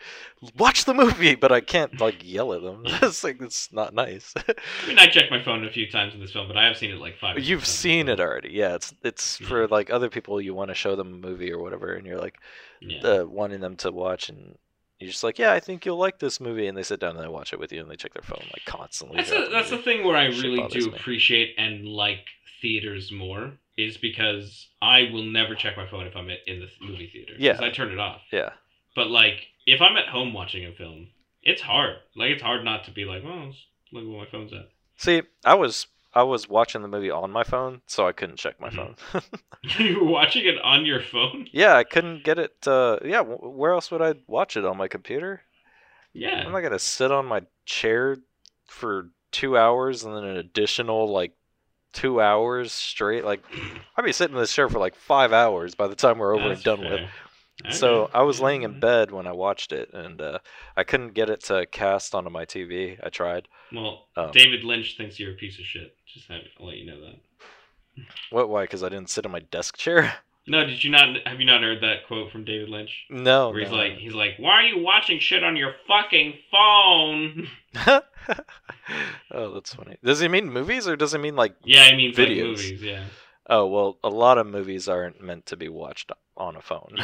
[0.58, 1.34] watch the movie.
[1.34, 2.82] But I can't, like, yell at them.
[2.86, 4.32] it's like, it's not nice.
[4.36, 6.76] I mean, I checked my phone a few times in this film, but I have
[6.78, 7.38] seen it like five.
[7.38, 8.50] You've seen it already.
[8.52, 9.48] Yeah, it's it's Yeah.
[9.48, 11.92] for, like, other people, you want to show them a movie or whatever.
[11.94, 12.38] And you're, like,
[12.80, 13.00] Yeah.
[13.02, 14.28] uh, wanting them to watch.
[14.30, 14.56] And
[14.98, 16.66] you're just like, yeah, I think you'll like this movie.
[16.66, 18.44] And they sit down and they watch it with you and they check their phone,
[18.52, 19.18] like, constantly.
[19.18, 20.96] That's a, the that's the thing where I really do me.
[20.96, 22.24] appreciate and like
[22.62, 27.10] theaters more is because I will never check my phone if I'm in the movie
[27.12, 27.34] theater.
[27.38, 27.52] Yeah.
[27.52, 28.22] Because I turn it off.
[28.32, 28.50] Yeah.
[28.94, 31.08] But like, if I'm at home watching a film,
[31.42, 31.96] it's hard.
[32.14, 33.58] Like, it's hard not to be like, well, let's
[33.92, 34.70] look at where my phone's at.
[34.96, 35.86] See, I was
[36.16, 38.96] I was watching the movie on my phone, so I couldn't check my phone.
[39.78, 41.46] you were watching it on your phone?
[41.52, 42.56] yeah, I couldn't get it.
[42.66, 45.42] Uh, yeah, where else would I watch it on my computer?
[46.14, 46.42] Yeah.
[46.46, 48.16] I'm not gonna sit on my chair
[48.66, 51.32] for two hours and then an additional like
[51.92, 53.26] two hours straight.
[53.26, 53.42] Like
[53.94, 56.48] I'd be sitting in this chair for like five hours by the time we're over
[56.48, 57.10] That's and done with.
[57.70, 60.38] So I was laying in bed when I watched it, and uh,
[60.76, 62.98] I couldn't get it to cast onto my TV.
[63.02, 63.48] I tried.
[63.72, 65.96] Well, Um, David Lynch thinks you're a piece of shit.
[66.06, 68.04] Just have, I'll let you know that.
[68.30, 68.50] What?
[68.50, 68.64] Why?
[68.64, 70.14] Because I didn't sit in my desk chair.
[70.48, 71.08] No, did you not?
[71.26, 73.06] Have you not heard that quote from David Lynch?
[73.10, 73.50] no.
[73.50, 73.76] Where he's no.
[73.78, 77.48] like, he's like, why are you watching shit on your fucking phone?
[79.32, 79.96] oh, that's funny.
[80.04, 81.56] Does he mean movies or does he mean like?
[81.64, 82.46] yeah, I mean like Videos.
[82.58, 82.80] movies.
[82.80, 83.02] Yeah,
[83.48, 86.96] Oh well, a lot of movies aren't meant to be watched on a phone,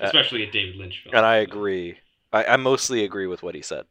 [0.00, 1.14] especially a David Lynch film.
[1.14, 1.98] and I agree.
[2.32, 3.84] I, I mostly agree with what he said.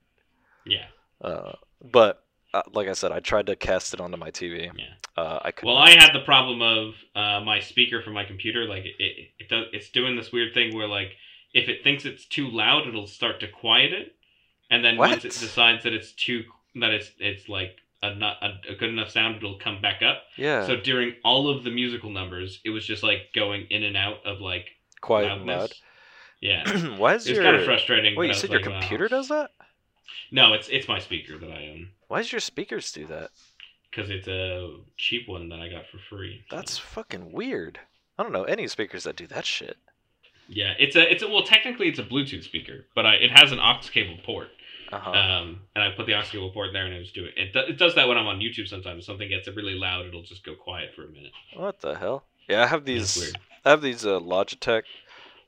[0.66, 0.86] Yeah,
[1.22, 2.24] Uh, but
[2.54, 4.72] uh, like I said, I tried to cast it onto my TV.
[4.78, 4.86] yeah.
[5.16, 5.68] Uh, I could.
[5.68, 5.78] Well.
[5.78, 8.66] I had the problem of uh, my speaker from my computer.
[8.66, 11.12] Like it, it, it does, it's doing this weird thing where like
[11.54, 14.16] if it thinks it's too loud, it'll start to quiet it,
[14.72, 16.44] and then once it decides that it's too
[16.76, 20.24] that it's it's like a not a, a good enough sound, it'll come back up.
[20.38, 20.66] Yeah.
[20.66, 24.26] So during all of the musical numbers, it was just like going in and out
[24.26, 24.66] of like
[25.02, 25.74] quiet loudness.
[26.44, 26.64] Yeah.
[26.98, 27.44] Why is it's your?
[27.44, 28.16] kind of frustrating.
[28.16, 29.52] Wait, but you said your like, computer does that?
[30.32, 33.30] No, it's it's my speaker that I own Why does your speakers do that?
[33.90, 36.44] because it's a cheap one that I got for free.
[36.50, 36.56] so.
[36.56, 37.80] That's fucking weird.
[38.18, 39.78] I don't know any speakers that do that shit.
[40.50, 40.74] yeah.
[40.80, 43.60] It's a it's a well technically it's a Bluetooth speaker, but I, it has an
[43.60, 44.50] aux cable port.
[44.92, 45.10] Uh-huh.
[45.12, 47.54] Um, and I put the aux cable port in there, and it was doing it.
[47.54, 49.00] do- It does that when I'm on YouTube sometimes.
[49.00, 51.32] If something gets really loud, it'll just go quiet for a minute.
[51.56, 52.26] What the hell?
[52.50, 53.16] Yeah, I have these.
[53.18, 53.38] weird.
[53.66, 54.84] I have these uh, Logitech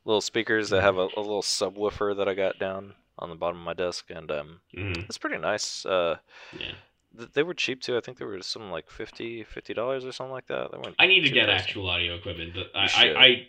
[0.05, 3.57] little speakers that have a, a little subwoofer that I got down on the bottom
[3.59, 5.05] of my desk, and um, Mhm.
[5.05, 5.85] it's pretty nice.
[5.85, 6.17] Uh,
[6.57, 6.73] Yeah.
[7.17, 7.97] th- they were cheap too.
[7.97, 9.43] I think they were something like 50
[9.73, 10.71] dollars or something like that.
[10.71, 10.95] They weren't.
[10.99, 11.53] I need to get pricey.
[11.59, 12.55] actual audio equipment.
[12.75, 13.47] I, I, I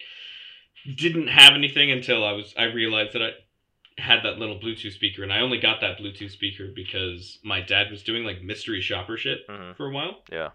[0.94, 3.30] didn't have anything until I was I realized that I
[3.98, 7.90] had that little Bluetooth speaker, and I only got that Bluetooth speaker because my dad
[7.90, 9.74] was doing like mystery shopper shit Mhm.
[9.76, 10.50] for a while, Yeah.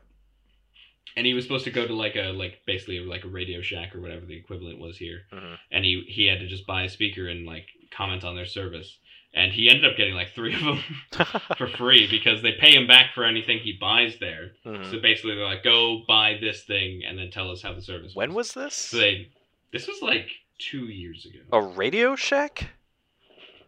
[1.16, 3.96] And he was supposed to go to like a like basically like a Radio Shack
[3.96, 5.58] or whatever the equivalent was here, Mhm.
[5.72, 8.98] and he he had to just buy a speaker and like comment on their service,
[9.34, 10.84] and he ended up getting like three of them
[11.58, 14.54] for free because they pay him back for anything he buys there.
[14.66, 14.90] Mhm.
[14.92, 18.16] So basically, they're like, "Go buy this thing and then tell us how the service."
[18.16, 18.74] When was this?
[18.76, 19.30] So they?
[19.72, 21.40] This was like two years ago.
[21.54, 22.72] A Radio Shack?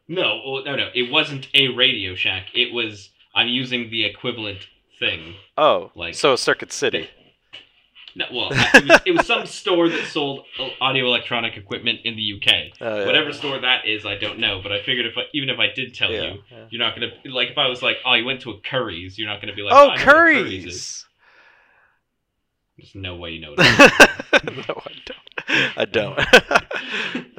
[0.07, 0.89] No, well, no, no.
[0.93, 2.47] It wasn't a Radio Shack.
[2.53, 4.67] It was I'm using the equivalent
[4.99, 5.35] thing.
[5.57, 7.09] Oh, Like- so Circuit City.
[8.15, 10.45] No, well, it was, it was some store that sold
[10.79, 12.53] audio electronic equipment in the UK.
[12.79, 13.05] Oh, yeah.
[13.07, 14.59] Whatever store that is, I don't know.
[14.61, 16.65] But I figured if I, even if I did tell Yeah, you, yeah.
[16.69, 19.27] you're not gonna like if I was like, oh, you went to a Curry's, you're
[19.27, 20.43] not gonna be like, Oh, Curry's.
[20.63, 21.05] Curry's.
[22.77, 25.77] There's no way you know what no, I don't.
[25.77, 26.19] I don't.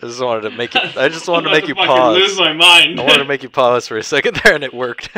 [0.00, 0.96] I just wanted to make it.
[0.96, 2.16] I just wanted to make you pause.
[2.16, 3.00] Lose my mind.
[3.00, 5.10] I wanted to make you pause for a second there, and it worked.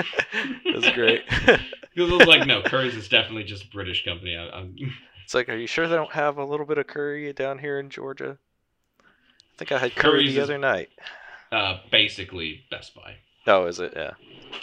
[0.64, 1.22] it was great.
[1.28, 4.36] Because I was like, no, Curry's is definitely just a British company.
[4.36, 4.74] I, I'm,
[5.26, 7.80] it's like, are you sure they don't have a little bit of curry down here
[7.80, 8.38] in Georgia?
[9.00, 10.88] I think I had curry Curry's the is- other night.
[11.50, 13.16] uh, basically Best Buy.
[13.48, 13.92] Oh, is it?
[13.96, 14.12] Yeah.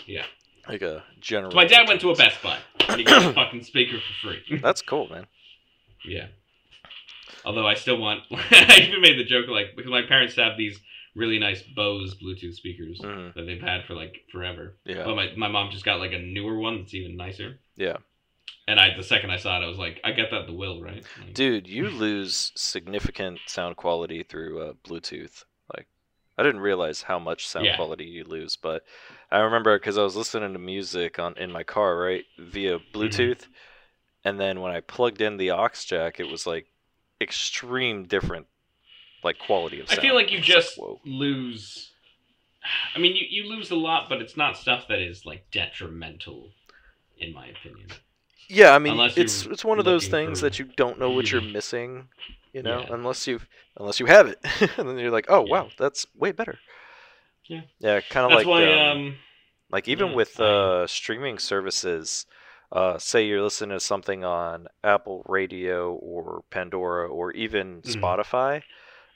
[0.06, 0.26] Yeah.
[0.70, 1.52] Like a general.
[1.52, 2.58] So my dad went to a Best Buy
[2.88, 4.60] and he got a fucking speaker for free.
[4.64, 5.28] That's cool, man.
[6.06, 6.28] yeah.
[7.46, 10.80] Although I still want, I even made the joke like because my parents have these
[11.14, 13.34] really nice Bose Bluetooth speakers Mhm.
[13.36, 14.76] that they've had for like forever.
[14.86, 15.04] Yeah.
[15.04, 17.60] But my my mom just got like a newer one that's even nicer.
[17.76, 17.98] Yeah.
[18.68, 20.82] And I the second I saw it, I was like, I get that the will
[20.82, 21.04] right.
[21.20, 25.44] Like, Dude, you lose significant sound quality through uh, Bluetooth.
[25.76, 25.88] Like,
[26.38, 27.76] I didn't realize how much sound Yeah.
[27.76, 28.84] quality you lose, but
[29.32, 32.98] I remember because I was listening to music on in my car, right, via Mm-hmm.
[32.98, 33.48] Bluetooth,
[34.24, 36.68] and then when I plugged in the aux jack, it was like
[37.22, 38.48] extreme different,
[39.24, 40.00] like quality of sound.
[40.00, 41.02] I feel like you just whoa.
[41.06, 41.92] lose.
[42.96, 46.52] I mean, you, you lose a lot, but it's not stuff that is like detrimental,
[47.18, 47.88] in my opinion.
[48.48, 51.42] Yeah, I mean, it's it's one of those things that you don't know what you're
[51.42, 52.10] missing,
[52.54, 52.90] you know, Yeah.
[52.90, 53.40] unless you
[53.78, 54.40] unless you have it,
[54.78, 55.54] and then you're like, oh Yeah.
[55.54, 56.62] wow, that's way better.
[57.48, 57.62] Yeah.
[57.80, 58.66] Yeah, kind of like why.
[58.66, 59.18] um, Um,
[59.72, 62.26] like even yeah, with uh, streaming services.
[62.72, 68.14] Uh, say you're listening to something on Apple Radio or Pandora or even Mhm.
[68.14, 68.64] Spotify,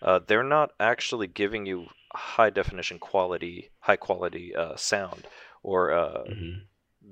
[0.02, 5.28] uh, they're not actually giving you high definition quality, high quality uh, sound
[5.64, 6.68] or uh, mhm.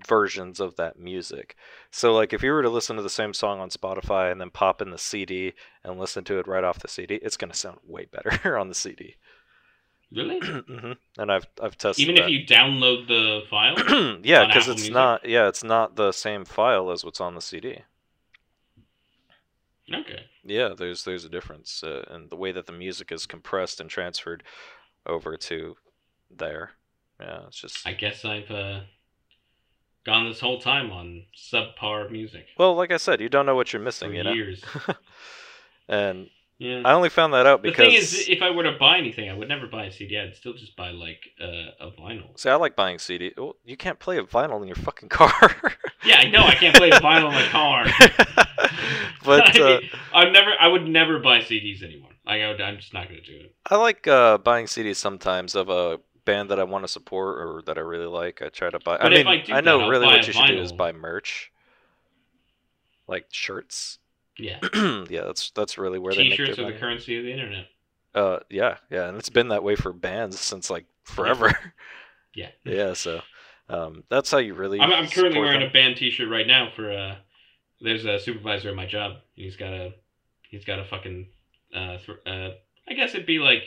[0.08, 1.56] Versions of that music.
[1.92, 4.50] So like if you were to listen to the same song on Spotify and then
[4.50, 7.58] pop in the CD and listen to it right off the CD, it's going to
[7.58, 9.16] sound way better on the CD.
[10.12, 10.40] Really?
[10.68, 12.26] hmm And I've I've tested Even that.
[12.26, 13.76] if you download the file?
[14.24, 14.94] yeah, because it's Music?
[14.94, 17.80] not yeah, it's not the same file as what's on the CD.
[19.94, 20.26] Okay.
[20.44, 23.90] Yeah, there's there's a difference uh, in the way that the music is compressed and
[23.90, 24.44] transferred
[25.06, 25.76] over to
[26.30, 26.72] there.
[27.20, 28.82] Yeah, it's just I guess I've uh,
[30.06, 33.74] gone this whole time on subpar music well, like I said, you don't know what
[33.74, 34.34] you're for missing, you know.
[34.34, 34.64] years.
[35.88, 36.82] And Yeah.
[36.86, 39.30] I only found that out the because thing is, if I were to buy anything,
[39.30, 40.18] I would never buy a CD.
[40.18, 42.38] I'd still just buy like uh, a vinyl.
[42.40, 43.34] See, I like buying CD.
[43.38, 45.52] Well, you can't play a vinyl in your fucking car.
[46.06, 47.86] Yeah, I know I can't play a vinyl in my car.
[49.26, 49.80] but uh,
[50.14, 52.12] I never, I would never buy CDs anymore.
[52.28, 53.56] Like, I would, I'm just not gonna do it.
[53.72, 57.62] I like uh, buying CDs sometimes of a band that I want to support or
[57.66, 58.42] that I really like.
[58.42, 58.98] I try to buy.
[58.98, 60.92] I But if mean, I I know that, really what you should do is buy
[60.92, 61.52] merch,
[63.08, 64.00] like shirts.
[64.38, 64.60] Yeah,
[65.10, 67.66] yeah, that's that's really where they make T-shirts their are the currency of the internet.
[68.14, 71.52] Uh, yeah, yeah, and it's been that way for bands since like forever.
[72.36, 72.50] Yeah.
[72.66, 73.22] yeah, so
[73.70, 74.82] um, that's how you really.
[74.82, 75.70] I'm, I'm currently wearing them.
[75.70, 76.92] a band T-shirt right now for.
[76.92, 77.16] Uh,
[77.80, 79.12] there's a supervisor at my job.
[79.12, 79.94] and He's got a,
[80.50, 81.28] he's got a fucking.
[81.74, 82.50] Uh, th- uh,
[82.90, 83.64] I guess it'd be like.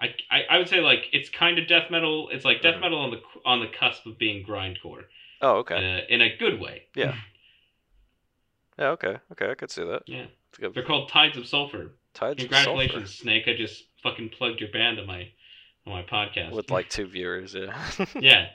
[0.00, 2.28] I, I, I would say like it's kind of death metal.
[2.30, 2.80] It's like death Mhm.
[2.82, 5.04] metal on the on the cusp of being grindcore
[5.42, 5.74] Oh, in, okay.
[6.08, 6.82] a, in a good way.
[6.94, 7.14] Yeah.
[8.78, 10.02] Yeah, okay, okay, I could see that.
[10.06, 10.26] Yeah.
[10.58, 10.72] Good.
[10.74, 11.92] They're called Tides of Sulfur.
[12.14, 12.64] Tides of sulfur.
[12.64, 13.44] Congratulations, Snake!
[13.48, 15.28] I just fucking plugged your band on my
[15.86, 16.52] on my podcast.
[16.52, 17.54] With like two viewers.
[17.54, 17.76] Yeah.
[18.20, 18.46] yeah,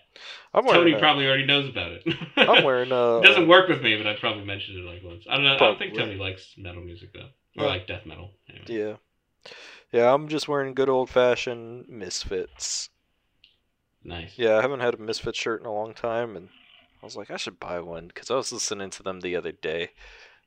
[0.54, 0.82] I'm wearing.
[0.82, 2.04] Tony uh, probably already knows about it.
[2.38, 2.92] I'm wearing.
[2.92, 5.26] Uh, It doesn't work with me, but I probably mentioned it like once.
[5.30, 5.56] I don't know.
[5.56, 5.96] I don't think.
[5.96, 7.68] Tony likes metal music though, or Yeah.
[7.68, 8.32] like death metal.
[8.50, 8.66] Anyway.
[8.68, 9.52] Yeah.
[9.94, 12.90] Yeah, I'm just wearing good old fashioned Misfits.
[14.04, 14.34] Nice.
[14.36, 16.50] Yeah, I haven't had a Misfit shirt in a long time, and
[17.02, 19.52] I was like, I should buy one because I was listening to them the other
[19.52, 19.92] day.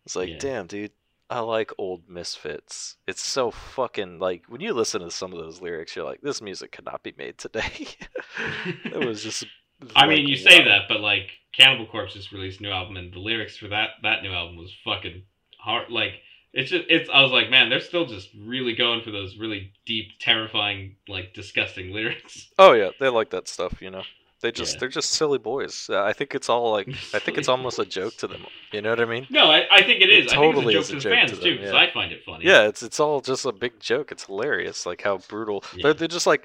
[0.04, 0.38] It's like, Yeah.
[0.38, 0.90] damn, dude,
[1.30, 2.96] I like old Misfits.
[3.06, 6.42] It's so fucking like when you listen to some of those lyrics, you're like, this
[6.42, 7.88] music could not be made today.
[8.84, 9.46] it was just.
[9.94, 13.12] I mean, you say that, but like Cannibal Corpse just released a new album, and
[13.12, 15.22] the lyrics for that that new album was fucking
[15.58, 15.90] hard.
[15.90, 16.14] Like
[16.56, 17.08] it's just it's.
[17.12, 21.34] I was like, man, they're still just really going for those really deep, terrifying, like
[21.34, 22.48] disgusting lyrics.
[22.58, 24.02] Oh yeah, they like that stuff, you know.
[24.42, 24.80] They just Yeah.
[24.80, 25.88] they're just silly boys.
[25.90, 28.44] Uh, I think it's all like I think it's almost a joke to them.
[28.72, 29.26] You know what I mean?
[29.30, 30.32] No, I, I think it It is.
[30.32, 31.72] totally I think a it's a joke to the joke fans to too, them, because
[31.74, 31.80] yeah.
[31.80, 32.44] I find it funny.
[32.44, 34.12] Yeah, it's it's all just a big joke.
[34.12, 35.64] It's hilarious, like how brutal.
[35.74, 35.82] Yeah.
[35.84, 36.44] They're they're just like,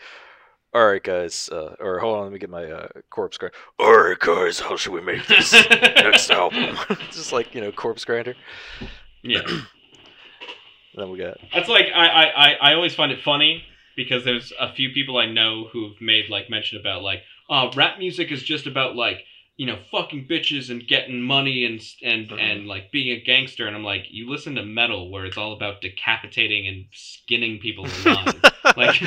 [0.74, 3.56] all right, guys, uh, or hold on, let me get my uh, corpse grinder.
[3.78, 6.78] All right, guys, how should we make this next album?
[7.12, 8.36] just like you know, corpse grinder.
[9.22, 9.42] yeah.
[10.96, 11.38] then we got.
[11.54, 13.64] That's like I, I, I, always find it funny
[13.96, 17.98] because there's a few people I know who've made like mention about like uh rap
[18.00, 19.24] music is just about like
[19.58, 22.40] you know fucking bitches and getting money and and Mhm.
[22.40, 23.68] and like being a gangster.
[23.68, 27.86] And I'm like you listen to metal where it's all about decapitating and skinning people
[27.86, 28.42] alive
[28.78, 29.02] like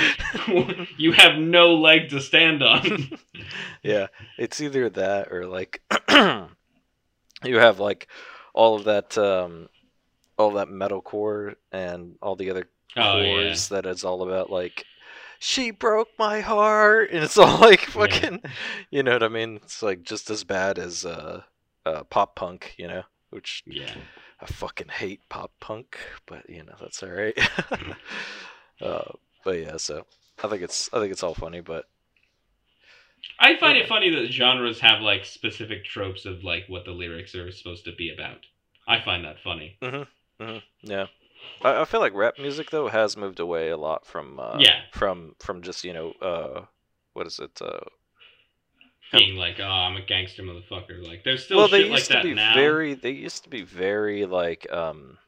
[0.97, 3.11] you have no leg to stand on.
[3.83, 4.07] Yeah,
[4.39, 5.83] it's either that or like
[6.15, 8.09] you have like
[8.55, 9.69] all of that um
[10.39, 14.87] all that metalcore and all the other oh yeah chorus that is all about like
[15.39, 18.21] she broke my heart and it's all like Yeah.
[18.21, 18.41] fucking
[18.91, 19.57] you know what I mean?
[19.57, 21.43] It's like just as bad as uh,
[21.87, 24.05] uh pop punk, you know, which yeah
[24.41, 27.39] I fucking hate pop punk, but you know, that's alright.
[28.81, 29.13] uh
[29.45, 30.07] but yeah, so
[30.43, 31.87] I think it's I think it's all funny, but
[33.39, 33.79] I find Yeah.
[33.79, 37.85] it funny that genres have like specific tropes of like what the lyrics are supposed
[37.85, 38.47] to be about
[38.89, 39.79] I find that funny
[40.83, 41.07] Yeah,
[41.63, 44.83] I, I feel like rap music though has moved away a lot from uh, Yeah.
[44.93, 46.65] from from just you know uh,
[47.13, 47.61] what is it?
[47.63, 47.81] Uh,
[49.13, 52.11] being like, "Oh, I'm a gangster motherfucker." Like, there's still well, they shit like used
[52.11, 52.55] to that be now.
[52.55, 55.19] very they used to be very like um,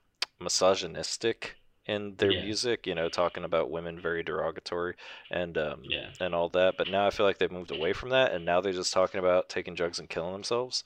[0.41, 1.57] misogynistic
[1.87, 2.43] in their Yeah.
[2.43, 2.87] music.
[2.87, 4.97] You know, talking about women very derogatory
[5.31, 6.77] and um, Yeah, and all that.
[6.77, 9.21] But now I feel like they've moved away from that, and now they're just talking
[9.21, 10.83] about taking drugs and killing themselves.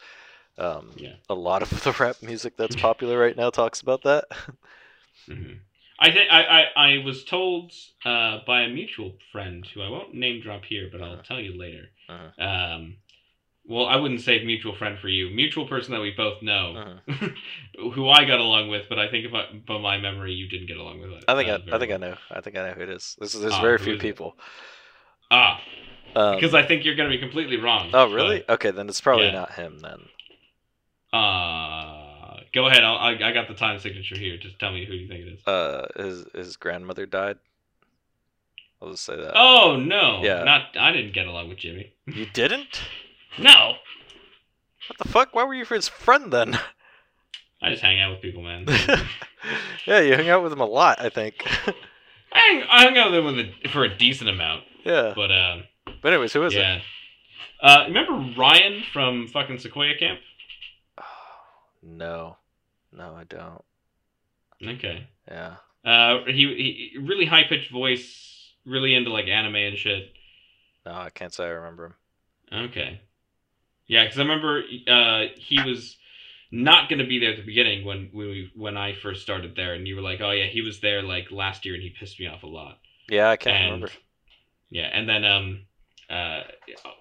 [0.58, 1.14] Um, yeah.
[1.28, 4.24] A lot of the rap music that's popular right now talks about that.
[5.26, 5.52] hmm
[6.02, 7.72] I think I, I was told
[8.06, 11.22] uh, by a mutual friend who I won't name drop here, but I'll Uh-huh.
[11.26, 11.90] tell you later.
[12.08, 12.42] Uh-huh.
[12.42, 12.96] Um,
[13.66, 17.28] well, I wouldn't say mutual friend for you, mutual person that we both know, Uh-huh.
[17.94, 20.68] who I got along with, but I think if I, by my memory, you didn't
[20.68, 21.24] get along with it.
[21.28, 22.16] I think uh, I, I think I know.
[22.30, 23.16] I think I know who it is.
[23.18, 24.00] There's, there's Ah, very few is it?
[24.00, 24.36] people.
[25.30, 25.60] Ah,
[26.16, 27.90] Um, because I think you're gonna be completely wrong.
[27.92, 28.42] oh, really?
[28.48, 29.32] Okay, then it's probably Yeah.
[29.32, 30.08] not him then.
[31.12, 32.84] Uh, go ahead.
[32.84, 34.36] I'll, I I got the time signature here.
[34.36, 35.46] Just tell me who you think it is.
[35.46, 37.38] Uh, his his grandmother died.
[38.82, 39.32] I'll just say that.
[39.34, 40.20] Oh no!
[40.22, 40.42] Yeah.
[40.44, 41.92] Not I didn't get along with Jimmy.
[42.06, 42.80] You didn't?
[43.38, 43.74] No,
[44.88, 45.34] What the fuck?
[45.34, 46.58] Why were you his friend then?
[47.62, 48.64] I just hang out with people, man.
[49.86, 51.34] yeah, you hung out with him a lot, I think.
[52.32, 55.12] I hang, I hung out with him with a, for a decent amount, yeah.
[55.14, 55.58] but uh,
[56.02, 56.58] But anyways, who is it?
[56.58, 56.80] yeah.
[57.62, 60.18] Uh, remember Ryan from fucking Sequoia Camp?
[61.82, 62.36] No,
[62.92, 63.64] no, I don't.
[64.62, 65.06] Okay.
[65.28, 65.56] Yeah.
[65.84, 70.12] Uh, he, he really high pitched voice, really into like anime and shit.
[70.84, 72.64] No, I can't say I remember him.
[72.64, 73.00] Okay.
[73.86, 75.96] Yeah, because I remember uh, he was
[76.52, 79.54] not going to be there at the beginning when when, we, when I first started
[79.56, 81.90] there, and you were like, "Oh yeah, he was there like last year, and he
[81.90, 82.78] pissed me off a lot."
[83.08, 83.92] Yeah, I can't and remember.
[84.70, 85.60] yeah, and then um,
[86.08, 86.42] uh,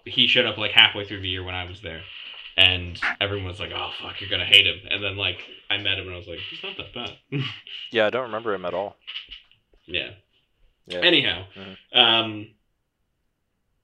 [0.05, 2.01] he showed up like halfway through the year when I was there,
[2.59, 5.97] and everyone was like, "Oh fuck, you're gonna hate him." And then like I met
[5.97, 7.17] him, and I was like, "He's not that bad."
[7.91, 8.97] Yeah, I don't remember him at all.
[9.87, 10.11] yeah.
[10.87, 10.99] Yeah.
[10.99, 11.75] Anyhow, Mhm.
[11.93, 12.47] um,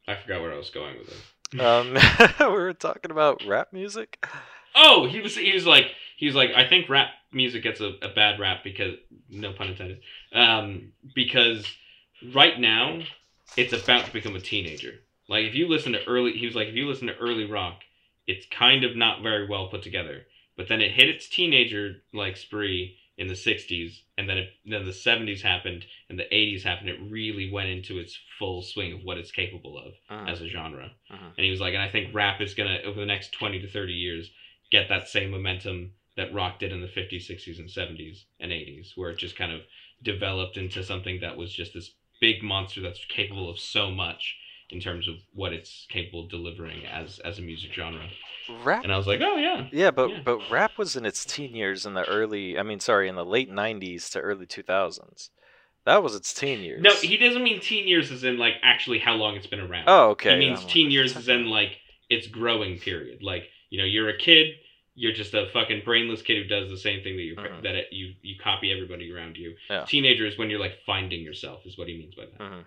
[0.08, 1.60] I forgot where I was going with it.
[1.60, 1.94] Um,
[2.54, 4.24] we were talking about rap music.
[4.76, 5.88] Oh, he was he was like
[6.18, 8.96] he was like I think rap music gets a, a bad rap because
[9.30, 10.02] no pun intended.
[10.34, 11.66] Um, because
[12.34, 13.00] right now
[13.58, 14.94] it's about to become a teenager.
[15.28, 17.82] Like if you listen to early he was like if you listen to early rock,
[18.28, 20.26] it's kind of not very well put together.
[20.58, 24.86] But then it hit its teenager like spree in the 60s and then it, then
[24.86, 29.04] the 70s happened and the 80s happened it really went into its full swing of
[29.04, 30.30] what it's capable of Mhm.
[30.30, 30.92] as a genre.
[31.10, 31.34] Mhm.
[31.38, 33.68] And he was like, and I think rap is gonna over the next twenty to
[33.68, 34.32] thirty years
[34.72, 38.94] get that same momentum that rock did in the fifties, sixties, and seventies and eighties,
[38.96, 39.62] where it just kind of
[40.02, 44.38] developed into something that was just this big monster that's capable of so much
[44.72, 48.08] in terms of what it's capable of delivering as as a music genre.
[48.64, 50.20] Rap And I was like, oh yeah, Yeah, but Yeah.
[50.24, 52.58] but rap was in its teen years in the early.
[52.58, 55.30] I mean, sorry, in the late '90s to early 2000s.
[55.86, 56.82] That was its teen years.
[56.82, 59.86] No, he doesn't mean teen years as in like actually how long it's been around.
[59.88, 60.32] Oh, okay.
[60.32, 61.78] he means teen years as in like
[62.10, 63.22] its growing period.
[63.22, 64.56] Like you know, you're a kid.
[64.98, 67.62] You're just a fucking brainless kid who does the same thing that you Mhm.
[67.64, 69.56] that it, you you copy everybody around you.
[69.70, 69.84] Yeah.
[69.86, 72.40] Teenager is when you're like finding yourself is what he means by that.
[72.40, 72.66] Mhm.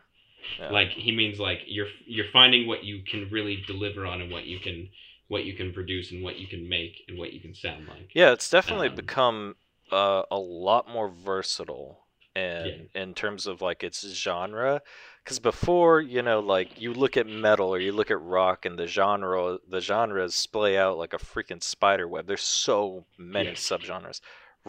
[0.59, 0.73] Yeah.
[0.73, 4.45] Like he means like you're you're finding what you can really deliver on and what
[4.47, 4.89] you can
[5.29, 8.11] what you can produce and what you can make and what you can sound like.
[8.13, 9.57] Yeah, it's definitely Um, become
[9.93, 14.83] uh, a lot more versatile in in terms of like its genre.
[15.25, 18.79] Because before, you know, like you look at metal or you look at rock, and
[18.79, 22.27] the genre the genres splay out like a freaking spider web.
[22.27, 23.55] There's so many Yeah.
[23.55, 24.21] subgenres.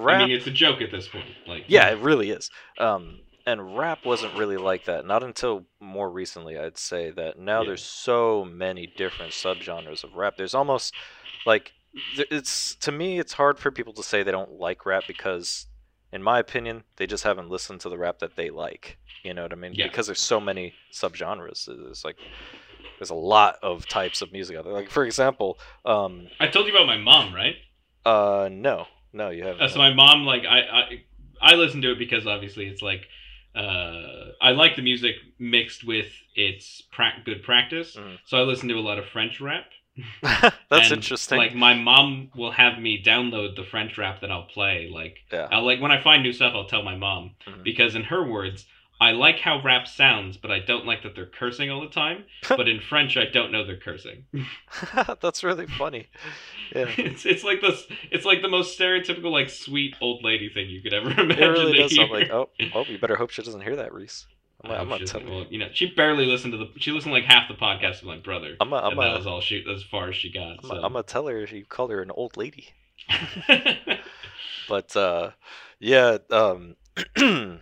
[0.07, 1.25] I mean, it's a joke at this point.
[1.47, 2.49] Like yeah, it really is.
[2.77, 3.19] Um,
[3.51, 5.05] and rap wasn't really like that.
[5.05, 7.67] Not until more recently, I'd say that now Yeah.
[7.69, 10.37] there's so many different subgenres of rap.
[10.37, 10.93] There's almost
[11.45, 11.73] like
[12.17, 15.65] it's to me, it's hard for people to say they don't like rap because,
[16.11, 18.97] in my opinion, they just haven't listened to the rap that they like.
[19.23, 19.73] You know what I mean?
[19.73, 19.87] Yeah.
[19.87, 21.67] Because there's so many subgenres.
[21.89, 22.17] It's like
[22.99, 24.73] there's a lot of types of music out there.
[24.73, 27.55] Like for example, um, I told you about my mom, right?
[28.05, 29.61] uh, no, no, you haven't.
[29.61, 31.03] Uh, so my mom, like, I, I,
[31.41, 33.07] I listen to it because obviously it's like,
[33.55, 37.95] uh, I like the music mixed with its pra- good practice.
[37.95, 38.17] Mhm.
[38.25, 39.65] So I listen to a lot of French rap.
[40.21, 41.37] That's And, interesting.
[41.37, 44.89] Like my mom will have me download the French rap that I'll play.
[44.93, 45.47] Like, yeah.
[45.51, 47.63] I'll like when I find new stuff, I'll tell my mom Mhm.
[47.63, 48.65] because in her words.
[49.01, 52.25] I like how rap sounds, but I don't like that they're cursing all the time.
[52.49, 54.25] but in French, I don't know they're cursing.
[55.21, 56.07] That's really funny.
[56.75, 56.85] Yeah.
[56.97, 57.87] it's it's like this.
[58.11, 61.31] It's like the most stereotypical like sweet old lady thing you could ever imagine.
[61.43, 62.19] It really does sound hear.
[62.19, 64.27] like, oh, oh, you better hope she doesn't hear that, Reese.
[64.65, 65.39] I'm, I'm hope gonna she tell doesn't- her.
[65.43, 66.67] well, you know, she barely listened to the.
[66.77, 68.57] She listened to like half the podcast with my brother.
[68.59, 70.57] I'm gonna, I'm and that was all she as far as she got.
[70.63, 70.75] I'm so.
[70.75, 72.67] I'm gonna tell her you called her an old lady.
[74.67, 75.31] But uh,
[75.79, 76.75] yeah, um,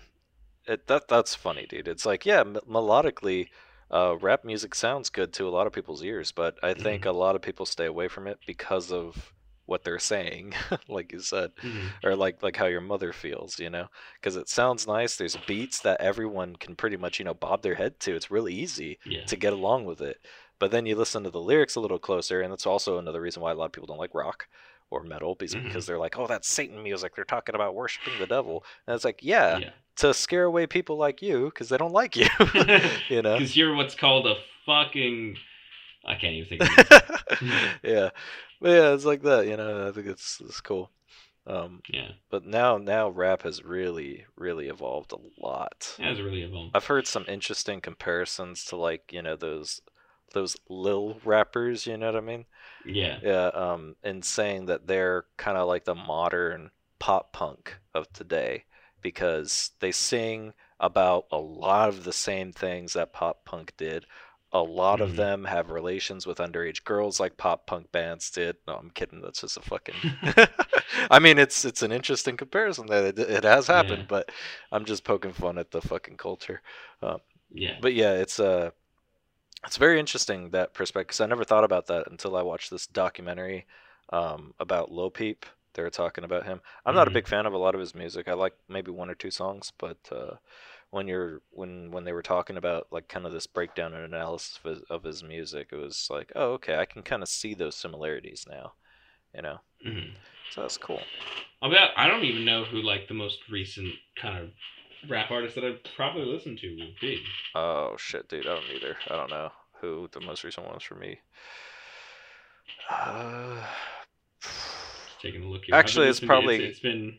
[0.68, 1.88] it, that that's funny, dude.
[1.88, 3.50] It's like, yeah, m- melodically,
[3.92, 7.10] uh, rap music sounds good to a lot of people's ears, but I think Mm-hmm.
[7.10, 9.34] a lot of people stay away from it because of
[9.66, 10.54] what they're saying,
[10.88, 11.52] like you said.
[11.62, 11.90] Mhm.
[12.04, 13.88] or like like how your mother feels, you know,
[14.20, 15.16] because it sounds nice.
[15.18, 18.16] There's beats that everyone can pretty much you know bob their head to.
[18.16, 19.26] It's really easy Yeah.
[19.26, 20.18] to get along with it.
[20.60, 23.42] But then you listen to the lyrics a little closer, and that's also another reason
[23.44, 24.48] why a lot of people don't like rock
[24.90, 25.66] or metal because, Mhm.
[25.66, 27.14] because they're like, oh, that's Satan music.
[27.16, 29.72] They're talking about worshiping the devil, and it's like, yeah, Yeah.
[29.98, 32.28] To scare away people like you because they don't like you,
[33.10, 33.38] you know.
[33.38, 35.36] Because you're what's called a fucking.
[36.06, 36.80] I can't even think.
[36.80, 37.80] Of it.
[37.84, 38.10] yeah,
[38.62, 39.88] but yeah, it's like that, you know.
[39.88, 40.92] I think it's it's cool.
[41.46, 45.96] Um, yeah, but now now rap has really really evolved a lot.
[45.98, 46.72] that was really evolved.
[46.76, 49.82] I've heard some interesting comparisons to like you know those
[50.34, 51.88] those lil rappers.
[51.88, 52.46] You know what I mean?
[52.86, 53.20] Yeah.
[53.22, 53.48] Yeah.
[53.48, 58.64] Um, and saying that they're kind of like the modern pop punk of today
[59.08, 64.06] because they sing about a lot of the same things that pop punk did.
[64.54, 65.04] A lot Mhm.
[65.04, 68.58] of them have relations with underage girls like pop punk bands did.
[68.68, 69.22] No, I'm kidding.
[69.22, 70.04] That's just a fucking.
[71.12, 74.08] I mean, it's it's an interesting comparison that it, it has happened, Yeah.
[74.08, 74.32] but
[74.72, 76.62] I'm just poking fun at the fucking culture.
[77.52, 77.80] Yeah.
[77.82, 78.72] But yeah, it's uh
[79.66, 82.88] it's very interesting that perspective because I never thought about that until I watched this
[82.88, 83.66] documentary
[84.12, 85.46] um, about Lil Peep.
[85.78, 86.60] They were talking about him.
[86.86, 87.14] I'm not a Mhm.
[87.14, 88.28] big fan of a lot of his music.
[88.28, 90.38] I like maybe one or two songs, but uh,
[90.90, 94.60] when you're when when they were talking about like kind of this breakdown and analysis
[94.64, 97.54] of his, of his music, it was like, oh, okay, I can kind of see
[97.54, 98.74] those similarities now.
[99.36, 100.16] You know, Mhm.
[100.50, 101.02] so that's cool.
[101.62, 105.56] I'll bet I don't even know who like the most recent kind of rap artist
[105.56, 107.24] that I've probably listened to would be.
[107.54, 108.98] Oh shit, dude, I don't either.
[109.10, 109.52] I don't know
[109.82, 111.20] who the most recent one was for me.
[112.90, 113.64] Uh,
[115.22, 115.76] Taking a look here.
[115.76, 117.18] Actually, it's probably- it's been.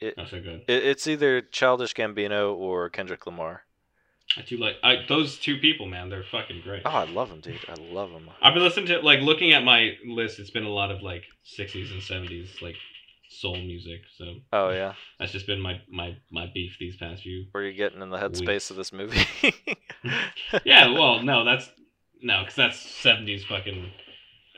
[0.00, 0.62] it- oh, so good.
[0.68, 3.62] It, it's either Childish Gambino or Kendrick Lamar.
[4.38, 6.08] I do like I, those two people, man.
[6.08, 6.82] They're fucking great.
[6.86, 7.58] Oh, I love them, dude.
[7.68, 8.30] I love them.
[8.40, 10.38] I've been listening to like looking at my list.
[10.38, 11.24] It's been a lot of like
[11.58, 12.74] '60s and '70s like
[13.28, 14.00] soul music.
[14.16, 17.46] So Oh yeah, that's just been my my my beef these past few.
[17.52, 18.70] were you getting in the headspace Weeks.
[18.70, 19.26] of this movie?
[20.64, 21.70] Yeah, well, no, that's
[22.22, 23.90] no, because that's '70s fucking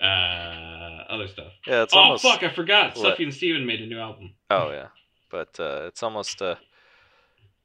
[0.02, 1.52] uh other stuff.
[1.66, 2.22] yeah, it's oh almost.
[2.24, 2.96] fuck, I forgot.
[2.96, 3.18] What?
[3.18, 4.34] Sufjan Stevens made a new album.
[4.50, 4.88] Oh yeah,
[5.30, 6.40] but uh, it's almost.
[6.42, 6.56] Uh,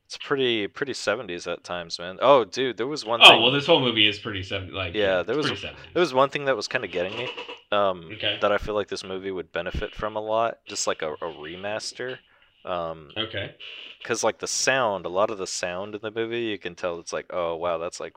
[0.06, 2.18] it's pretty pretty seventies at times, man.
[2.22, 3.40] Oh, dude, there was one Oh thing.
[3.40, 4.74] Oh well, this whole movie is pretty '70s.
[4.74, 5.72] Like Yeah, there was 70s.
[5.94, 7.28] there was one thing that was kind of getting me.
[7.72, 8.38] Um, Okay.
[8.42, 11.18] that I feel like this movie would benefit from a lot, just like a, a
[11.26, 12.18] remaster.
[12.66, 13.56] Um, Okay.
[14.02, 17.00] because like the sound, a lot of the sound in the movie, you can tell
[17.00, 18.14] it's like, oh wow, that's like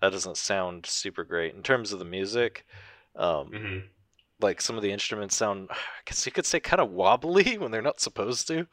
[0.00, 2.66] that doesn't sound super great in terms of the music.
[3.16, 3.78] Um, hmm
[4.40, 7.70] like some of the instruments sound, I guess you could say, kind of wobbly when
[7.70, 8.66] they're not supposed to.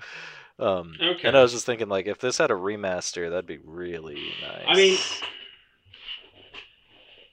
[0.57, 1.28] Um, Okay.
[1.28, 4.66] And I was just thinking, like, if this had a remaster, that'd be really nice.
[4.68, 4.98] I mean,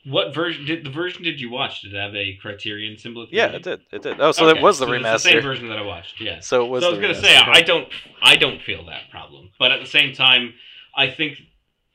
[0.04, 1.82] what version did the version did you watch?
[1.82, 3.26] Did it have a Criterion symbol?
[3.30, 3.80] Yeah, it did.
[3.90, 4.20] It did.
[4.20, 5.12] Oh, so Okay, it was the so remaster.
[5.12, 6.20] the same version that I watched.
[6.20, 6.38] Yeah.
[6.40, 6.84] So it was.
[6.84, 7.36] so I was gonna say.
[7.36, 7.88] I don't
[8.22, 10.54] I don't feel that problem, but at the same time,
[10.96, 11.38] I think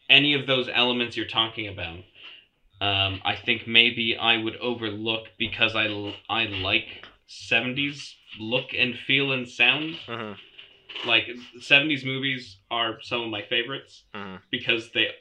[0.09, 1.99] any of those elements you're talking about,
[2.81, 5.85] um, I think maybe I would overlook because I,
[6.27, 9.97] I like '70s look and feel and sound.
[10.07, 10.35] Mhm,
[11.05, 11.27] Like
[11.59, 15.11] '70s movies are some of my favorites mhm, because they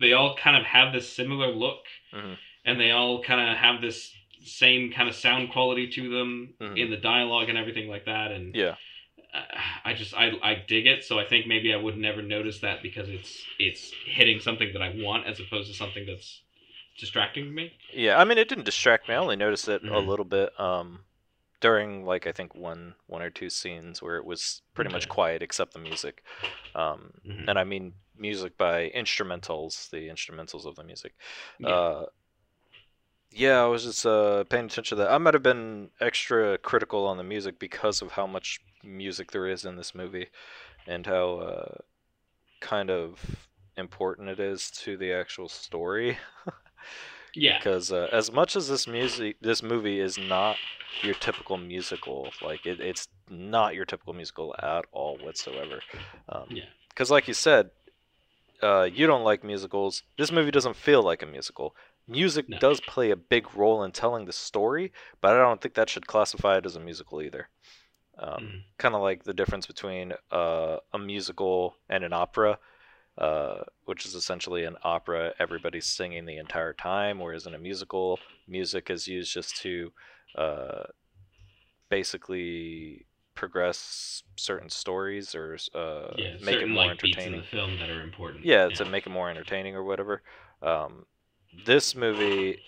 [0.00, 2.36] they all kind of have this similar look, Mhm.
[2.64, 4.12] and they all kind of have this
[4.44, 8.30] same kind of sound quality to them in the dialogue and everything like that.
[8.32, 8.74] And Yeah.
[9.84, 11.04] I just I I dig it.
[11.04, 14.82] So I think maybe I would never notice that because it's it's hitting something that
[14.82, 16.42] I want as opposed to something that's
[16.98, 17.72] distracting me.
[17.92, 19.14] Yeah, I mean, it didn't distract me.
[19.14, 20.08] I only noticed it a Mhm.
[20.08, 21.00] little bit um,
[21.60, 25.42] during, like, I think one one or two scenes where it was pretty much quiet
[25.42, 26.22] except the music.
[26.74, 27.48] Um, Mhm.
[27.48, 31.14] and I mean music by instrumentals, the instrumentals of the music.
[31.58, 31.68] Yeah.
[31.68, 32.06] Uh,
[33.30, 35.10] yeah, I was just uh, paying attention to that.
[35.12, 39.46] I might have been extra critical on the music because of how much music there
[39.46, 40.28] is in this movie,
[40.86, 41.74] and how uh,
[42.60, 46.18] kind of important it is to the actual story.
[47.34, 47.58] yeah.
[47.58, 50.58] Because uh, as much as this music, this movie is not
[51.02, 55.82] your typical musical, like it, it's not your typical musical at all whatsoever.
[56.28, 56.64] Um, Yeah.
[56.88, 57.70] Because, like you said,
[58.62, 60.02] uh, you don't like musicals.
[60.16, 61.74] This movie doesn't feel like a musical.
[62.08, 62.58] Music No.
[62.58, 66.06] does play a big role in telling the story, but I don't think that should
[66.06, 67.48] classify it as a musical either.
[68.18, 68.62] Um, Mhm.
[68.78, 72.58] Kind of like the difference between uh, a musical and an opera,
[73.18, 78.18] uh, which is essentially an opera, everybody's singing the entire time, whereas in a musical,
[78.46, 79.92] music is used just to
[80.36, 80.84] uh,
[81.88, 86.32] basically progress certain stories or uh, yeah.
[86.42, 87.40] make it certain more like beats in entertaining.
[87.40, 88.44] the film that are important.
[88.44, 90.22] Yeah, to make it more entertaining or whatever.
[90.62, 91.06] Um,
[91.64, 92.58] this movie,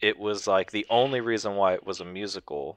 [0.00, 2.76] it was like the only reason why it was a musical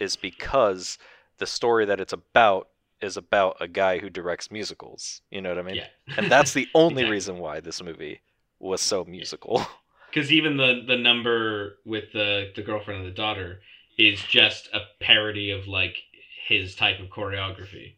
[0.00, 0.98] is because
[1.38, 2.68] the story that it's about
[3.00, 5.22] is about a guy who directs musicals.
[5.30, 5.76] You know what I mean?
[5.76, 5.86] yeah.
[6.16, 7.10] And that's the only Exactly.
[7.10, 8.20] reason why this movie
[8.60, 9.66] was so musical.
[10.10, 13.60] Because even the the number with the the girlfriend and the daughter
[13.98, 15.96] is just a parody of like
[16.46, 17.96] his type of choreography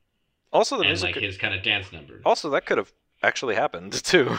[0.53, 1.15] also, the and music.
[1.15, 2.21] like his kind of dance number.
[2.25, 4.39] Also, that could have actually happened too.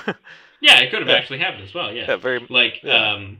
[0.60, 1.16] Yeah, it could have Yeah.
[1.16, 1.94] actually happened as well.
[1.94, 2.46] Yeah, yeah, very.
[2.50, 3.14] like Yeah.
[3.14, 3.40] um,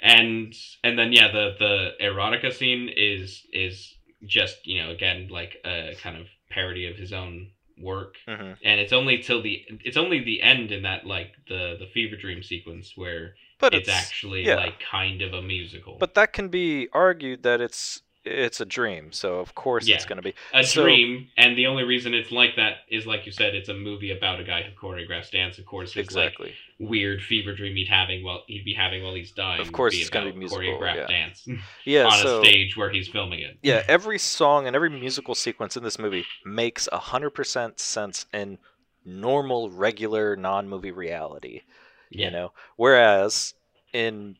[0.00, 3.94] and and then yeah, the the erotica scene is is
[4.26, 8.56] just you know again like a kind of parody of his own work, mhm.
[8.62, 12.16] and it's only till the it's only the end in that like the the fever
[12.16, 14.56] dream sequence where But it's, it's, actually yeah.
[14.56, 15.96] like kind of a musical.
[15.98, 20.16] But that can be argued that it's it's a dream, so of course it's going
[20.16, 20.34] to be.
[20.54, 23.68] a so- dream, and the only reason it's like that is like you said, it's
[23.68, 25.58] a movie about a guy who choreographs dance.
[25.58, 26.52] Of course, his like Exactly.
[26.78, 29.60] weird fever dream he'd having while he'd be having while he's dying.
[29.60, 31.06] Of course it's gonna be musical, choreographed yeah.
[31.06, 31.46] dance
[31.84, 32.04] Yeah.
[32.06, 33.58] on so a stage where he's filming it.
[33.62, 38.58] yeah, every song and every musical sequence in this movie makes hundred percent sense in
[39.04, 41.62] normal, regular, non-movie reality.
[42.10, 43.54] yeah, You know, whereas
[43.92, 44.36] in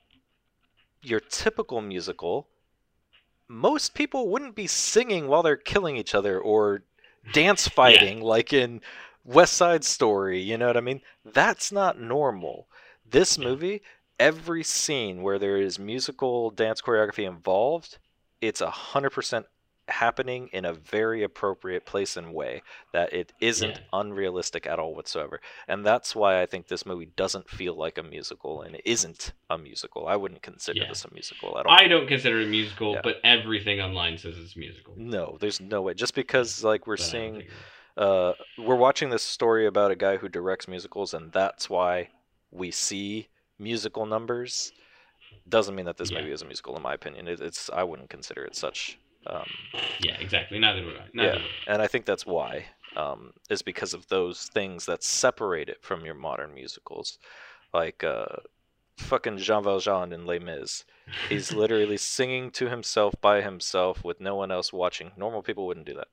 [1.02, 2.46] your typical musical,
[3.52, 6.82] most people wouldn't be singing while they're killing each other or
[7.32, 8.80] dance fighting like in
[9.24, 10.40] West Side Story.
[10.40, 11.02] You know what I mean?
[11.24, 12.68] That's not normal.
[13.04, 13.44] This Yeah.
[13.44, 13.82] movie,
[14.18, 17.98] every scene where there is musical dance choreography involved,
[18.40, 19.46] it's a hundred percent
[19.88, 23.78] happening in a very appropriate place and way that it isn't Yeah.
[23.92, 28.02] unrealistic at all whatsoever and that's why i think this movie doesn't feel like a
[28.02, 30.88] musical and it isn't a musical i wouldn't consider Yeah.
[30.88, 33.00] this a musical at all I don't consider it a musical, Yeah.
[33.02, 34.94] but everything online says it's musical.
[34.96, 37.52] no there's no way just because like we're But seeing think it is.
[38.04, 42.08] uh we're watching this story about a guy who directs musicals and that's why
[42.52, 43.28] we see
[43.58, 44.72] musical numbers
[45.48, 48.08] doesn't mean that this movie is a musical in my opinion it, it's i wouldn't
[48.10, 49.50] consider it such um
[49.98, 50.58] Yeah, exactly.
[50.58, 51.06] Neither would I.
[51.14, 51.42] Neither Yeah.
[51.42, 51.72] would I.
[51.72, 56.04] and I think that's why um, is because of those things that separate it from
[56.04, 57.18] your modern musicals,
[57.72, 58.26] like uh,
[58.98, 60.84] fucking Jean Valjean in Les Mis.
[61.28, 65.12] He's literally singing to himself by himself with no one else watching.
[65.16, 66.08] Normal people wouldn't do that.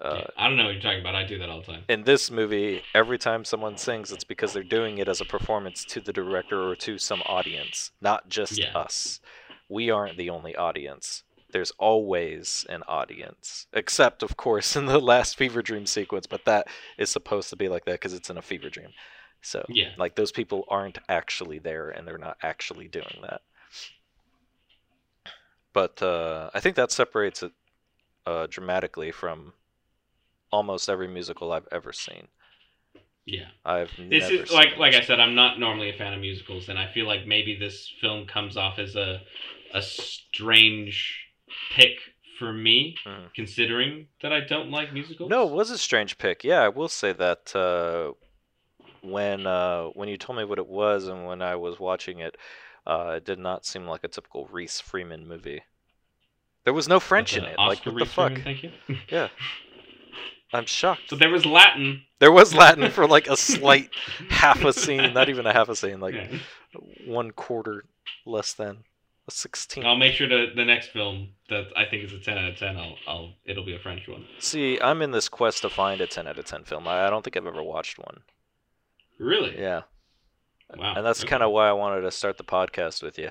[0.00, 1.14] Uh, Yeah, I don't know what you're talking about.
[1.14, 1.84] I do that all the time.
[1.88, 5.84] in this movie, every time someone sings, it's because they're doing it as a performance
[5.86, 8.72] to the director or to some audience, not just Yeah.
[8.74, 9.20] us.
[9.68, 11.24] We aren't the only audience.
[11.50, 16.68] There's always an audience, except, of course, in the last fever dream sequence, but that
[16.98, 18.90] is supposed to be like that because it's in a fever dream.
[19.42, 19.92] So, Yeah.
[19.96, 23.42] like, those people aren't actually there and they're not actually doing that.
[25.72, 27.52] But uh, I think that separates it
[28.26, 29.54] uh, dramatically from
[30.52, 32.28] almost every musical I've ever seen.
[33.24, 33.48] Yeah.
[33.64, 36.68] I've This never is like like I said, I'm not normally a fan of musicals,
[36.68, 39.22] and I feel like maybe this film comes off as a
[39.74, 41.27] a strange
[41.74, 41.96] pick
[42.38, 43.34] for me, Mhm.
[43.34, 45.28] considering that I don't like musicals.
[45.30, 46.44] No, it was a strange pick.
[46.44, 48.12] Yeah, I will say that uh,
[49.02, 52.36] when uh, when you told me what it was and when I was watching it,
[52.86, 55.62] uh, it did not seem like a typical Reese Freeman movie.
[56.64, 57.56] There was no French in it.
[57.58, 58.32] Like Oscar what the fuck?
[58.32, 58.72] Freeman, Thank you.
[59.10, 59.28] Yeah,
[60.52, 61.08] I'm shocked.
[61.10, 62.02] So there was Latin.
[62.20, 63.90] There was Latin for like a slight
[64.30, 66.38] half a scene, not even a half a scene, like Yeah.
[67.06, 67.84] one quarter
[68.26, 68.84] less than
[69.28, 69.86] a sixteenth.
[69.86, 72.56] I'll make sure to the next film that I think is a ten out of
[72.58, 72.76] ten.
[72.76, 74.26] I'll, I'll it'll be a French one.
[74.40, 76.88] See, I'm in this quest to find a 10 out of 10 film.
[76.88, 78.22] I, I don't think I've ever watched one.
[79.18, 79.58] Really?
[79.58, 79.82] Yeah.
[80.76, 80.94] Wow.
[80.96, 81.28] And that's okay.
[81.30, 83.30] kind of why I wanted to start the podcast with you.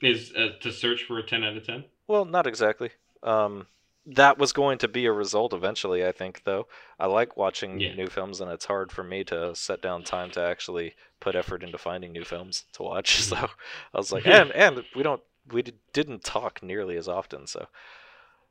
[0.00, 1.84] is uh, to search for a ten out of ten.
[2.06, 2.90] Well, not exactly.
[3.22, 3.66] Um,
[4.06, 6.66] that was going to be a result eventually, I think, though.
[6.98, 7.94] I like watching Yeah.
[7.94, 11.62] new films, and it's hard for me to set down time to actually put effort
[11.62, 13.20] into finding new films to watch.
[13.22, 15.62] So I was like, and and we don't we
[15.92, 17.66] didn't talk nearly as often, so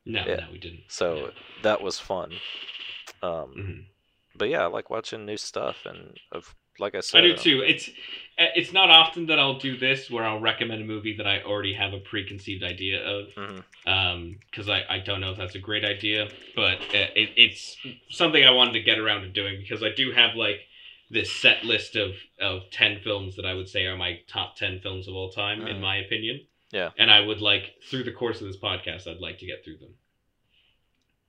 [0.05, 0.35] No, Yeah.
[0.37, 0.83] no, we didn't.
[0.87, 1.31] so
[1.63, 2.39] that was fun.
[3.21, 3.85] Um, Mhm.
[4.35, 7.61] but yeah, I like watching new stuff, and of like I said, I do too.
[7.61, 7.89] It's
[8.37, 11.41] uh, it's not often that I'll do this where I'll recommend a movie that I
[11.41, 13.27] already have a preconceived idea of,
[14.51, 17.77] because I, I don't know if that's a great idea, but uh, it, it's
[18.09, 20.59] something I wanted to get around to doing because I do have like
[21.09, 24.79] this set list of of ten films that I would say are my top ten
[24.81, 25.81] films of all time in Mhm.
[25.81, 26.41] my opinion.
[26.71, 26.91] Yeah.
[26.97, 29.77] and I would like through the course of this podcast, I'd like to get through
[29.77, 29.93] them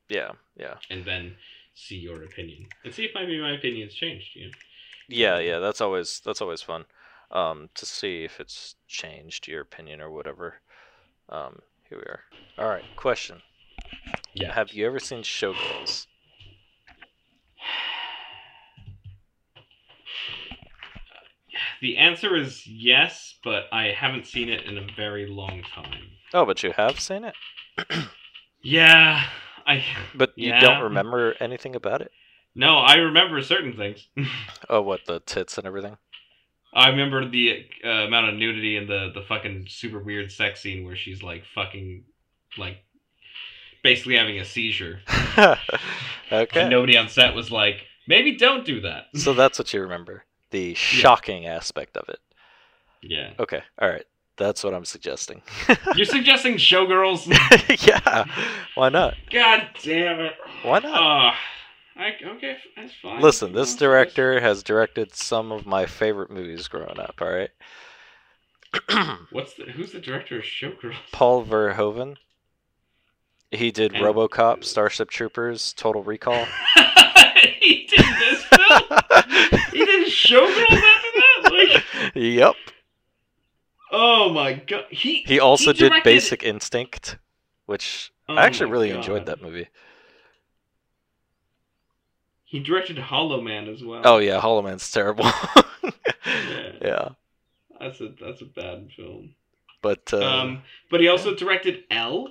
[0.08, 0.78] yeah, yeah.
[0.90, 1.36] and then
[1.74, 4.34] see your opinion and see if maybe my opinion's changed.
[4.34, 4.52] You know?
[5.08, 6.86] Yeah, yeah, that's always that's always fun.
[7.30, 10.60] Um, to see if it's changed your opinion or whatever.
[11.28, 12.20] Um, here we are.
[12.58, 13.42] All right, question.
[14.34, 14.52] Yeah.
[14.54, 16.06] Have you ever seen Showgirls?
[21.80, 26.10] The answer is yes, but I haven't seen it in a very long time.
[26.34, 27.34] Oh, but you have seen it,
[28.62, 29.24] Yeah,
[29.66, 29.84] I
[30.14, 30.60] but you Yeah.
[30.60, 32.12] don't remember anything about it.
[32.54, 34.08] no, I remember certain things.
[34.68, 35.96] Oh, what the tits and everything.
[36.74, 40.84] I remember the uh, amount of nudity in the the fucking super weird sex scene
[40.84, 42.04] where she's like fucking
[42.58, 42.78] like
[43.82, 45.00] basically having a seizure.
[45.38, 46.60] okay.
[46.60, 49.04] And nobody on set was like, maybe don't do that.
[49.14, 50.24] So that's what you remember.
[50.50, 52.20] The shocking aspect of it.
[53.02, 53.32] yeah.
[53.38, 53.62] Okay.
[53.80, 54.04] All right.
[54.36, 55.42] That's what I'm suggesting.
[55.96, 57.26] You're suggesting showgirls?
[57.86, 58.24] yeah.
[58.76, 59.14] Why not?
[59.30, 60.34] God damn it.
[60.62, 61.34] Why not?
[61.34, 63.20] Oh, I, okay, that's fine.
[63.20, 67.50] Listen, this director has directed some of my favorite movies growing up, all right?
[69.32, 70.94] What's the who's the director of Showgirls?
[71.10, 72.16] Paul Verhoeven.
[73.50, 76.46] He did And- RoboCop, Starship Troopers, Total Recall.
[77.60, 79.00] he did this film.
[79.72, 79.97] He did
[80.28, 81.50] Showgirls after that.
[81.52, 82.54] Like, yep.
[83.92, 84.84] oh my god.
[84.90, 87.16] He He also did directed- Basic Instinct,
[87.66, 88.96] which Oh I actually really God.
[88.98, 89.68] enjoyed that movie.
[92.44, 94.02] He directed Hollow Man as well.
[94.04, 95.26] Oh yeah, Hollow Man's terrible.
[96.26, 96.72] Yeah.
[96.82, 97.08] yeah.
[97.80, 99.34] that's a that's a bad film.
[99.80, 102.28] But uh, um, but he also directed Elle,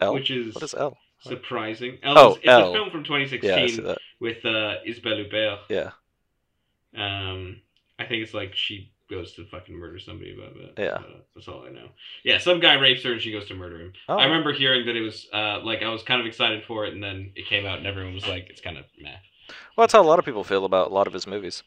[0.00, 0.14] Elle.
[0.14, 0.96] which is, What is Elle?
[1.20, 1.98] surprising.
[2.02, 2.70] Elle Oh, is, it's Elle.
[2.70, 3.98] a film from 2016 Yeah, I see that.
[4.18, 5.58] with uh, Isabelle Huppert.
[5.68, 5.90] Yeah.
[6.94, 7.60] Um,
[7.98, 10.74] I think it's like she goes to fucking murder somebody about it.
[10.76, 10.96] Yeah.
[10.96, 11.88] Uh, that's all I know.
[12.24, 13.92] Yeah, some guy rapes her and she goes to murder him.
[14.08, 16.84] Oh, I remember hearing that it was uh, like I was kind of excited for
[16.86, 19.10] it, and then it came out and everyone was like, "It's kind of meh."
[19.76, 21.62] Well, that's how a lot of people feel about a lot of his movies,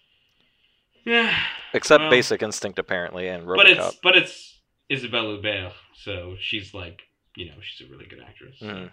[1.06, 1.34] Yeah,
[1.74, 3.56] except Well- Basic Instinct apparently and RoboCop.
[3.58, 4.60] but it's but it's
[4.90, 7.02] Isabelle Huppert, so she's like
[7.36, 8.58] you know she's a really good actress.
[8.62, 8.90] Mhm.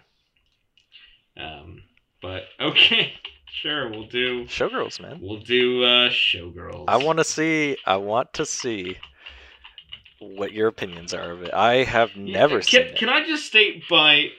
[1.35, 1.83] Um,
[2.21, 3.13] but okay,
[3.61, 5.19] sure, we'll do Showgirls, man.
[5.21, 6.85] we'll do uh, Showgirls.
[6.87, 7.77] I want to see.
[7.85, 8.97] I want to see
[10.19, 11.53] what your opinions are of it.
[11.53, 12.95] I have Yeah, never can, seen it.
[12.95, 14.29] Can I just state by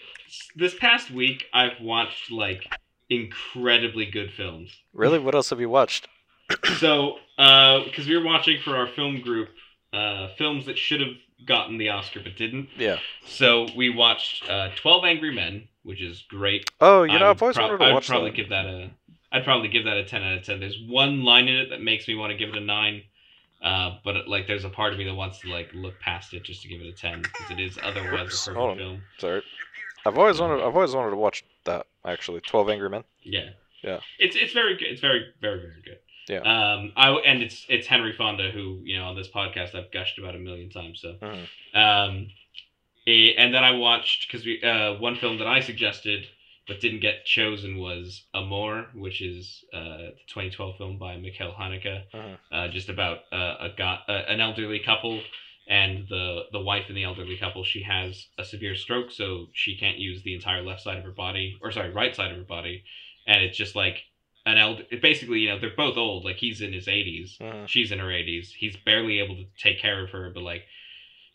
[0.57, 2.65] this past week I've watched like
[3.11, 4.71] incredibly good films.
[4.93, 6.09] Really, what else have you watched?
[6.79, 9.49] so, because we were watching for our film group,
[9.93, 11.15] uh, films that should have
[11.47, 12.69] gotten the Oscar but didn't.
[12.77, 12.99] Yeah.
[13.27, 16.71] So we watched uh, Twelve Angry Men, which is great.
[16.83, 18.37] Oh, you know, I I've always would wanted to I'd watch probably that.
[18.37, 18.91] give that a.
[19.33, 20.61] I'd probably give that a ten out of ten.
[20.61, 23.03] There's one line in it that makes me want to give it a nine,
[23.63, 26.45] uh, but like there's a part of me that wants to like look past it
[26.45, 29.03] just to give it a ten because it is otherwise Oops, a perfect film.
[29.19, 29.43] Sorry.
[30.07, 30.63] I've always wanted.
[30.65, 31.87] I've always wanted to watch that.
[32.05, 33.05] Actually, Twelve Angry Men.
[33.23, 33.51] Yeah.
[33.83, 34.01] Yeah.
[34.19, 34.89] It's it's very good.
[34.89, 35.99] It's very very very good.
[36.29, 36.41] Yeah.
[36.41, 36.93] Um.
[36.97, 40.35] I and it's it's Henry Fonda who you know on this podcast I've gushed about
[40.35, 41.01] a million times.
[41.01, 41.15] So.
[41.23, 41.47] Mhm.
[41.75, 42.29] Um.
[43.09, 46.27] And then I watched because we uh one film that I suggested
[46.67, 52.03] but didn't get chosen was Amour, which is uh, the 2012 film by Michael Haneke,
[52.13, 52.39] Mhm.
[52.53, 55.23] uh, just about uh, a guy, uh, an elderly couple,
[55.67, 59.77] and the the wife in the elderly couple she has a severe stroke, so she
[59.77, 62.45] can't use the entire left side of her body, or sorry, right side of her
[62.45, 62.85] body,
[63.27, 64.05] and it's just like
[64.45, 64.85] an elder.
[65.01, 66.27] Basically, you know, they're both old.
[66.27, 67.67] Like he's in his 80s, Mhm.
[67.67, 68.53] she's in her 80s.
[68.53, 70.67] He's barely able to take care of her, but like,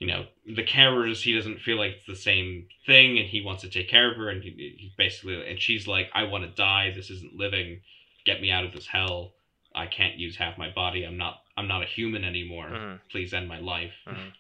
[0.03, 3.61] you know, the carers, he doesn't feel like it's the same thing, and he wants
[3.63, 6.49] to take care of her, and he, he basically, and she's like, I want to
[6.49, 6.91] die.
[6.95, 7.79] This isn't living.
[8.25, 9.31] Get me out of this hell.
[9.75, 11.03] I can't use half my body.
[11.05, 11.41] I'm not.
[11.55, 12.67] I'm not a human anymore.
[12.67, 12.99] Mhm.
[13.11, 13.93] Please end my life.
[14.07, 14.31] Mhm.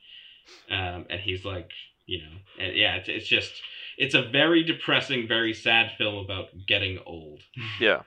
[0.69, 1.69] Um, and he's like,
[2.05, 3.53] you know, and yeah, it's, it's just,
[3.97, 7.39] it's a very depressing, very sad film about getting old.
[7.79, 8.01] Yeah.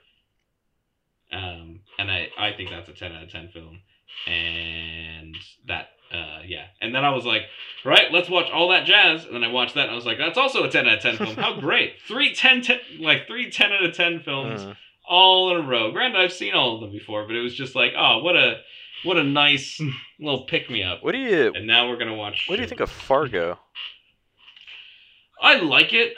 [1.32, 3.80] Um, and I, I think that's a 10 out of 10 film.
[4.26, 6.66] And that, uh, yeah.
[6.80, 7.42] And then I was like,
[7.84, 9.24] all right, let's watch all that jazz.
[9.24, 11.00] And then I watched that and I was like, that's also a 10 out of
[11.02, 11.36] 10 film.
[11.36, 11.94] How great.
[12.06, 14.76] Three 10, 10 like three 10 out of 10 films Mhm.
[15.08, 15.90] all in a row.
[15.92, 18.60] Granted, I've seen all of them before, but it was just like, oh, what a,
[19.04, 19.80] what a nice
[20.20, 21.02] little pick me up.
[21.04, 22.46] What do you And now we're going to watch.
[22.48, 23.58] What do you think of Fargo?
[25.40, 26.14] I like it,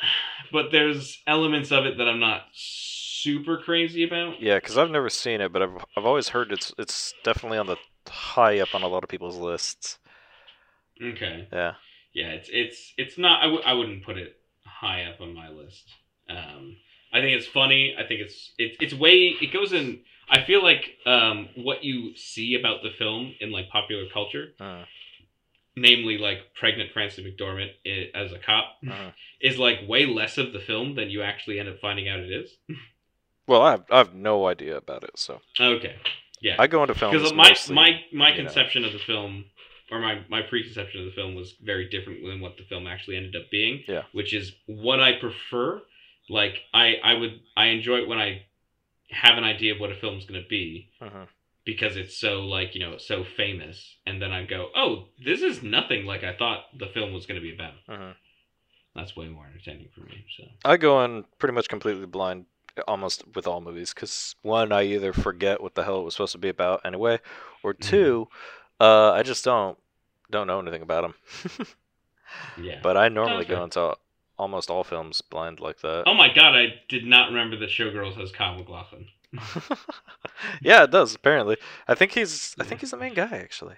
[0.53, 4.41] but there's elements of it that I'm not super crazy about.
[4.41, 7.67] Yeah, because I've never seen it, but I've I've always heard it's it's definitely on
[7.67, 7.77] the
[8.09, 9.99] high up on a lot of people's lists.
[11.03, 11.49] Okay.
[11.53, 11.75] Yeah.
[12.13, 13.41] Yeah, it's it's it's not.
[13.41, 15.85] I w- I wouldn't put it high up on my list.
[16.29, 16.77] Um,
[17.13, 17.95] I think it's funny.
[17.99, 20.01] I think it's it, it's way it goes in.
[20.31, 24.85] I feel like um, what you see about the film in like popular culture, Uh,
[25.77, 29.11] namely like pregnant Frances McDormand i- as a cop, uh.
[29.41, 32.33] is like way less of the film than you actually end up finding out it
[32.33, 32.51] is.
[33.47, 35.97] Well, I have, I have no idea about it, so Okay.
[36.41, 36.57] Yeah.
[36.59, 38.43] I go into films because my mostly- my my you know.
[38.45, 39.45] conception of the film
[39.91, 43.17] or my my preconception of the film was very different than what the film actually
[43.17, 44.03] ended up being Yeah.
[44.13, 45.81] which is what i prefer
[46.29, 48.43] like i i would i enjoy it when i
[49.11, 51.27] have an idea of what a film's going to be Mhm.
[51.65, 55.63] because it's so like you know so famous and then i go oh this is
[55.63, 58.15] nothing like i thought the film was going to be about Mhm.
[58.95, 62.45] that's way more entertaining for me so I go in pretty much completely blind,
[62.87, 66.33] almost with all movies, because one, I either forget what the hell it was supposed
[66.33, 67.19] to be about anyway,
[67.63, 67.81] or Mhm.
[67.81, 68.29] two,
[68.81, 69.79] uh, I just don't
[70.31, 71.67] don't know anything about them.
[72.59, 73.97] yeah but I normally go into
[74.39, 76.05] almost all films blind like that.
[76.07, 79.07] oh my god i did not remember that showgirls has Kyle MacLachlan
[80.63, 81.15] yeah, it does.
[81.15, 81.57] Apparently,
[81.87, 83.77] I think he's I think he's the main guy actually.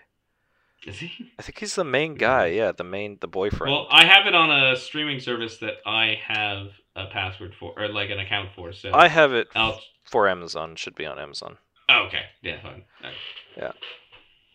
[0.87, 2.47] is he I think he's the main guy.
[2.47, 3.73] Yeah, the main the boyfriend.
[3.73, 7.89] Well, I have it on a streaming service that I have a password for, or
[7.89, 8.73] like an account for.
[8.73, 9.81] So I have it I'll.
[10.05, 10.77] for Amazon.
[10.77, 11.57] Should be on Amazon.
[11.89, 12.85] Oh, okay, yeah, fine.
[13.57, 13.73] Yeah.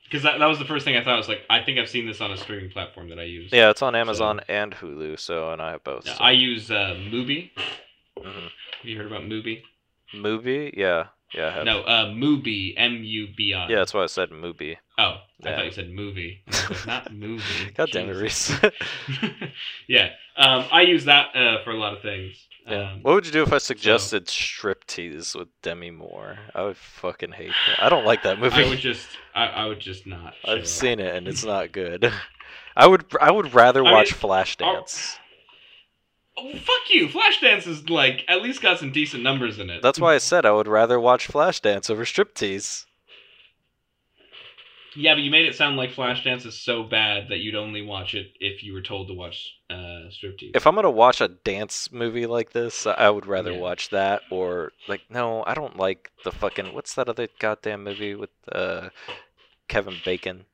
[0.06, 1.16] Because that, that was the first thing I thought.
[1.16, 3.52] I was like, I think I've seen this on a streaming platform that I use.
[3.52, 5.20] Yeah, it's on Amazon and Hulu.
[5.20, 6.06] So, and I have both.
[6.06, 6.24] Yeah, so.
[6.24, 7.52] I use uh, Mubi.
[8.18, 8.24] Mhm.
[8.24, 8.52] Have
[8.84, 9.64] you heard about Mubi?
[10.14, 10.74] Movie?
[10.78, 11.64] Yeah, yeah.
[11.64, 12.74] No, uh, Mubi.
[12.78, 13.68] M U B I.
[13.68, 14.78] Yeah, that's why I said movie.
[14.98, 15.56] Oh, I Yeah.
[15.58, 16.42] thought you said movie.
[16.70, 17.72] Like, Not movie.
[17.76, 18.52] God damn it, Reese.
[19.88, 22.48] yeah, um, I use that uh, for a lot of things.
[22.68, 22.92] yeah.
[22.94, 26.38] Um, what would you do if I suggested striptease with Demi Moore?
[26.56, 27.84] I would fucking hate that.
[27.84, 28.64] I don't like that movie.
[28.64, 30.34] I would just, I, I would just not.
[30.46, 30.66] I've up.
[30.66, 32.12] seen it and it's not good.
[32.76, 35.18] I would I would rather I watch mean, Flashdance.
[36.38, 37.08] Oh, fuck you!
[37.08, 39.82] Flashdance is like at least got some decent numbers in it.
[39.82, 42.86] That's why I said I would rather watch Flashdance over striptease.
[44.98, 48.16] Yeah, but you made it sound like Flashdance is so bad that you'd only watch
[48.16, 50.52] it if you were told to watch uh, Striptease.
[50.54, 53.60] If I'm gonna watch a dance movie like this, I would rather Yeah.
[53.60, 58.16] watch that or like no, I don't like the fucking what's that other goddamn movie
[58.16, 58.90] with uh,
[59.68, 60.46] Kevin Bacon.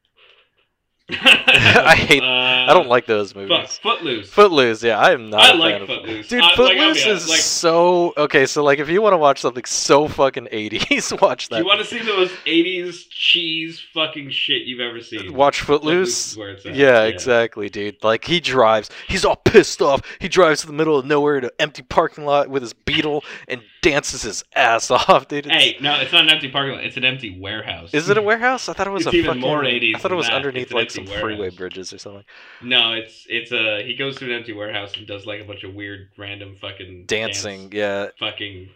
[1.22, 2.26] I hate- Uh,
[2.70, 3.78] I don't like those Fuck, movies.
[3.80, 4.30] Footloose.
[4.30, 5.42] Footloose, yeah, I am not.
[5.42, 6.28] I like fan of Footloose.
[6.28, 8.46] Dude, I- like, Footloose honest, is like- so okay.
[8.46, 11.60] So like, if you want to watch something so fucking eighties, watch that.
[11.60, 15.34] you want to see the most '80s cheese fucking shit you've ever seen?
[15.34, 16.32] watch Footloose Footloose?
[16.32, 16.76] is where it's at.
[16.76, 18.04] Yeah, exactly, dude.
[18.04, 20.02] Like he drives, he's all pissed off.
[20.20, 23.24] He drives to the middle of nowhere to an empty parking lot with his Beetle
[23.48, 25.46] and dances his ass off, dude.
[25.48, 26.84] It's- Hey, no, it's not an empty parking lot.
[26.84, 27.94] It's an empty warehouse.
[27.94, 28.70] is it a warehouse?
[28.70, 29.42] I thought it was It's a even fucking.
[29.42, 30.36] more 80s I thought it was that.
[30.36, 32.24] underneath like some freeway bridges or something.
[32.62, 35.64] No, it's it's a he goes to an empty warehouse and does like a bunch
[35.64, 38.08] of weird random fucking Dancing, dance, yeah.
[38.20, 38.70] fucking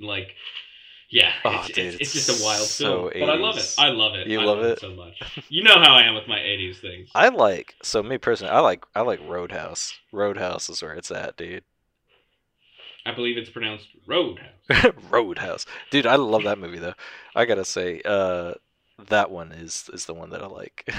[0.00, 0.28] like
[1.10, 3.26] yeah, Oh, it's, dude, it's, it's just a wild so film.
[3.26, 3.74] But I love it.
[3.78, 4.26] I love it.
[4.26, 4.80] You I love it?
[4.80, 5.22] so much.
[5.48, 7.10] You know how I am with my '80s things.
[7.14, 8.52] I like so me personally.
[8.52, 9.94] I like I like Roadhouse.
[10.12, 11.62] Roadhouse is where it's at, dude.
[13.06, 14.92] I believe it's pronounced Roadhouse.
[15.10, 16.06] Roadhouse, dude.
[16.06, 16.94] I love that movie though.
[17.34, 18.54] I gotta say, uh,
[19.08, 20.84] that one is is the one that I like.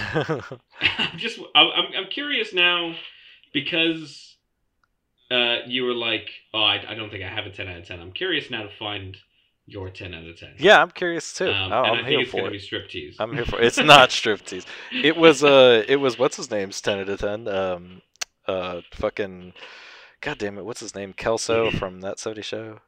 [0.82, 2.94] I'm just I'm I'm curious now
[3.53, 4.36] because
[5.32, 7.88] uh you were like, "Oh, I, I don't think I have a ten out of
[7.88, 7.99] 10.
[7.99, 9.18] I'm curious now to find
[9.65, 10.53] your ten out of ten.
[10.60, 11.49] Yeah, I'm curious too.
[11.49, 12.61] Um, I- I'm I here it's for it.
[12.61, 13.15] striptease.
[13.18, 13.65] I'm here for it.
[13.65, 14.65] It's not striptease.
[14.91, 17.48] It was uh it was what's his name's ten out of ten.
[17.48, 18.02] Um
[18.48, 19.53] uh fucking
[20.26, 21.14] God damn it, what's his name?
[21.14, 22.80] Kelso from that 70 show.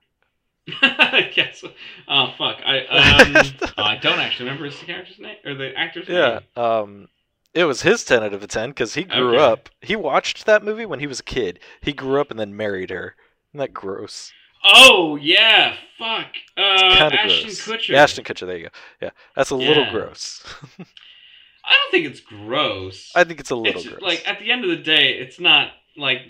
[0.81, 1.63] yes.
[2.09, 2.57] Oh fuck.
[2.65, 3.71] I um.
[3.77, 6.13] oh, I don't actually remember his character's name or the actor's Yeah.
[6.39, 6.39] name.
[6.57, 6.63] Yeah.
[6.79, 7.07] Um
[7.53, 9.43] it was his ten out of a ten because he grew Okay.
[9.43, 9.69] up.
[9.81, 11.59] He watched that movie when he was a kid.
[11.81, 13.15] He grew up and then married her.
[13.53, 14.33] Isn't that gross?
[14.63, 15.75] Oh yeah.
[15.97, 16.27] Fuck.
[16.57, 17.65] Uh, kind of Ashton gross.
[17.67, 17.89] Kutcher.
[17.89, 18.45] Yeah, Ashton Kutcher.
[18.47, 18.69] There you go.
[19.01, 20.43] Yeah, that's a little gross.
[20.79, 23.11] I don't think it's gross.
[23.15, 24.01] I think it's a little it's gross.
[24.01, 26.21] like at the end of the day, it's not like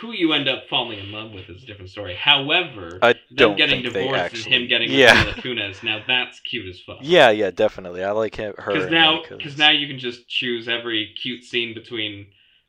[0.00, 2.14] who you end up falling in love with is a different story.
[2.14, 4.54] However, I them getting divorced actually.
[4.54, 6.98] and him getting yeah, with Kunis, now that's cute as fuck.
[7.00, 8.04] yeah, yeah, definitely.
[8.04, 8.72] I like him, her.
[8.72, 12.26] Because now, because now you can just choose every cute scene between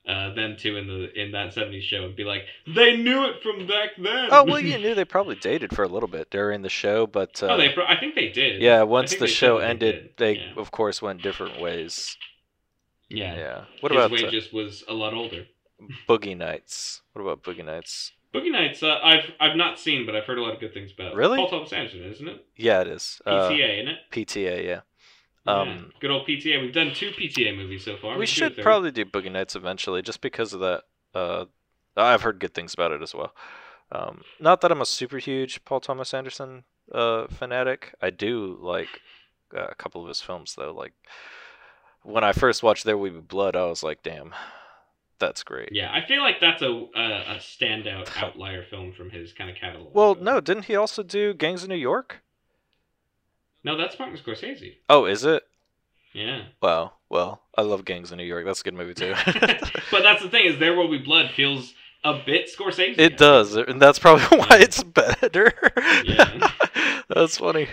[0.08, 3.44] uh, them two in the in that '70s show and be like, they knew it
[3.44, 4.30] from back then.
[4.32, 7.42] Oh well, you knew they probably dated for a little bit during the show, but
[7.44, 7.70] uh, oh, they.
[7.70, 8.62] Pro- I think they did.
[8.62, 10.54] yeah, once the show said they ended, they yeah.
[10.58, 12.18] of course went different ways.
[13.14, 13.36] Yeah.
[13.36, 13.66] Yeah.
[13.82, 15.46] What His about way uh, just was a lot older.
[16.08, 17.02] Boogie Nights?
[17.14, 18.12] What about Boogie Nights?
[18.34, 20.92] Boogie Nights, uh, I've I've not seen, but I've heard a lot of good things
[20.92, 21.14] about.
[21.14, 21.16] It.
[21.16, 21.38] Really?
[21.38, 22.46] Paul Thomas Anderson, isn't it?
[22.56, 23.22] Yeah, it is.
[23.26, 23.98] Uh, PTA, isn't it?
[24.12, 24.80] PTA, yeah.
[25.46, 25.54] Yeah.
[25.54, 26.62] Um, Good old PTA.
[26.62, 28.18] We've done two PTA movies so far.
[28.18, 30.84] we should do should probably do Boogie Nights eventually, just because of that.
[31.14, 31.46] Uh,
[31.96, 33.36] I've heard good things about it as well.
[33.92, 37.94] Um, not that I'm a super huge Paul Thomas Anderson uh, fanatic.
[38.02, 39.02] I do like
[39.56, 40.74] uh, a couple of his films though.
[40.74, 40.94] Like
[42.02, 44.34] when I first watched There Will Be Blood, I was like, damn,
[45.26, 45.70] that's great.
[45.72, 49.56] Yeah, I feel like that's a a, a standout outlier film from his kind of
[49.56, 49.94] catalog.
[49.94, 52.22] Well, no, didn't he also do Gangs of New York?
[53.64, 54.76] no, that's Martin Scorsese.
[54.90, 55.44] Oh, is it?
[56.14, 56.94] Yeah, Wow.
[57.10, 58.46] Well, I love Gangs of New York.
[58.46, 59.14] That's a good movie too.
[59.92, 61.74] but that's the thing is, There Will Be Blood feels
[62.04, 63.00] a bit Scorsese.
[63.00, 64.64] It does, and that's probably why Yeah.
[64.64, 65.54] it's better.
[66.04, 66.52] Yeah.
[67.10, 67.68] that's funny.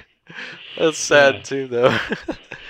[0.79, 1.41] That's sad Yeah.
[1.43, 1.99] too, though.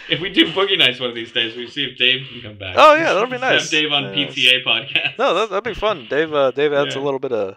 [0.09, 2.59] If we do Boogie Nights one of these days, we see if Dave can come
[2.59, 2.75] back.
[2.79, 3.71] Oh, yeah, that'd be Just have nice.
[3.71, 4.27] Dave on Yeah.
[4.27, 5.19] PTA podcast.
[5.19, 6.07] no, that, that'd be fun.
[6.11, 7.03] Dave, uh, Dave adds Yeah.
[7.03, 7.57] a little bit of, a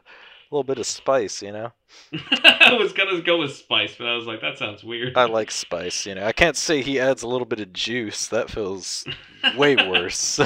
[0.51, 1.41] little bit of spice.
[1.41, 1.71] You know,
[2.43, 5.17] I was gonna go with Spice, but I was like, that sounds weird.
[5.17, 6.05] I like spice.
[6.05, 8.27] You know, I can't say he adds a little bit of juice.
[8.27, 9.03] That feels
[9.57, 10.37] way worse.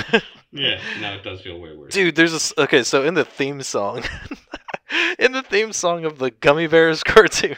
[0.53, 1.93] yeah, no, it does feel way worse.
[1.93, 2.84] Dude, there's a s- okay.
[2.84, 4.03] So in the theme song,
[5.19, 7.57] in the theme song of the Gummy Bears cartoon.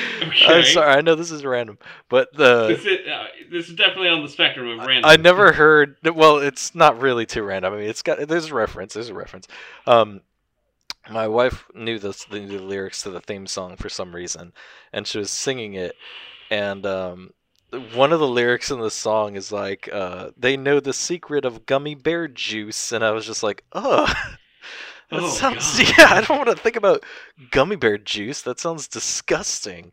[0.20, 1.78] I'm sorry, I know this is random,
[2.08, 5.10] but the This is uh, this is definitely on the spectrum of random.
[5.10, 5.96] I never heard.
[6.04, 7.74] Well, it's not really too random.
[7.74, 8.94] I mean, it's got there's a reference.
[8.94, 9.48] There's a reference.
[9.86, 10.20] Um,
[11.10, 14.52] my wife knew this the, the lyrics to the theme song for some reason,
[14.92, 15.96] and she was singing it.
[16.50, 17.30] And um,
[17.94, 21.66] one of the lyrics in the song is like, uh, "They know the secret of
[21.66, 24.12] gummy bear juice," and I was just like, "Oh."
[25.10, 25.88] That Oh, sounds God.
[25.98, 26.06] yeah.
[26.10, 27.04] I don't want to think about
[27.50, 28.42] gummy bear juice.
[28.42, 29.92] That sounds disgusting.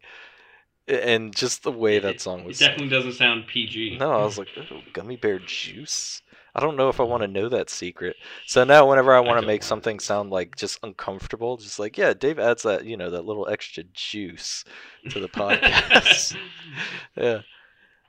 [0.88, 2.60] And just the way that song It was.
[2.60, 3.98] definitely doesn't sound PG.
[4.00, 6.22] No, I was like, "Ooh, gummy bear juice.
[6.56, 8.16] I don't know if I want to know that secret.
[8.46, 12.14] So now, whenever I want to make something sound like just uncomfortable, just like yeah,
[12.14, 14.64] Dave adds that you know that little extra juice
[15.10, 16.38] to the podcast.
[17.18, 17.42] yeah,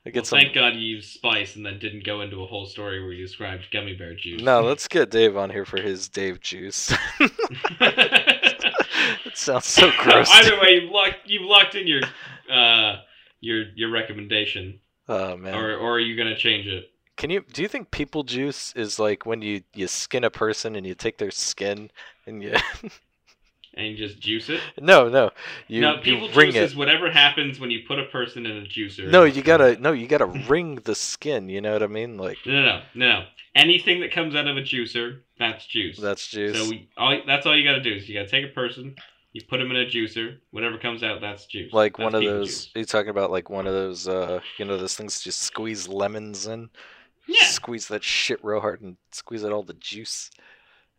[0.09, 0.39] I Well, some.
[0.39, 3.27] thank God you used spice and then didn't go into a whole story where you
[3.27, 4.43] described gummy bear juice.
[4.43, 6.93] No, let's get Dave on here for his Dave juice.
[7.21, 7.33] it
[9.35, 10.31] sounds so gross.
[10.31, 12.03] Either way, you've locked you've locked in your
[12.51, 12.97] uh
[13.41, 16.91] your your recommendation, oh man, or or are you gonna change it?
[17.17, 17.45] can you?
[17.53, 20.95] Do you think people juice is like when you you skin a person and you
[20.95, 21.91] take their skin
[22.27, 22.55] and you?
[23.79, 24.61] And you just juice it?
[24.81, 25.31] no, no,
[25.69, 26.63] you no, you people wring juice it.
[26.65, 29.09] is whatever happens when you put a person in a juicer.
[29.09, 31.49] No, you gotta no, you gotta wring the skin.
[31.49, 32.19] You know what I mean?
[32.19, 33.25] Like No, no, no, no.
[33.55, 35.97] Anything that comes out of a juicer, that's juice.
[35.97, 36.57] that's juice.
[36.59, 38.55] So we, all, that's all you got to do is you got to take a
[38.55, 38.95] person,
[39.33, 41.73] you put them in a juicer, whatever comes out, that's juice.
[41.73, 42.47] like That's one of those.
[42.49, 42.71] juice.
[42.75, 44.09] Are you talking about like one of those?
[44.09, 46.69] uh You know those things just squeeze lemons in.
[47.29, 50.31] Yeah, Squeeze that shit real hard and squeeze out all the juice.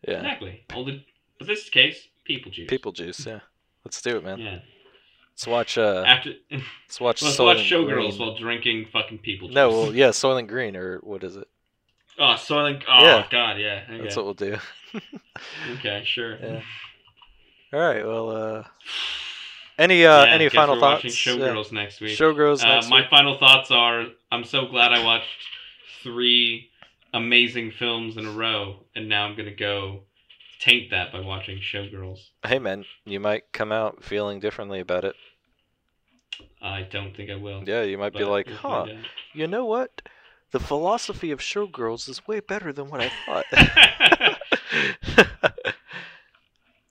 [0.07, 0.15] Yeah.
[0.17, 0.63] exactly.
[0.73, 1.03] All the,
[1.39, 2.69] but this case, people juice.
[2.69, 3.25] People juice.
[3.25, 3.39] Yeah.
[3.83, 4.39] Let's do it, man.
[4.39, 4.59] Yeah.
[5.33, 5.77] Let's watch.
[5.77, 7.21] uh After Let's watch.
[7.21, 8.19] let's Soylent watch Showgirls Green.
[8.19, 9.55] while drinking fucking people juice.
[9.55, 11.47] No, well, yeah, Soylent Green or what is it?
[12.17, 12.83] Oh, Soylent.
[12.87, 13.25] Oh Yeah.
[13.31, 13.83] God, yeah.
[13.89, 14.01] Okay.
[14.03, 14.57] That's what we'll do.
[15.77, 16.37] okay, sure.
[16.41, 16.61] Yeah.
[17.73, 18.05] All right.
[18.05, 18.63] Well, uh
[19.77, 21.05] any uh Yeah, any final thoughts?
[21.05, 22.17] Showgirls next week.
[22.17, 23.09] Showgirls Uh, next my week.
[23.09, 25.27] final thoughts are: I'm so glad I watched
[26.03, 26.69] three
[27.13, 30.01] amazing films in a row, and now I'm gonna go
[30.59, 32.19] taint that by watching Showgirls.
[32.45, 35.15] Hey man, you might come out feeling differently about it.
[36.61, 37.63] I don't think I will.
[37.65, 38.87] Yeah, you might be like, we'll huh,
[39.33, 40.01] you know what?
[40.51, 43.45] The philosophy of showgirls is way better than what I thought.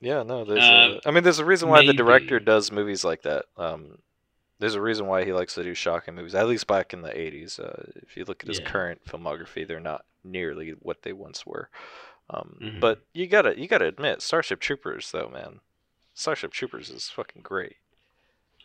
[0.00, 0.62] Yeah, no, there's.
[0.62, 3.46] Um, a, I mean, there's a reason why the director does movies like that.
[3.56, 3.98] Um,
[4.60, 6.34] there's a reason why he likes to do shocking movies.
[6.36, 7.58] At least back in the '80s.
[7.58, 8.64] Uh, if you look at his Yeah.
[8.66, 11.68] current filmography, they're not nearly what they once were.
[12.30, 12.80] Um, Mhm.
[12.80, 15.60] But you gotta, you gotta admit, Starship Troopers, though, man,
[16.14, 17.76] Starship Troopers is fucking great.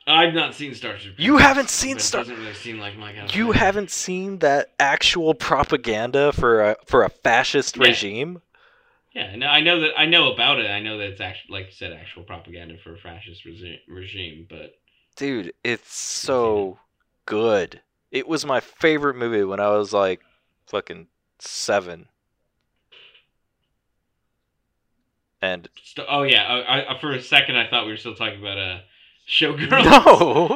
[0.05, 1.13] I've not seen Starship.
[1.17, 4.71] You haven't seen it Star- Doesn't really seem like my kind You haven't seen that
[4.79, 7.83] actual propaganda for a for a fascist Yeah.
[7.87, 8.41] regime?
[9.13, 9.97] Yeah, no, I know that.
[9.97, 10.69] I know about it.
[10.69, 14.45] I know that it's actually, like you said, actual propaganda for a fascist regi- regime.
[14.49, 14.75] But
[15.15, 16.79] Dude, it's so
[17.25, 17.79] good.
[18.11, 20.19] It was my favorite movie when I was like
[20.67, 21.07] fucking
[21.39, 22.09] seven.
[25.43, 28.39] And st- oh yeah, I, I, for a second I thought we were still talking
[28.39, 28.79] about a uh,
[29.27, 29.69] showgirl.
[29.69, 30.47] no,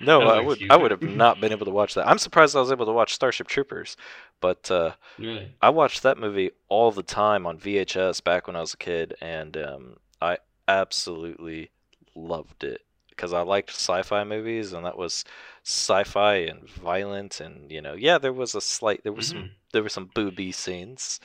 [0.00, 0.62] no, That I would.
[0.70, 2.06] I would have not been able to watch that.
[2.08, 3.96] I'm surprised I was able to watch Starship Troopers,
[4.40, 5.56] but uh, really?
[5.60, 9.14] I watched that movie all the time on VHS back when I was a kid,
[9.20, 10.38] and um, I
[10.68, 11.70] absolutely
[12.14, 15.24] loved it because I liked sci-fi movies, and that was
[15.64, 19.50] sci-fi and violent, and you know, yeah, there was a slight, there was some, Mhm.
[19.72, 21.18] there were some booby scenes,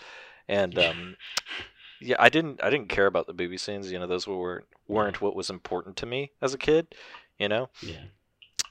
[0.48, 1.16] and um,
[2.02, 3.92] yeah, I didn't, I didn't care about the booby scenes.
[3.92, 6.94] You know, those were weren't what was important to me as a kid.
[7.40, 8.04] You know, Yeah.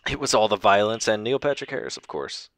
[0.09, 2.51] it was all the violence and Neil Patrick Harris, of course.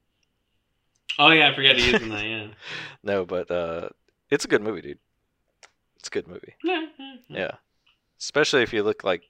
[1.19, 2.25] Oh yeah, I forgot is in that.
[2.25, 2.47] Yeah.
[3.03, 3.89] No, but uh,
[4.31, 4.99] it's a good movie, dude.
[5.99, 6.55] It's a good movie.
[7.29, 7.53] Yeah.
[8.21, 9.23] Especially if you look like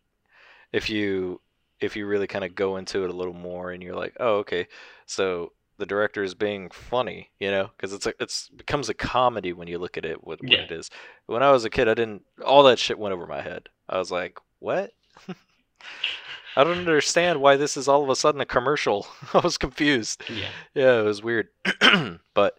[0.72, 1.40] if you
[1.80, 4.36] if you really kind of go into it a little more and you're like, "Oh,
[4.38, 4.66] okay.
[5.06, 9.52] So the director is being funny, you know, because it's a, it's becomes a comedy
[9.52, 10.60] when you look at it what, what Yeah.
[10.60, 10.90] it is.
[11.26, 13.68] When I was a kid, I didn't all that shit went over my head.
[13.88, 14.92] I was like, "What?"
[16.56, 19.06] I don't understand why this is all of a sudden a commercial.
[19.34, 20.22] I was confused.
[20.28, 20.48] Yeah.
[20.74, 21.48] Yeah, it was weird.
[22.34, 22.58] but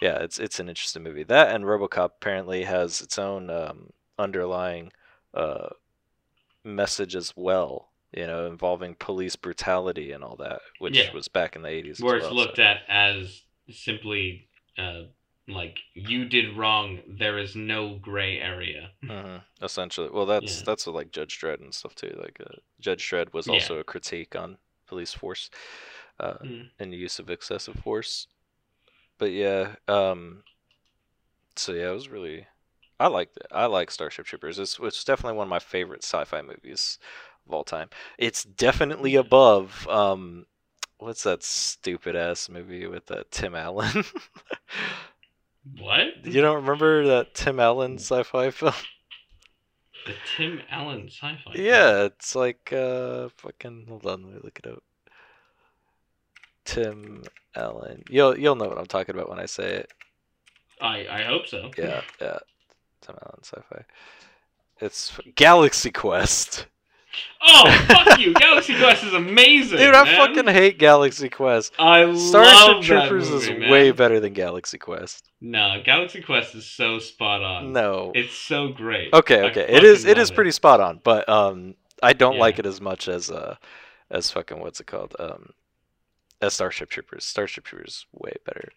[0.00, 1.24] yeah, it's it's an interesting movie.
[1.24, 4.92] That and RoboCop apparently has its own um, underlying
[5.34, 5.68] uh,
[6.64, 7.89] message as well.
[8.12, 11.12] You know, involving police brutality and all that, which Yeah.
[11.12, 12.00] was back in the eighties.
[12.00, 15.02] Where as it's looked so- at as simply uh,
[15.46, 17.00] like you did wrong.
[17.06, 18.92] There is no gray area.
[19.02, 20.08] Mhm, essentially.
[20.10, 20.64] Well, that's Yeah.
[20.66, 22.16] that's like Judge Dredd and stuff too.
[22.20, 23.54] Like uh, Judge Dredd was Yeah.
[23.54, 25.50] also a critique on police force
[26.18, 26.70] uh, Mm.
[26.78, 28.26] and the use of excessive force.
[29.18, 30.44] But yeah, um,
[31.56, 32.46] so yeah, it was really.
[32.98, 33.46] I liked it.
[33.50, 34.58] I like Starship Troopers.
[34.58, 36.98] It's it's definitely one of my favorite sci-fi movies
[37.50, 37.88] of all time.
[38.16, 39.86] It's definitely above.
[39.88, 40.46] Um,
[40.98, 44.04] what's that stupid ass movie with uh, Tim Allen?
[45.78, 46.04] What?
[46.24, 48.72] you don't remember that Tim Allen sci-fi film?
[50.06, 51.52] The Tim Allen sci-fi.
[51.52, 51.54] film?
[51.66, 54.82] Yeah, it's like uh fucking hold on, let me look it up.
[56.64, 57.24] Tim
[57.54, 58.04] Allen.
[58.08, 59.92] You'll you'll know what I'm talking about when I say it.
[60.80, 61.70] I I hope so.
[61.76, 62.38] Yeah, yeah.
[63.02, 63.84] Tim Allen sci-fi.
[64.80, 66.66] It's Galaxy Quest.
[67.42, 68.32] Oh fuck you!
[68.40, 69.78] Galaxy Quest is amazing.
[69.78, 70.16] Dude, I man.
[70.34, 71.72] fucking hate Galaxy Quest.
[71.78, 73.70] I Starship love that Troopers movie, is man.
[73.70, 75.30] way better than Galaxy Quest.
[75.40, 77.72] No, Galaxy Quest is so spot on.
[77.72, 78.12] No.
[78.14, 79.12] It's so great.
[79.12, 79.66] Okay, I okay.
[79.68, 82.40] it is it is pretty spot on, but um I don't Yeah.
[82.40, 83.56] like it as much as uh
[84.10, 85.14] as fucking what's it called?
[85.18, 85.50] Um
[86.42, 87.24] as Starship Troopers.
[87.24, 88.68] Starship Troopers is way better.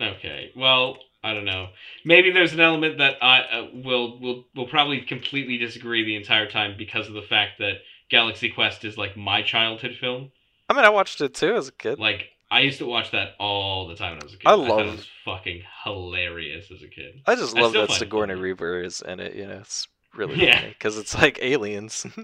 [0.00, 0.50] Okay.
[0.56, 1.68] Well, I don't know.
[2.04, 6.48] Maybe there's an element that I uh, will will will probably completely disagree the entire
[6.50, 7.76] time because of the fact that
[8.10, 10.30] Galaxy Quest is like my childhood film.
[10.68, 11.98] I mean, I watched it too as a kid.
[11.98, 14.48] Like I used to watch that all the time when I was a kid.
[14.48, 17.20] I love- it was fucking hilarious as a kid.
[17.26, 18.34] I just love still that Sigourney.
[18.34, 19.34] Weaver is in it.
[19.34, 20.58] You know, it's really Yeah.
[20.60, 22.06] funny because it's like aliens.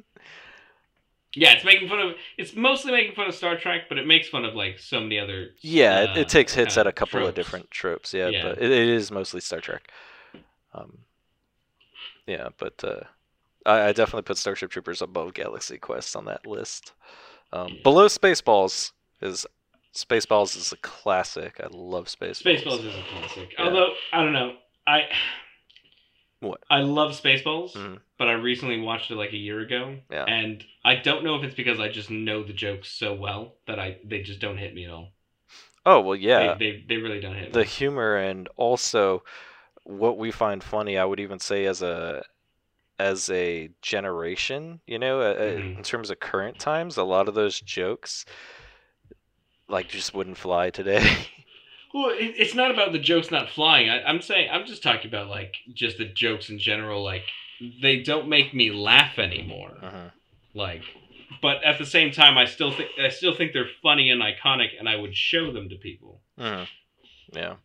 [1.35, 2.15] Yeah, it's making fun of.
[2.39, 5.19] It's mostly making fun of Star Trek, but it makes fun of like so many
[5.19, 5.51] other.
[5.61, 8.15] yeah, it, uh, it takes hits at a couple of different tropes.
[8.15, 8.43] Yeah, Yeah.
[8.43, 9.91] but it, it is mostly Star Trek.
[10.75, 10.99] Um,
[12.27, 13.01] yeah, but uh,
[13.67, 16.93] I, I definitely put Starship Troopers above Galaxy Quest on that list.
[17.53, 17.83] Um, Yeah.
[17.83, 19.47] Below Spaceballs is
[19.95, 21.61] Spaceballs is a classic.
[21.63, 22.63] I love Spaceballs.
[22.63, 23.53] Spaceballs is a classic.
[23.59, 23.65] Yeah.
[23.65, 24.55] Although I don't know,
[24.87, 25.03] I.
[26.41, 26.61] What?
[26.71, 28.01] I love Spaceballs, Mhm.
[28.19, 30.25] but I recently watched it like a year ago, Yeah.
[30.27, 33.79] and I don't know if it's because I just know the jokes so well that
[33.79, 35.13] I they just don't hit me at all.
[35.85, 36.55] Oh well, yeah.
[36.59, 37.67] They they, they really don't hit the me.
[37.67, 39.23] humor and also
[39.85, 42.23] what we find funny i would even say as a
[42.99, 45.79] as a generation you know uh, uh, Mhm.
[45.79, 48.27] in terms of current times a lot of those jokes
[49.69, 51.07] like just wouldn't fly today
[51.95, 53.89] Well, it, it's not about the jokes not flying.
[53.89, 57.03] I, I'm saying I'm just talking about like just the jokes in general.
[57.03, 57.25] Like
[57.83, 59.77] they don't make me laugh anymore.
[59.83, 60.13] Mhm.
[60.55, 60.83] Like,
[61.43, 64.71] but at the same time, I still think I still think they're funny and iconic,
[64.79, 66.21] and I would show them to people.
[66.39, 66.69] Mhm.
[67.33, 67.59] yeah what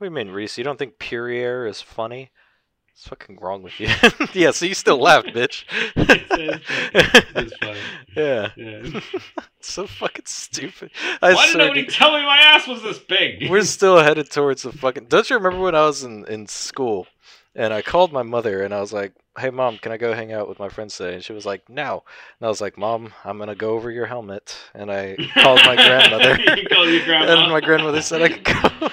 [0.00, 2.30] do you mean reese you don't think air is funny
[3.00, 3.88] What's fucking wrong with you?
[4.34, 5.64] yeah, so you still laughed, bitch.
[5.96, 7.78] It's funny.
[8.14, 8.50] yeah.
[8.54, 9.00] Yeah.
[9.60, 10.90] so fucking stupid.
[11.22, 13.48] I Why did nobody to- tell me my ass was this big?
[13.48, 15.06] We're still headed towards the fucking.
[15.06, 17.06] Don't you remember when I was in, in school
[17.54, 20.34] and I called my mother and I was like, "Hey mom, can I go hang
[20.34, 22.04] out with my friends today?" And she was like, "No."
[22.38, 25.74] And I was like, "Mom, I'm gonna go over your helmet." And I called my
[25.74, 26.38] grandmother.
[26.38, 27.44] you called your grandma.
[27.44, 28.90] and my grandmother said I could go.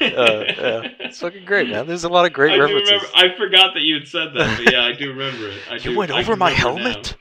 [0.00, 0.08] Yeah.
[0.08, 0.88] Uh.
[1.00, 1.86] It's fucking great, man.
[1.86, 2.90] There's a lot of great I references.
[2.90, 3.08] remember.
[3.14, 5.58] I forgot that you had said that, but yeah, I do remember it.
[5.68, 7.16] I you do, went I over my helmet?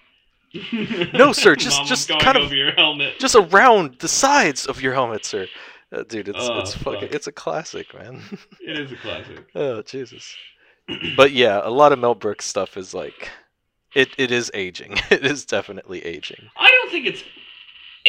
[1.13, 3.19] No, sir, just- Mom, just kind of- your helmet.
[3.19, 5.47] Just around the sides of your helmet, sir.
[5.91, 7.11] Uh, dude, it's Oh, it's fucking fuck.
[7.15, 8.21] it's a classic, man.
[8.61, 9.45] It is a classic.
[9.55, 10.35] oh Jesus.
[11.15, 13.29] But yeah, a lot of Mel Brooks stuff is like,
[13.95, 14.97] it it is aging.
[15.11, 16.47] It is definitely aging.
[16.57, 17.23] I don't think it's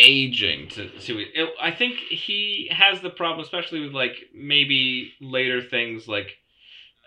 [0.00, 1.26] aging to see.
[1.34, 1.50] it.
[1.60, 6.36] I think he has the problem, especially with like maybe later things like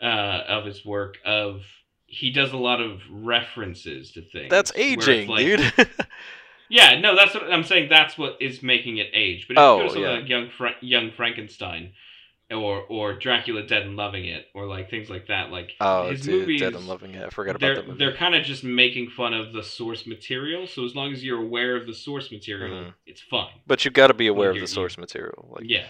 [0.02, 0.06] uh,
[0.48, 1.61] of his work of
[2.06, 4.49] he does a lot of references to things.
[4.49, 5.74] That's aging, like- dude.
[6.70, 7.90] Yeah, no, that's what I'm saying.
[7.90, 9.45] That's what is making it age.
[9.48, 10.18] But if Oh, you go to something yeah.
[10.20, 11.91] like Young Fra- Young Frankenstein,
[12.52, 16.22] or or Dracula Dead and Loving It, or like things like that, like oh, his
[16.22, 17.26] dude, movies, Dead and Loving It.
[17.26, 17.98] I forgot about they're that movie.
[17.99, 20.68] they're kind of just making fun of the source material.
[20.68, 22.94] So as long as you're aware of the source material, Mhm.
[23.06, 23.53] it's fine.
[23.65, 25.48] But you've got to be aware of the source material.
[25.52, 25.86] Like, yeah.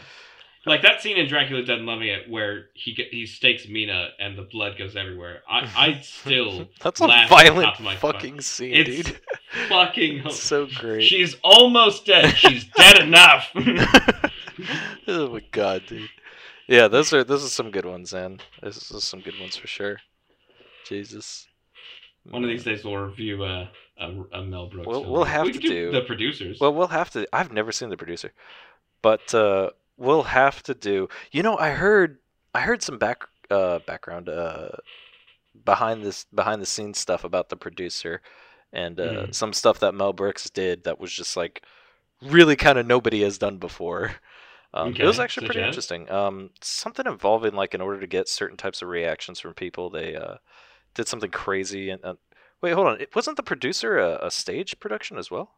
[0.66, 4.38] Like that scene in Dracula Dead and Loving It where he he stakes Mina and
[4.38, 5.42] the blood goes everywhere.
[5.50, 9.20] I I still that's a violent top of my fucking scene, It's dude.
[9.68, 10.22] fucking.
[10.28, 11.04] It's so great.
[11.04, 12.38] She's almost dead.
[12.38, 13.50] She's dead enough.
[15.08, 16.10] oh my god, dude.
[16.74, 18.40] Yeah, those are those are some good ones, man.
[18.64, 19.98] This is some good ones for sure.
[20.88, 21.48] Jesus.
[22.30, 23.68] One of these days we'll review uh,
[24.00, 24.08] a,
[24.40, 24.88] a Mel Brooks.
[24.88, 26.60] We'll- we'll have we to could do- the producers.
[26.60, 27.28] Well, we'll have to.
[27.32, 28.32] I've never seen the producer,
[29.04, 31.10] but uh, we'll have to do.
[31.32, 32.18] You know, I heard
[32.56, 34.70] I heard some back uh, background uh,
[35.66, 38.22] behind this behind the scenes stuff about the producer
[38.72, 39.36] and uh, Mhm.
[39.36, 41.62] some stuff that Mel Brooks did that was just like
[42.22, 44.16] really kind of nobody has done before.
[44.74, 46.10] Um, It was actually pretty interesting.
[46.10, 50.16] Um, something involving like in order to get certain types of reactions from people, they
[50.16, 50.38] uh,
[50.96, 51.90] did something crazy.
[51.92, 52.16] And uh,
[52.62, 55.52] wait, hold on, it wasn't the producer a, a stage production as well?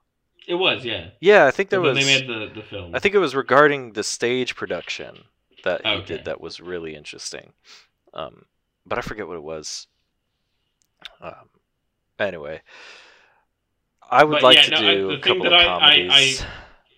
[0.48, 1.10] it was, yeah.
[1.20, 1.98] Yeah, I think there was.
[1.98, 2.94] they made the, the film.
[2.94, 5.24] I think it was regarding the stage production
[5.64, 6.06] that he Okay.
[6.06, 7.54] did that was really interesting.
[8.14, 8.46] Um,
[8.86, 9.88] but I forget what it was.
[11.22, 11.50] Um,
[12.20, 12.62] anyway,
[14.10, 15.80] I would But like yeah, to no, do a couple that of I- I- I-
[15.80, 16.46] comedies.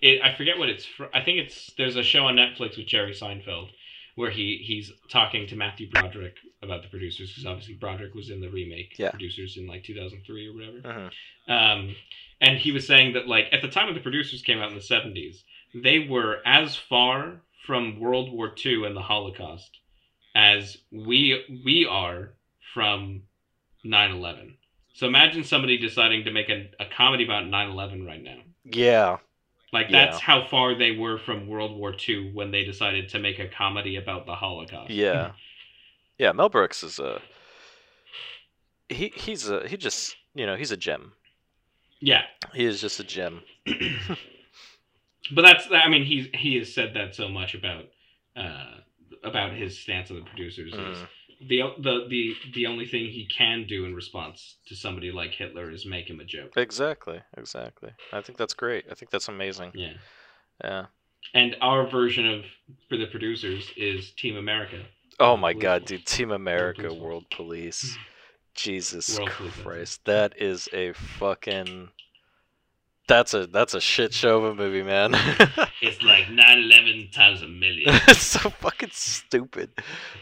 [0.00, 0.84] It, I forget what it's.
[0.84, 3.70] Fr- I think it's there's a show on Netflix with Jerry Seinfeld
[4.14, 8.40] where he he's talking to Matthew Broderick about the producers because obviously Broderick was in
[8.40, 9.10] the remake Yeah.
[9.10, 10.78] producers in like 2003 or whatever.
[10.80, 11.10] Mhm.
[11.48, 11.96] Um,
[12.40, 14.74] and he was saying that like at the time when the producers came out in
[14.76, 15.44] the 70s,
[15.74, 19.70] they were as far from World War II and the Holocaust
[20.34, 22.34] as we we are
[22.74, 23.22] from
[23.84, 24.54] 9/11.
[24.94, 28.38] So imagine somebody deciding to make a, a comedy about 9/11 right now.
[28.64, 29.18] Yeah,
[29.72, 30.06] Like Yeah.
[30.06, 33.48] that's how far they were from World War II when they decided to make a
[33.48, 34.90] comedy about the Holocaust.
[34.90, 35.32] yeah,
[36.18, 36.32] yeah.
[36.32, 37.20] Mel Brooks is a
[38.88, 39.12] he.
[39.14, 39.76] He's a he.
[39.76, 41.12] Just you know, he's a gem.
[42.00, 42.22] yeah.
[42.54, 43.42] He is just a gem.
[45.30, 47.84] But that's I mean he's he has said that so much about
[48.34, 48.76] uh
[49.22, 51.08] about his stance on the producers is Mm.
[51.40, 55.70] The the the the only thing he can do in response to somebody like Hitler
[55.70, 56.52] is make him a joke.
[56.56, 57.90] Exactly, exactly.
[58.12, 58.86] I think that's great.
[58.90, 59.72] I think that's amazing.
[59.74, 59.92] Yeah.
[60.62, 60.86] Yeah.
[61.34, 62.44] And our version of
[62.88, 64.82] for the producers is Team America.
[65.20, 67.98] Oh my Police god, dude, Team America, Police World Police.
[68.54, 70.04] Jesus World Police Christ.
[70.04, 71.90] That is a fucking
[73.08, 75.14] That's a that's a shit show of a movie, man.
[75.80, 77.84] It's like 9/11 times a million.
[78.08, 79.70] it's so fucking stupid.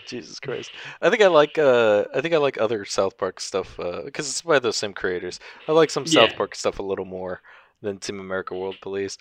[0.06, 0.70] Jesus Christ.
[1.00, 4.28] I think I like uh I think I like other South Park stuff uh because
[4.28, 5.40] it's by those same creators.
[5.66, 7.40] I like some South Park stuff a little more
[7.80, 9.16] than Team America World Police.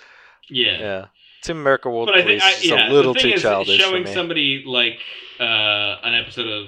[0.49, 0.77] Yeah.
[0.77, 1.05] Yeah.
[1.41, 3.35] Team America World But I think Police I, is yeah, a little the thing too
[3.35, 4.13] is, childish for showing me.
[4.13, 4.99] somebody like
[5.39, 6.67] uh, an episode of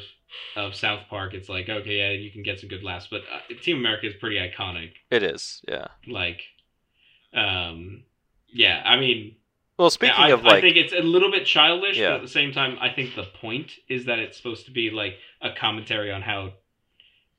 [0.56, 3.40] of South Park, it's like okay, yeah, you can get some good laughs, but uh,
[3.61, 4.91] Team America is pretty iconic.
[5.11, 5.88] It is, yeah.
[6.07, 6.41] Like,
[7.34, 8.04] um,
[8.48, 9.36] yeah, I mean,
[9.78, 12.10] Well, speaking I, of I think it's a little bit childish, Yeah.
[12.10, 14.90] but at the same time, I think the point is that it's supposed to be
[14.90, 16.54] like a commentary on how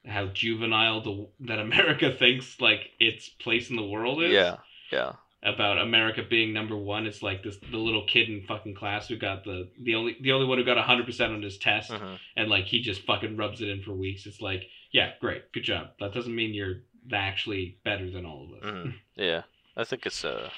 [0.06, 4.32] how juvenile the that America thinks like its place in the world is.
[4.32, 4.56] yeah,
[4.92, 5.12] yeah.
[5.42, 7.06] about America being number one.
[7.06, 10.32] It's like this the little kid in fucking class who got the the only the
[10.32, 12.18] only one who got hundred percent on his test, mhm.
[12.36, 14.24] and like he just fucking rubs it in for weeks.
[14.26, 15.88] It's like, yeah, great, good job.
[16.00, 16.82] That doesn't mean you're
[17.12, 18.74] actually better than all of us.
[18.74, 18.94] Mhm.
[19.16, 19.42] Yeah,
[19.78, 20.50] I think it's a,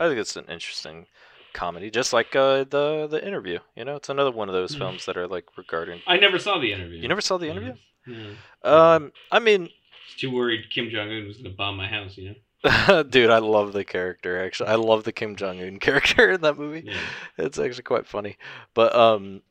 [0.00, 1.06] I think it's an interesting
[1.52, 3.58] comedy, just like uh, the the interview.
[3.76, 4.78] You know, it's another one of those Mhm.
[4.78, 6.00] films that are like regarding.
[6.06, 7.00] I never saw the interview.
[7.00, 7.74] You never saw the interview?
[8.06, 8.34] No.
[8.64, 12.16] Um, I mean, I too worried Kim Jong Un was gonna bomb my house.
[12.16, 12.30] You
[12.64, 13.02] know.
[13.10, 14.42] dude, I love the character.
[14.42, 16.84] Actually, I love the Kim Jong Un character in that movie.
[16.86, 16.98] Yeah.
[17.38, 18.36] It's actually quite funny.
[18.74, 19.42] But um,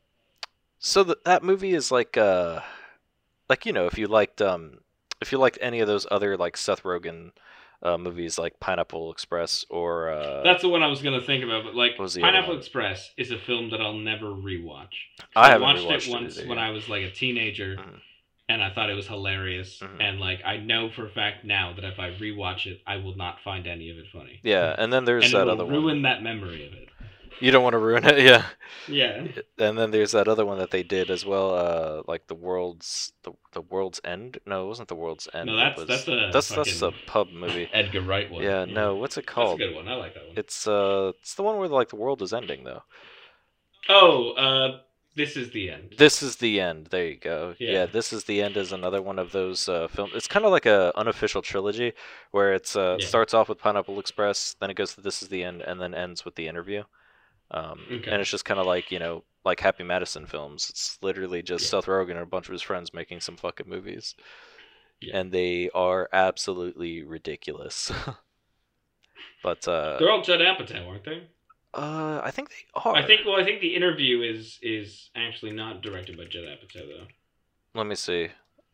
[0.80, 2.62] so the, that movie is like uh,
[3.50, 4.80] like you know, if you liked um,
[5.22, 7.32] if you liked any of those other like Seth Rogen.
[7.84, 11.64] Uh, movies like Pineapple Express or uh, That's the one I was gonna think about,
[11.66, 12.58] but like What was the other Pineapple one?
[12.60, 14.94] Express is a film that I'll never rewatch.
[15.36, 16.58] I haven't watched it once either, when.
[16.58, 18.00] I was like a teenager, Mhm.
[18.50, 19.80] and I thought it was hilarious.
[19.84, 19.98] Mhm.
[20.02, 23.16] And like I know for a fact now that if I rewatch it, I will
[23.16, 24.40] not find any of it funny.
[24.42, 26.02] Yeah, and then there's and that other ruin one.
[26.04, 26.90] that memory of it.
[27.42, 28.46] You don't want to ruin it, yeah.
[28.88, 29.28] Yeah.
[29.58, 33.12] And then there's that other one that they did as well, uh, like the world's
[33.24, 34.40] the the world's end.
[34.46, 35.48] No, it wasn't the world's end.
[35.48, 37.70] No, that's was- that's a that's that's a pub movie.
[37.74, 38.44] Edgar Wright one.
[38.44, 39.60] Yeah, no, what's it called?
[39.60, 39.88] That's a good one.
[39.88, 40.38] I like that one.
[40.38, 42.84] It's uh, it's the one where like the world is ending though.
[43.90, 44.80] Oh, uh,
[45.16, 45.96] this is the end.
[45.98, 46.88] This is the end.
[46.88, 47.56] There you go.
[47.60, 47.86] Yeah, Yeah.
[47.86, 50.12] this is the end is another one of those uh, films.
[50.16, 51.94] It's kind of like a unofficial trilogy
[52.32, 53.06] where it's uh, Yeah.
[53.06, 55.94] starts off with Pineapple Express, then it goes to This is the end, and then
[55.94, 56.84] ends with the interview.
[57.52, 58.12] Um, Okay.
[58.12, 60.70] And it's just kind of like you know, like Happy Madison films.
[60.70, 61.70] It's literally just Yeah.
[61.80, 64.16] Seth Rogen and a bunch of his friends making some fucking movies,
[65.02, 65.20] Yeah.
[65.20, 67.92] and they are absolutely ridiculous.
[69.44, 71.28] but uh, They're all Judd Apatow, aren't they?
[71.74, 72.96] uh, I think they are.
[72.96, 73.22] I think.
[73.26, 77.08] Well, I think the interview is is actually not directed by Judd Apatow though.
[77.74, 78.30] Let me see.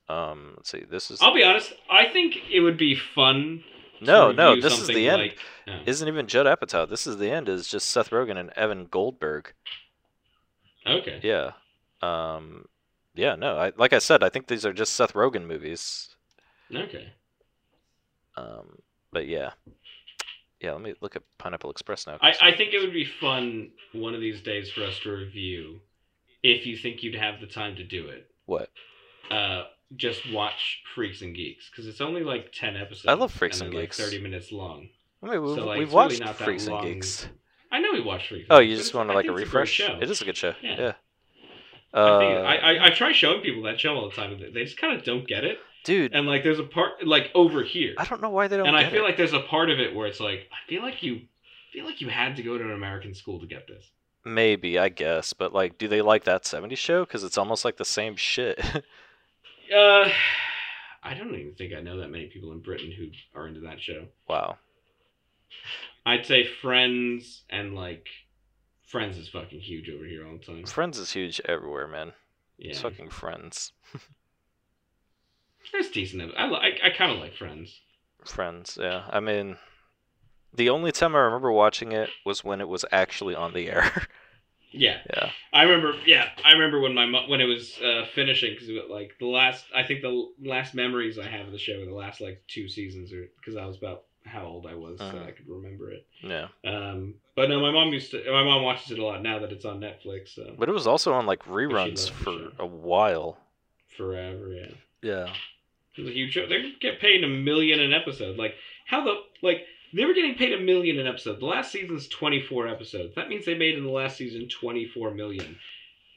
[0.07, 0.84] Um, let's see.
[0.89, 1.73] This is I'll be honest.
[1.89, 3.64] I think it would be fun.
[4.02, 4.60] No, no.
[4.60, 5.22] This is the end.
[5.22, 5.38] like-
[5.68, 5.80] oh.
[5.86, 6.90] Isn't even Judd Apatow.
[6.90, 7.48] This is the end.
[7.48, 9.53] Is just Seth Rogen and Evan Goldberg.
[10.86, 11.19] okay.
[11.23, 11.52] Yeah.
[12.02, 12.65] Um.
[13.14, 13.36] Yeah.
[13.36, 13.57] No.
[13.57, 14.23] I like I said.
[14.23, 16.10] I think these are just Seth Rogen movies.
[16.73, 17.11] Okay.
[18.38, 18.80] Um.
[19.11, 19.52] But yeah.
[20.61, 20.72] Yeah.
[20.73, 22.18] Let me look at Pineapple Express now.
[22.22, 25.82] I, I think it would be fun one of these days for us to review,
[26.44, 28.30] if you think you'd have the time to do it.
[28.45, 28.69] What?
[29.30, 29.64] Uh,
[29.96, 33.06] just watch Freaks and Geeks because it's only like ten episodes.
[33.08, 34.00] I love Freaks and they're, Geeks.
[34.00, 34.90] Like Thirty minutes long.
[35.24, 36.82] I mean, we've, So, like, we've it's really watched Freaks and.
[36.82, 37.28] Geeks.
[37.72, 38.48] I know we watched Freaks.
[38.50, 39.70] Oh, you just want I like a refresh?
[39.70, 39.98] show.
[40.02, 40.54] It is a good show.
[40.62, 40.76] Yeah.
[40.80, 40.94] Yeah.
[41.94, 44.32] I, Uh, think, I, I I try showing people that show all the time.
[44.34, 45.60] and They just kind of don't get it.
[45.84, 48.68] dude, And like, there's a part like over here, I don't know why they don't
[48.68, 49.08] and I feel it.
[49.08, 51.22] like there's a part of it where it's like I feel like you
[51.74, 53.90] feel like you had to go to an American school to get this.
[54.24, 57.04] Maybe, I guess, but like, do they like that '70s show?
[57.06, 58.60] Because it's almost like the same shit.
[59.73, 60.10] Uh,
[61.03, 63.07] I don't even think I know that many people in Britain who
[63.39, 64.06] are into that show.
[64.27, 64.57] wow.
[66.06, 68.07] I'd say Friends and like
[68.88, 70.65] Friends is fucking huge over here all the time.
[70.65, 72.14] Friends is huge everywhere, man.
[72.57, 73.72] Yeah, It's fucking Friends.
[75.73, 76.34] it's decent.
[76.38, 77.80] I I, I kind of like Friends.
[78.26, 79.06] Friends, yeah.
[79.10, 79.57] I mean,
[80.53, 84.07] the only time I remember watching it was when it was actually on the air.
[84.72, 85.30] Yeah, yeah.
[85.53, 85.98] I remember.
[86.06, 89.65] Yeah, I remember when my mo- when it was uh, finishing because like the last
[89.76, 92.68] I think the last memories I have of the show were the last like two
[92.69, 95.26] seasons or because I was about how old I was so Uh-huh.
[95.27, 96.06] I could remember it.
[96.22, 96.48] Yeah.
[96.64, 98.23] Um, but no, my mom used to.
[98.31, 100.30] My mom watches it a lot now that it's on Netflix.
[100.35, 103.38] So But it was also on like reruns for a while.
[103.98, 104.72] forever, yeah.
[105.02, 105.34] Yeah.
[105.98, 106.48] It was a huge show.
[106.48, 108.38] They get paid a million an episode.
[108.38, 108.53] Like
[108.85, 111.40] how the like they were getting paid a million an episode.
[111.40, 113.16] The last season's twenty four episodes.
[113.16, 115.58] That means they made in the last season twenty four million.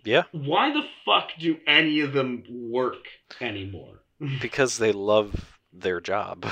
[0.04, 0.24] Yeah.
[0.32, 3.06] Why the fuck do any of them work
[3.40, 4.00] anymore?
[4.40, 6.46] Because they love their job.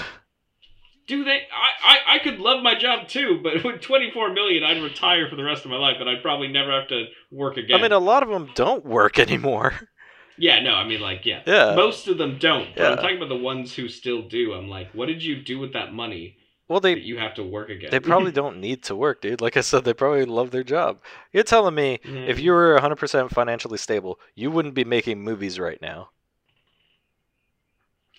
[1.07, 1.40] Do they?
[1.53, 5.28] I, I, I could love my job too, but with twenty four million, I'd retire
[5.28, 7.78] for the rest of my life, and I'd probably never have to work again.
[7.78, 9.74] I mean, a lot of them don't work anymore.
[10.39, 11.74] yeah, no, I mean like yeah, Yeah.
[11.74, 12.74] most of them don't.
[12.77, 14.53] But I'm talking about the ones who still do.
[14.53, 16.36] I'm like, what did you do with that money
[16.68, 17.90] Well, they you have to work again?
[17.90, 19.40] they probably don't need to work, dude.
[19.40, 21.01] Like I said, they probably love their job.
[21.32, 22.20] You're telling me Yeah.
[22.26, 22.43] if mm.
[22.43, 26.10] you were 100% financially stable, you wouldn't be making movies right now.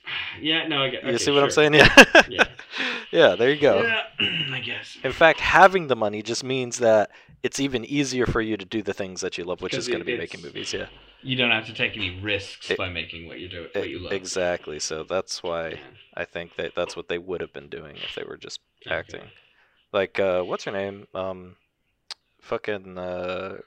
[0.42, 1.04] Yeah, no, I get.
[1.04, 1.74] You okay, see what I'm saying?
[1.76, 2.24] Yeah.
[2.28, 2.44] Yeah.
[3.12, 3.82] Yeah, there you go.
[3.82, 4.02] Yeah,
[4.54, 4.98] I guess.
[5.04, 7.12] In fact, having the money just means that
[7.44, 10.00] it's even easier for you to do the things that you love, which is going
[10.00, 10.72] to be making movies.
[10.74, 10.88] Yeah,
[11.22, 14.00] You don't have to take any risks It- by making what you do, what you
[14.00, 14.14] love.
[14.14, 14.80] exactly.
[14.80, 15.78] So that's why Yeah.
[16.16, 18.96] I think that that's what they would have been doing if they were just Okay.
[18.96, 19.32] acting.
[19.92, 21.08] Like, uh, what's her name?
[21.14, 21.58] Um,
[22.42, 23.58] fucking, uh,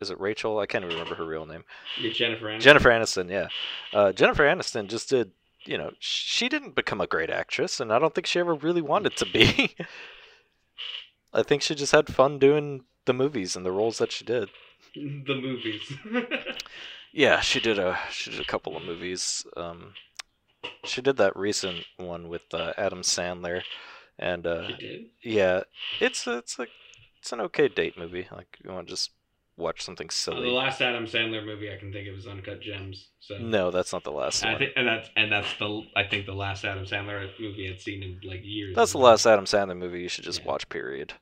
[0.00, 0.58] is it Rachel?
[0.58, 1.64] I can't even remember her real name.
[2.00, 2.60] Yeah, Jennifer Aniston.
[2.60, 3.30] Jennifer Aniston.
[3.30, 3.48] Yeah,
[3.92, 5.30] uh, Jennifer Aniston just did.
[5.66, 8.82] You know, she didn't become a great actress, and I don't think she ever really
[8.82, 9.74] wanted to be.
[11.32, 14.48] I think she just had fun doing the movies and the roles that she did.
[14.94, 15.92] the movies.
[17.12, 19.46] Yeah, she did a she did a couple of movies.
[19.56, 19.94] Um,
[20.84, 23.62] she did that recent one with uh, Adam Sandler,
[24.18, 25.00] and uh, she did.
[25.22, 25.62] yeah,
[25.98, 26.66] it's it's a
[27.18, 28.28] it's an okay date movie.
[28.30, 29.12] Like you want to just
[29.56, 30.42] watch something Uh, silly.
[30.42, 33.08] the last Adam Sandler movie I can think of is Uncut Gems.
[33.20, 34.58] So no, that's not the last I one.
[34.58, 38.02] think, and that's and that's the I think the last Adam Sandler movie I'd seen
[38.02, 38.74] in like years.
[38.76, 40.46] That's the last Adam Sandler movie you should just Yeah.
[40.48, 40.68] watch.
[40.68, 41.14] Period.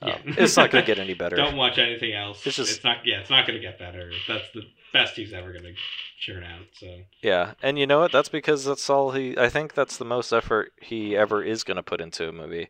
[0.00, 0.34] Um, Yeah.
[0.38, 1.36] it's not gonna get any better.
[1.36, 2.46] Don't watch anything else.
[2.46, 2.98] It's just- it's not.
[3.04, 4.10] Yeah, it's not going to get better.
[4.26, 5.74] That's the best he's ever going to
[6.20, 6.66] churn out.
[6.74, 8.10] So Yeah, and you know what?
[8.12, 9.36] That's because that's all he.
[9.38, 12.68] I think that's the most effort he ever is gonna put into a movie.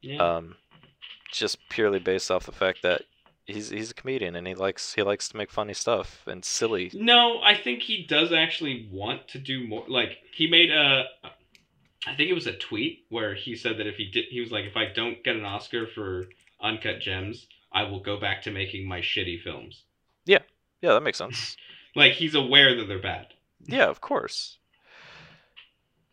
[0.00, 0.56] yeah, Um,
[1.32, 3.02] just purely based off the fact that
[3.46, 6.90] he's he's a comedian and he likes he likes to make funny stuff and silly.
[6.94, 9.84] no, I think he does actually want to do more.
[9.88, 11.04] Like he made a,
[12.06, 14.50] I think it was a tweet where he said that if he did, he was
[14.50, 16.24] like, if I don't get an Oscar for
[16.60, 19.84] Uncut Gems, I will go back to making my shitty films.
[20.26, 20.40] Yeah,
[20.80, 21.56] yeah, that makes sense.
[21.96, 23.28] Like he's aware that they're bad.
[23.66, 24.58] Yeah, of course.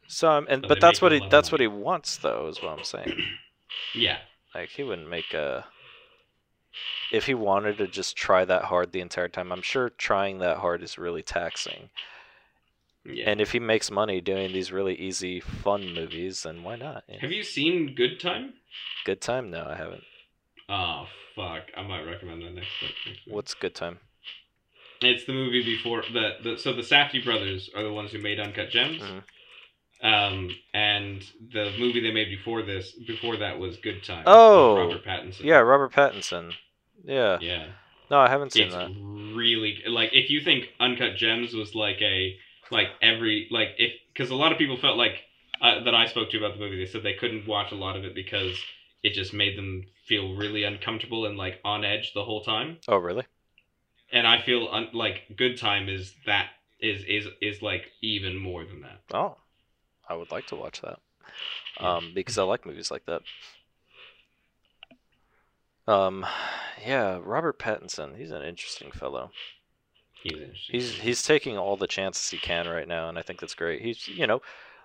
[0.08, 2.78] So, um, and So but that's what he that's what he wants, though, is what
[2.78, 3.14] I'm saying.
[3.96, 4.20] Yeah,
[4.54, 5.66] Like he wouldn't make a.
[7.12, 10.58] If he wanted to just try that hard the entire time, I'm sure trying that
[10.58, 11.90] hard is really taxing.
[13.06, 13.30] yeah.
[13.30, 17.04] And if he makes money doing these really easy, fun movies, then why not?
[17.08, 17.18] Yeah.
[17.22, 18.54] Have you seen Good Time?
[19.06, 19.50] Good time?
[19.50, 20.04] No, I haven't.
[20.70, 21.64] Oh fuck!
[21.76, 22.92] I might recommend that next week.
[23.06, 23.36] Next week.
[23.36, 24.00] What's good time?
[25.02, 28.40] It's the movie before the, the so the Safdie brothers are the ones who made
[28.40, 29.02] Uncut Gems.
[29.02, 29.24] Mhm.
[30.02, 31.24] Um, and
[31.54, 34.24] the movie they made before this, before that was Good Time.
[34.26, 35.44] Oh, Robert Pattinson.
[35.44, 36.54] Yeah, Robert Pattinson.
[37.04, 37.38] Yeah.
[37.40, 37.68] Yeah.
[38.10, 38.90] No, I haven't seen It's that.
[39.36, 42.36] really like if you think Uncut Gems was like a
[42.72, 45.14] like every like if because a lot of people felt like
[45.62, 47.96] uh, that I spoke to about the movie, they said they couldn't watch a lot
[47.96, 48.60] of it because
[49.04, 52.78] it just made them feel really uncomfortable and like on edge the whole time.
[52.88, 53.26] Oh, really?
[54.12, 56.50] and I feel un- like Good Time is that
[56.80, 59.02] is is is like even more than that.
[59.14, 59.38] Oh,
[60.12, 61.00] I would like to watch that.
[61.80, 63.22] Um, because I like movies like that.
[65.88, 66.26] Um,
[66.86, 68.18] yeah, Robert Pattinson.
[68.18, 69.32] He's an interesting fellow.
[70.22, 70.80] He's interesting.
[70.80, 73.82] He's he's taking all the chances he can right now, and I think that's great.
[73.82, 74.42] He's you know,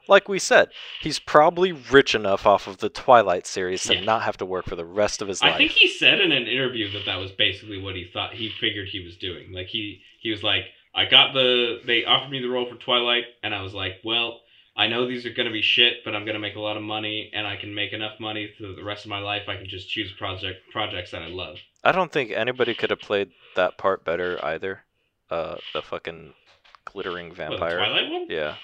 [0.08, 0.68] like we said,
[1.02, 4.04] he's probably rich enough off of the Twilight series to Yeah.
[4.04, 5.54] not have to work for the rest of his I life.
[5.54, 8.48] I think he said in an interview that that was basically what he thought he
[8.48, 9.52] figured he was doing.
[9.52, 13.24] Like he he was like, I got the they offered me the role for Twilight,
[13.42, 14.40] and I was like, well,
[14.76, 17.30] I know these are gonna be shit, but I'm gonna make a lot of money,
[17.32, 19.48] and I can make enough money for the rest of my life.
[19.48, 21.56] I can just choose project projects that I love.
[21.82, 24.82] I don't think anybody could have played that part better either.
[25.30, 26.34] Uh, the fucking
[26.84, 27.78] glittering What, the vampire.
[27.78, 28.26] Twilight one?
[28.28, 28.56] Yeah.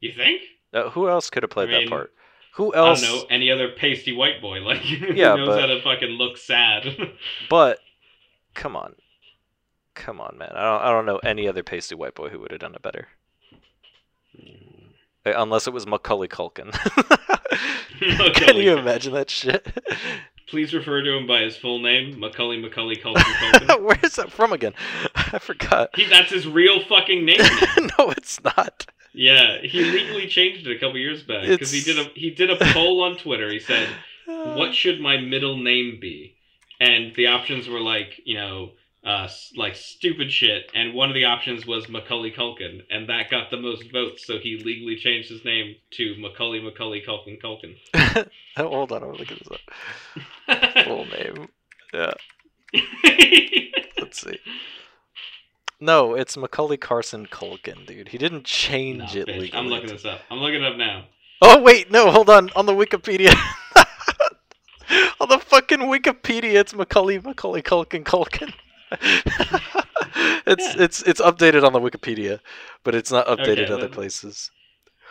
[0.00, 0.42] You think?
[0.72, 2.12] Uh, who else could have played I mean, that part?
[2.54, 3.02] Who else?
[3.02, 5.80] I don't know any other pasty white boy like who Yeah, knows but- how to
[5.82, 6.86] fucking look sad.
[7.50, 7.78] But
[8.54, 8.94] come on,
[9.94, 10.52] come on, man.
[10.54, 10.82] I don't.
[10.82, 13.08] I don't know any other pasty white boy who would have done it better.
[15.24, 16.72] Uh, Unless it was Macaulay Culkin.
[18.34, 19.66] Can you imagine that shit?
[20.48, 23.82] Please refer to him by his full name, Macaulay Macaulay Culkin Culkin.
[23.84, 24.74] Where is that from again?
[25.14, 25.90] I forgot.
[25.94, 27.38] he, that's his real fucking name.
[27.98, 28.86] no, it's not.
[29.14, 32.50] yeah, he legally changed it a couple years back because he did a he did
[32.50, 33.50] a poll on Twitter.
[33.50, 33.88] He said,
[34.26, 36.36] "What should my middle name be?"
[36.80, 38.72] And the options were like, you know,
[39.04, 40.70] uh, like stupid shit.
[40.74, 44.26] And one of the options was Macaulay Culkin, and that got the most votes.
[44.26, 47.76] So he legally changed his name to Macaulay Macaulay Culkin Culkin.
[48.56, 50.84] Hold on, I'm looking this up.
[50.84, 51.48] Full name.
[51.92, 52.12] Yeah,
[53.98, 54.38] let's see.
[55.80, 58.08] No, it's Macaulay Carson Culkin, dude.
[58.08, 59.54] He didn't Nah, change it bitch, legally.
[59.54, 60.20] I'm looking this up.
[60.30, 61.06] I'm looking it up now.
[61.40, 62.50] Oh wait, no, hold on.
[62.54, 63.34] On the Wikipedia.
[65.20, 68.52] on the fucking Wikipedia, it's Macaulay Macaulay Culkin Culkin.
[70.46, 70.74] it's Yeah.
[70.74, 72.40] it's it's updated on the Wikipedia,
[72.84, 74.50] but it's not updated Okay, other places.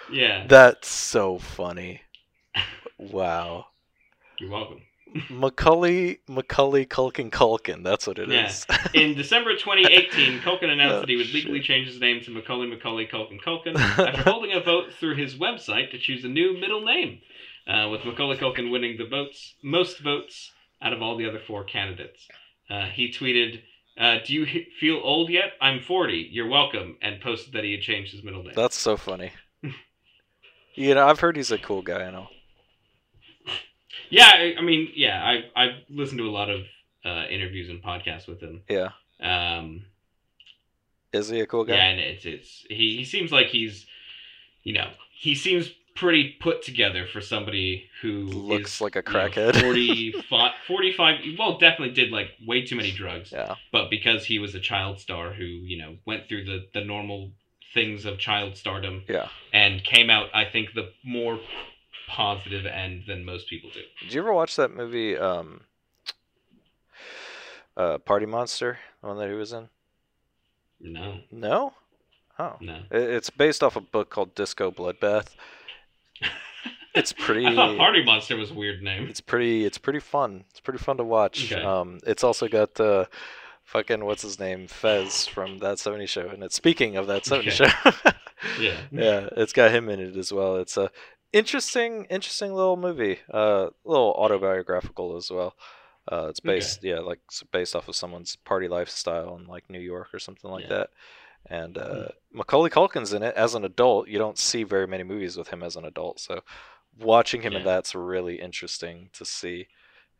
[0.10, 2.02] Yeah, That's so funny.
[2.98, 3.68] Wow.
[4.40, 4.82] you're welcome.
[5.30, 7.84] Macaulay Macaulay Culkin Culkin.
[7.84, 8.46] That's what it Yeah.
[8.48, 8.66] is.
[8.94, 11.66] In December 2018, Culkin announced Oh, that he would legally shit.
[11.68, 13.76] change his name to Macaulay Macaulay Culkin Culkin
[14.06, 17.22] after holding a vote through his website to choose a new middle name,
[17.68, 20.52] uh, with Macaulay Culkin winning the votes most votes
[20.82, 22.28] out of all the other four candidates.
[22.70, 23.62] Uh, he tweeted,
[23.98, 25.54] uh, "Do you h- feel old yet?
[25.62, 26.30] I'm 40.
[26.32, 28.54] You're welcome," and posted that he had changed his middle name.
[28.56, 29.32] That's so funny.
[30.76, 32.04] you know, I've heard he's a cool guy.
[32.04, 32.28] I know.
[34.10, 36.62] yeah, I, I mean, yeah, I I've listened to a lot of
[37.06, 38.62] uh, interviews and podcasts with him.
[38.70, 38.90] Yeah.
[39.22, 39.86] Um,
[41.14, 41.76] Is he a cool guy?
[41.76, 43.86] Yeah, and it's it's he, he seems like he's
[44.64, 49.14] you know, he seems pretty put together for somebody who Looks is, like a you
[49.14, 49.60] know, crackhead.
[49.62, 53.56] 45, 45 well definitely did like way too many drugs yeah.
[53.72, 57.32] but because he was a child star who you know went through the the normal
[57.74, 59.28] things of child stardom Yeah.
[59.54, 61.40] and came out i think the more
[62.08, 65.62] positive end than most people do Did you ever watch that movie, um,
[67.78, 69.70] Uh, Party Monster, the one that he was in.
[70.82, 71.74] No, No.
[72.38, 72.58] Oh.
[72.60, 72.82] no.
[72.92, 75.28] It's based off a book called Disco Bloodbath.
[76.96, 77.48] It's pretty.
[77.48, 79.08] I thought Party Monster was a weird name.
[79.10, 79.66] It's pretty.
[79.66, 80.44] It's pretty fun.
[80.50, 81.52] It's pretty fun to watch.
[81.52, 81.62] Okay.
[81.64, 83.06] Um, it's also got uh,
[83.64, 86.28] fucking what's his name, Fez from that '70s show.
[86.28, 87.72] And it's speaking of that '70s Okay.
[88.04, 88.12] show.
[88.60, 88.82] Yeah.
[88.92, 90.56] yeah, it's got him in it as well.
[90.58, 90.90] It's a
[91.32, 93.20] interesting, interesting little movie.
[93.32, 95.56] Uh, a little autobiographical as well.
[96.12, 96.56] Uh, it's Okay.
[96.56, 97.20] based, yeah, like
[97.52, 100.70] based off of someone's party lifestyle in like New York or something like Yeah.
[100.70, 100.90] that.
[101.52, 104.08] And uh, Macaulay Culkin's in it as an adult.
[104.08, 106.42] You don't see very many movies with him as an adult, so
[107.00, 109.68] watching him in that's really interesting to see.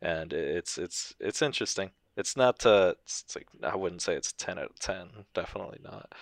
[0.00, 1.90] And it's it's it's interesting.
[2.16, 5.08] It's not uh, it's, like I wouldn't say it's ten out of ten.
[5.34, 6.12] Definitely not.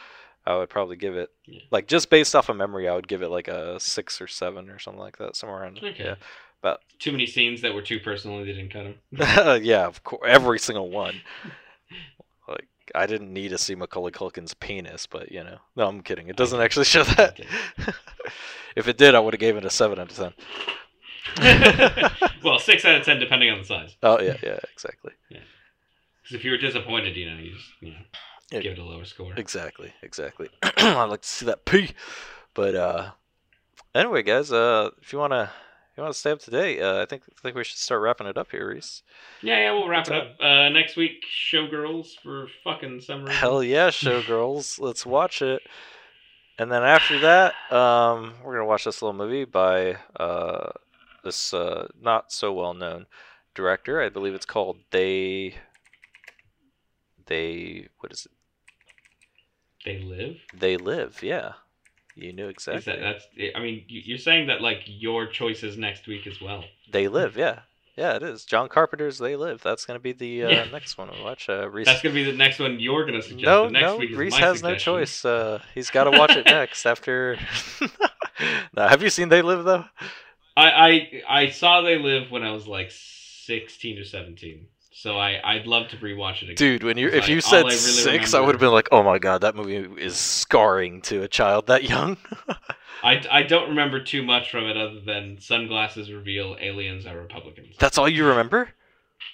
[0.47, 1.61] I would probably give it Yeah.
[1.71, 4.71] like just based off of memory, I would give it like a six or seven
[4.71, 5.79] or something like that, somewhere around.
[5.83, 6.05] Okay.
[6.05, 6.15] Yeah,
[6.63, 9.63] about Too many scenes that were too personal they didn't cut them.
[9.65, 11.21] yeah, of course, every single one.
[12.95, 16.29] Like I didn't need to see Macaulay Culkin's penis, but you know, no, I'm kidding.
[16.29, 17.41] It doesn't actually show that.
[18.77, 20.33] If it did, I would have gave it a seven out of ten.
[22.45, 23.97] well, six out of ten, depending on the size.
[24.03, 25.41] Oh yeah, yeah, exactly, Yeah,
[26.23, 27.99] Because if you were disappointed, you know, you just you know,
[28.53, 28.61] Yeah.
[28.61, 29.33] give it a lower score.
[29.37, 30.51] exactly, exactly.
[30.63, 31.91] I'd like to see that pee,
[32.55, 33.11] but uh,
[33.95, 35.45] anyway, guys, uh, if you wanna.
[35.45, 36.81] if You want to stay up to date?
[36.81, 39.03] Uh, I think I think we should start wrapping it up here, Reese.
[39.43, 40.41] Yeah, yeah, we'll wrap What's it up.
[40.41, 43.35] Uh, next week, Showgirls for fucking some reason.
[43.35, 44.81] Hell yeah, Showgirls.
[44.81, 45.63] Let's watch it.
[46.59, 50.71] And then after that, um, we're gonna watch this little movie by uh,
[51.25, 53.07] this uh, not so well known
[53.55, 54.01] director.
[54.01, 55.55] I believe it's called They.
[57.27, 58.33] They what is it?
[59.85, 60.37] They live.
[60.53, 61.23] They live.
[61.23, 61.53] Yeah,
[62.21, 62.93] you knew exactly.
[62.93, 63.27] that that's?
[63.57, 66.65] I mean, you- you're saying that like your choices next week as well.
[66.91, 67.37] They live.
[67.37, 67.61] Yeah,
[67.97, 68.45] yeah, it is.
[68.45, 69.63] John Carpenter's They Live.
[69.63, 70.65] That's gonna be the uh, Yeah.
[70.73, 71.49] next one we watch.
[71.49, 71.87] Uh, Reese.
[71.87, 73.45] That's gonna be the next one you're gonna suggest.
[73.45, 75.25] No, next no, week Reese has no choice.
[75.25, 77.39] Uh, he's got to watch it next after.
[78.77, 79.85] now, have you seen They Live though?
[80.57, 84.67] I, I I saw They Live when I was like 16 or 17.
[85.01, 86.57] So I I'd love to rewatch it again.
[86.57, 88.89] Dude, when you if you all said I really six, I would have been like,
[88.93, 92.19] "Oh my god, that movie is scarring to a child that young."
[93.03, 97.77] I, I don't remember too much from it other than sunglasses reveal aliens are Republicans.
[97.79, 98.69] That's all you remember,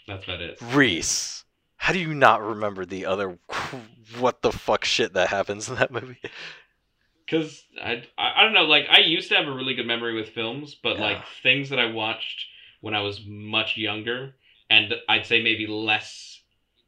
[0.06, 0.62] That's about it.
[0.62, 1.44] Reese.
[1.78, 3.38] How do you not remember the other
[4.20, 6.20] what the fuck shit that happens in that movie?
[7.28, 10.14] Cause I, I I don't know like I used to have a really good memory
[10.14, 11.02] with films, but Yeah.
[11.02, 12.46] like things that I watched
[12.80, 14.36] when I was much younger,
[14.70, 16.40] and I'd say maybe less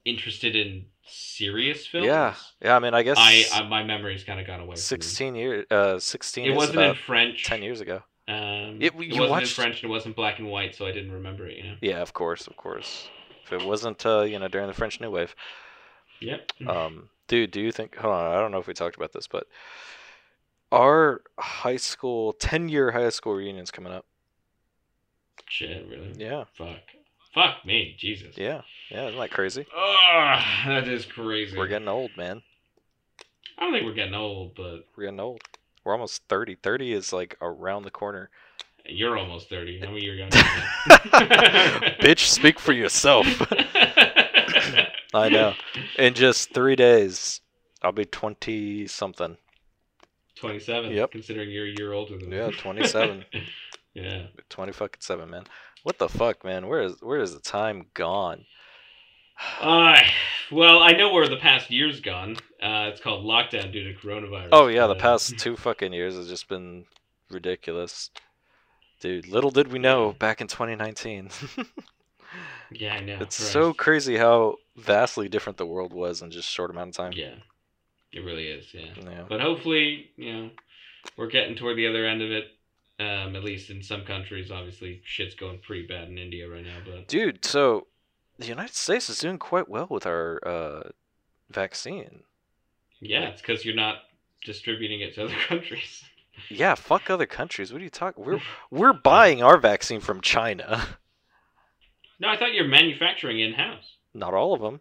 [0.05, 2.07] interested in serious films.
[2.07, 2.77] Yeah, yeah.
[2.77, 4.77] I mean, I guess I, I my memory's kind of gone away.
[4.77, 5.67] sixteen years.
[5.71, 6.47] Uh, sixteen.
[6.51, 7.45] It wasn't in French.
[7.45, 8.03] ten years ago.
[8.27, 10.93] Um, It- it, wasn't watched- in French and it wasn't black and white, so I
[10.93, 11.57] didn't remember it.
[11.57, 11.77] You know.
[11.81, 13.09] Yeah, of course, of course.
[13.45, 15.35] If it wasn't, uh, you know, during the French New Wave.
[16.21, 16.53] Yep.
[16.67, 17.97] Um, dude, do you think?
[17.97, 19.47] Hold on, I don't know if we talked about this, but
[20.71, 24.05] our high school, ten-year high school reunion's coming up.
[25.49, 26.13] Shit, really?
[26.19, 26.77] Yeah, Fuck.
[27.39, 28.37] Fuck me, Jesus.
[28.37, 29.07] yeah, yeah.
[29.07, 29.65] Isn't that crazy?
[29.77, 31.57] Ugh, that is crazy.
[31.57, 32.43] We're getting old, man.
[33.57, 35.41] I don't think we're getting old, but We're getting old.
[35.85, 36.57] We're almost thirty.
[36.57, 38.31] Thirty is like around the corner.
[38.87, 39.79] you're almost thirty.
[39.79, 40.37] How many years younger?
[42.03, 43.27] Bitch, speak for yourself.
[45.15, 45.55] I know.
[45.97, 47.41] In just three days,
[47.83, 49.37] I'll be twenty something.
[50.35, 50.91] Twenty-seven.
[50.93, 51.13] Yep.
[51.13, 52.37] Considering you're a year older than me.
[52.37, 53.25] Yeah, 27.
[53.95, 54.27] yeah.
[54.49, 55.45] Twenty fucking seven, man.
[55.83, 56.67] What the fuck, man?
[56.67, 58.45] Where is where is the time gone?
[59.61, 60.01] Uh,
[60.51, 62.37] well, I know where the past year's gone.
[62.61, 64.49] Uh, it's called lockdown due to coronavirus.
[64.53, 66.87] Oh yeah, the Uh, past two fucking years has just been
[67.31, 68.11] ridiculous.
[69.01, 71.31] Dude, little did we know back in 2019.
[72.71, 73.17] Yeah, I know.
[73.23, 73.53] it's Christ.
[73.53, 77.13] so crazy how vastly different the world was in just a short amount of time.
[77.15, 77.33] Yeah,
[78.13, 78.67] it really is.
[78.75, 79.25] Yeah, Yeah.
[79.27, 80.51] but hopefully, you know,
[81.17, 82.45] we're getting toward the other end of it.
[83.01, 86.79] Um, at least in some countries, obviously, shit's going pretty bad in India right now.
[86.85, 87.87] But Dude, so
[88.39, 90.83] the United States is doing quite well with our uh,
[91.49, 92.23] vaccine.
[93.01, 93.99] yeah, it's because you're not
[94.45, 96.03] distributing it to other countries.
[96.49, 97.73] Yeah, fuck other countries.
[97.73, 98.25] What are you talking?
[98.25, 100.85] We're we're buying our vaccine from China.
[102.21, 103.95] No, I thought you're manufacturing in house.
[104.13, 104.81] Not all of them.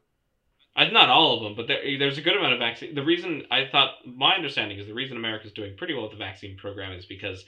[0.78, 2.94] Uh, not all of them, but there, there's a good amount of vaccine.
[2.94, 6.20] The reason I thought, my understanding is the reason America's doing pretty well with the
[6.20, 7.46] vaccine program is because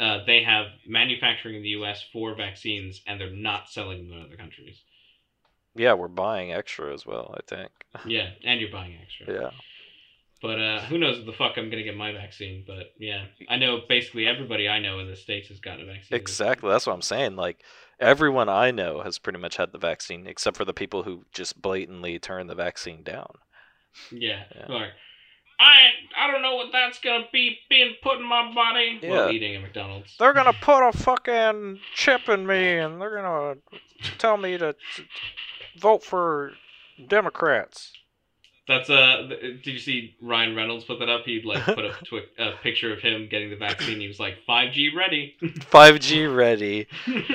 [0.00, 2.02] uh, they have manufacturing in the U.S.
[2.12, 4.80] for vaccines, and they're not selling them in other countries.
[5.74, 7.34] Yeah, we're buying extra as well.
[7.36, 7.70] I think.
[8.06, 9.34] Yeah, and you're buying extra.
[9.34, 9.50] Yeah.
[10.40, 12.64] But uh, who knows what the fuck I'm gonna get my vaccine?
[12.66, 16.18] But yeah, I know basically everybody I know in the states has gotten a vaccine.
[16.18, 16.70] Exactly.
[16.70, 17.36] That's what I'm saying.
[17.36, 17.62] Like
[18.00, 21.60] everyone I know has pretty much had the vaccine, except for the people who just
[21.60, 23.32] blatantly turn the vaccine down.
[24.10, 24.44] Yeah.
[24.54, 24.66] Yeah.
[24.68, 24.90] Like,
[25.60, 28.98] I I don't know what that's gonna be being put in my body.
[29.02, 29.10] Yeah.
[29.10, 30.16] While eating at McDonald's.
[30.18, 33.56] They're gonna put a fucking chip in me, and they're gonna
[34.18, 35.04] tell me to t-
[35.78, 36.52] vote for
[37.08, 37.92] Democrats.
[38.78, 39.28] That's uh.
[39.28, 41.24] Did you see Ryan Reynolds put that up?
[41.24, 44.00] He like put a, twi- a picture of him getting the vaccine.
[44.00, 45.34] He was like 5G ready.
[45.42, 46.86] 5G ready.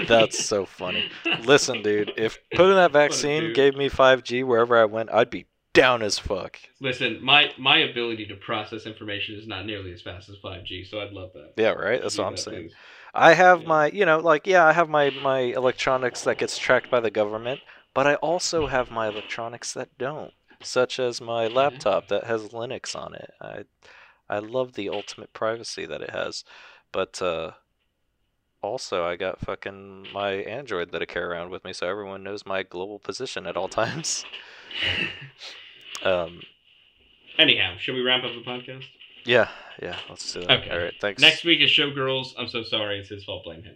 [0.07, 1.09] That's so funny.
[1.43, 6.01] Listen, dude, if putting that vaccine gave me 5G wherever I went, I'd be down
[6.01, 6.59] as fuck.
[6.81, 10.99] Listen, my my ability to process information is not nearly as fast as 5G, so
[11.01, 11.53] I'd love that.
[11.55, 12.01] Yeah, right.
[12.01, 12.63] That's what I'm that, saying.
[12.69, 12.73] please.
[13.13, 13.67] I have Yeah.
[13.67, 17.11] my, you know, like yeah, I have my my electronics that gets tracked by the
[17.11, 17.59] government,
[17.93, 22.95] but I also have my electronics that don't, such as my laptop that has Linux
[22.95, 23.31] on it.
[23.41, 23.63] I
[24.29, 26.43] I love the ultimate privacy that it has,
[26.91, 27.51] but uh
[28.61, 32.45] also I got fucking my Android that I carry around with me so everyone knows
[32.45, 34.25] my global position at all times.
[36.03, 36.41] Um
[37.37, 38.85] Anyhow, should we wrap up the podcast?
[39.25, 39.49] yeah,
[39.81, 40.61] yeah, let's do that.
[40.61, 40.69] Okay.
[40.71, 41.21] All right, thanks.
[41.21, 42.33] Next week is Showgirls.
[42.37, 42.99] I'm so sorry.
[42.99, 43.43] It's his fault.
[43.43, 43.75] Blame him.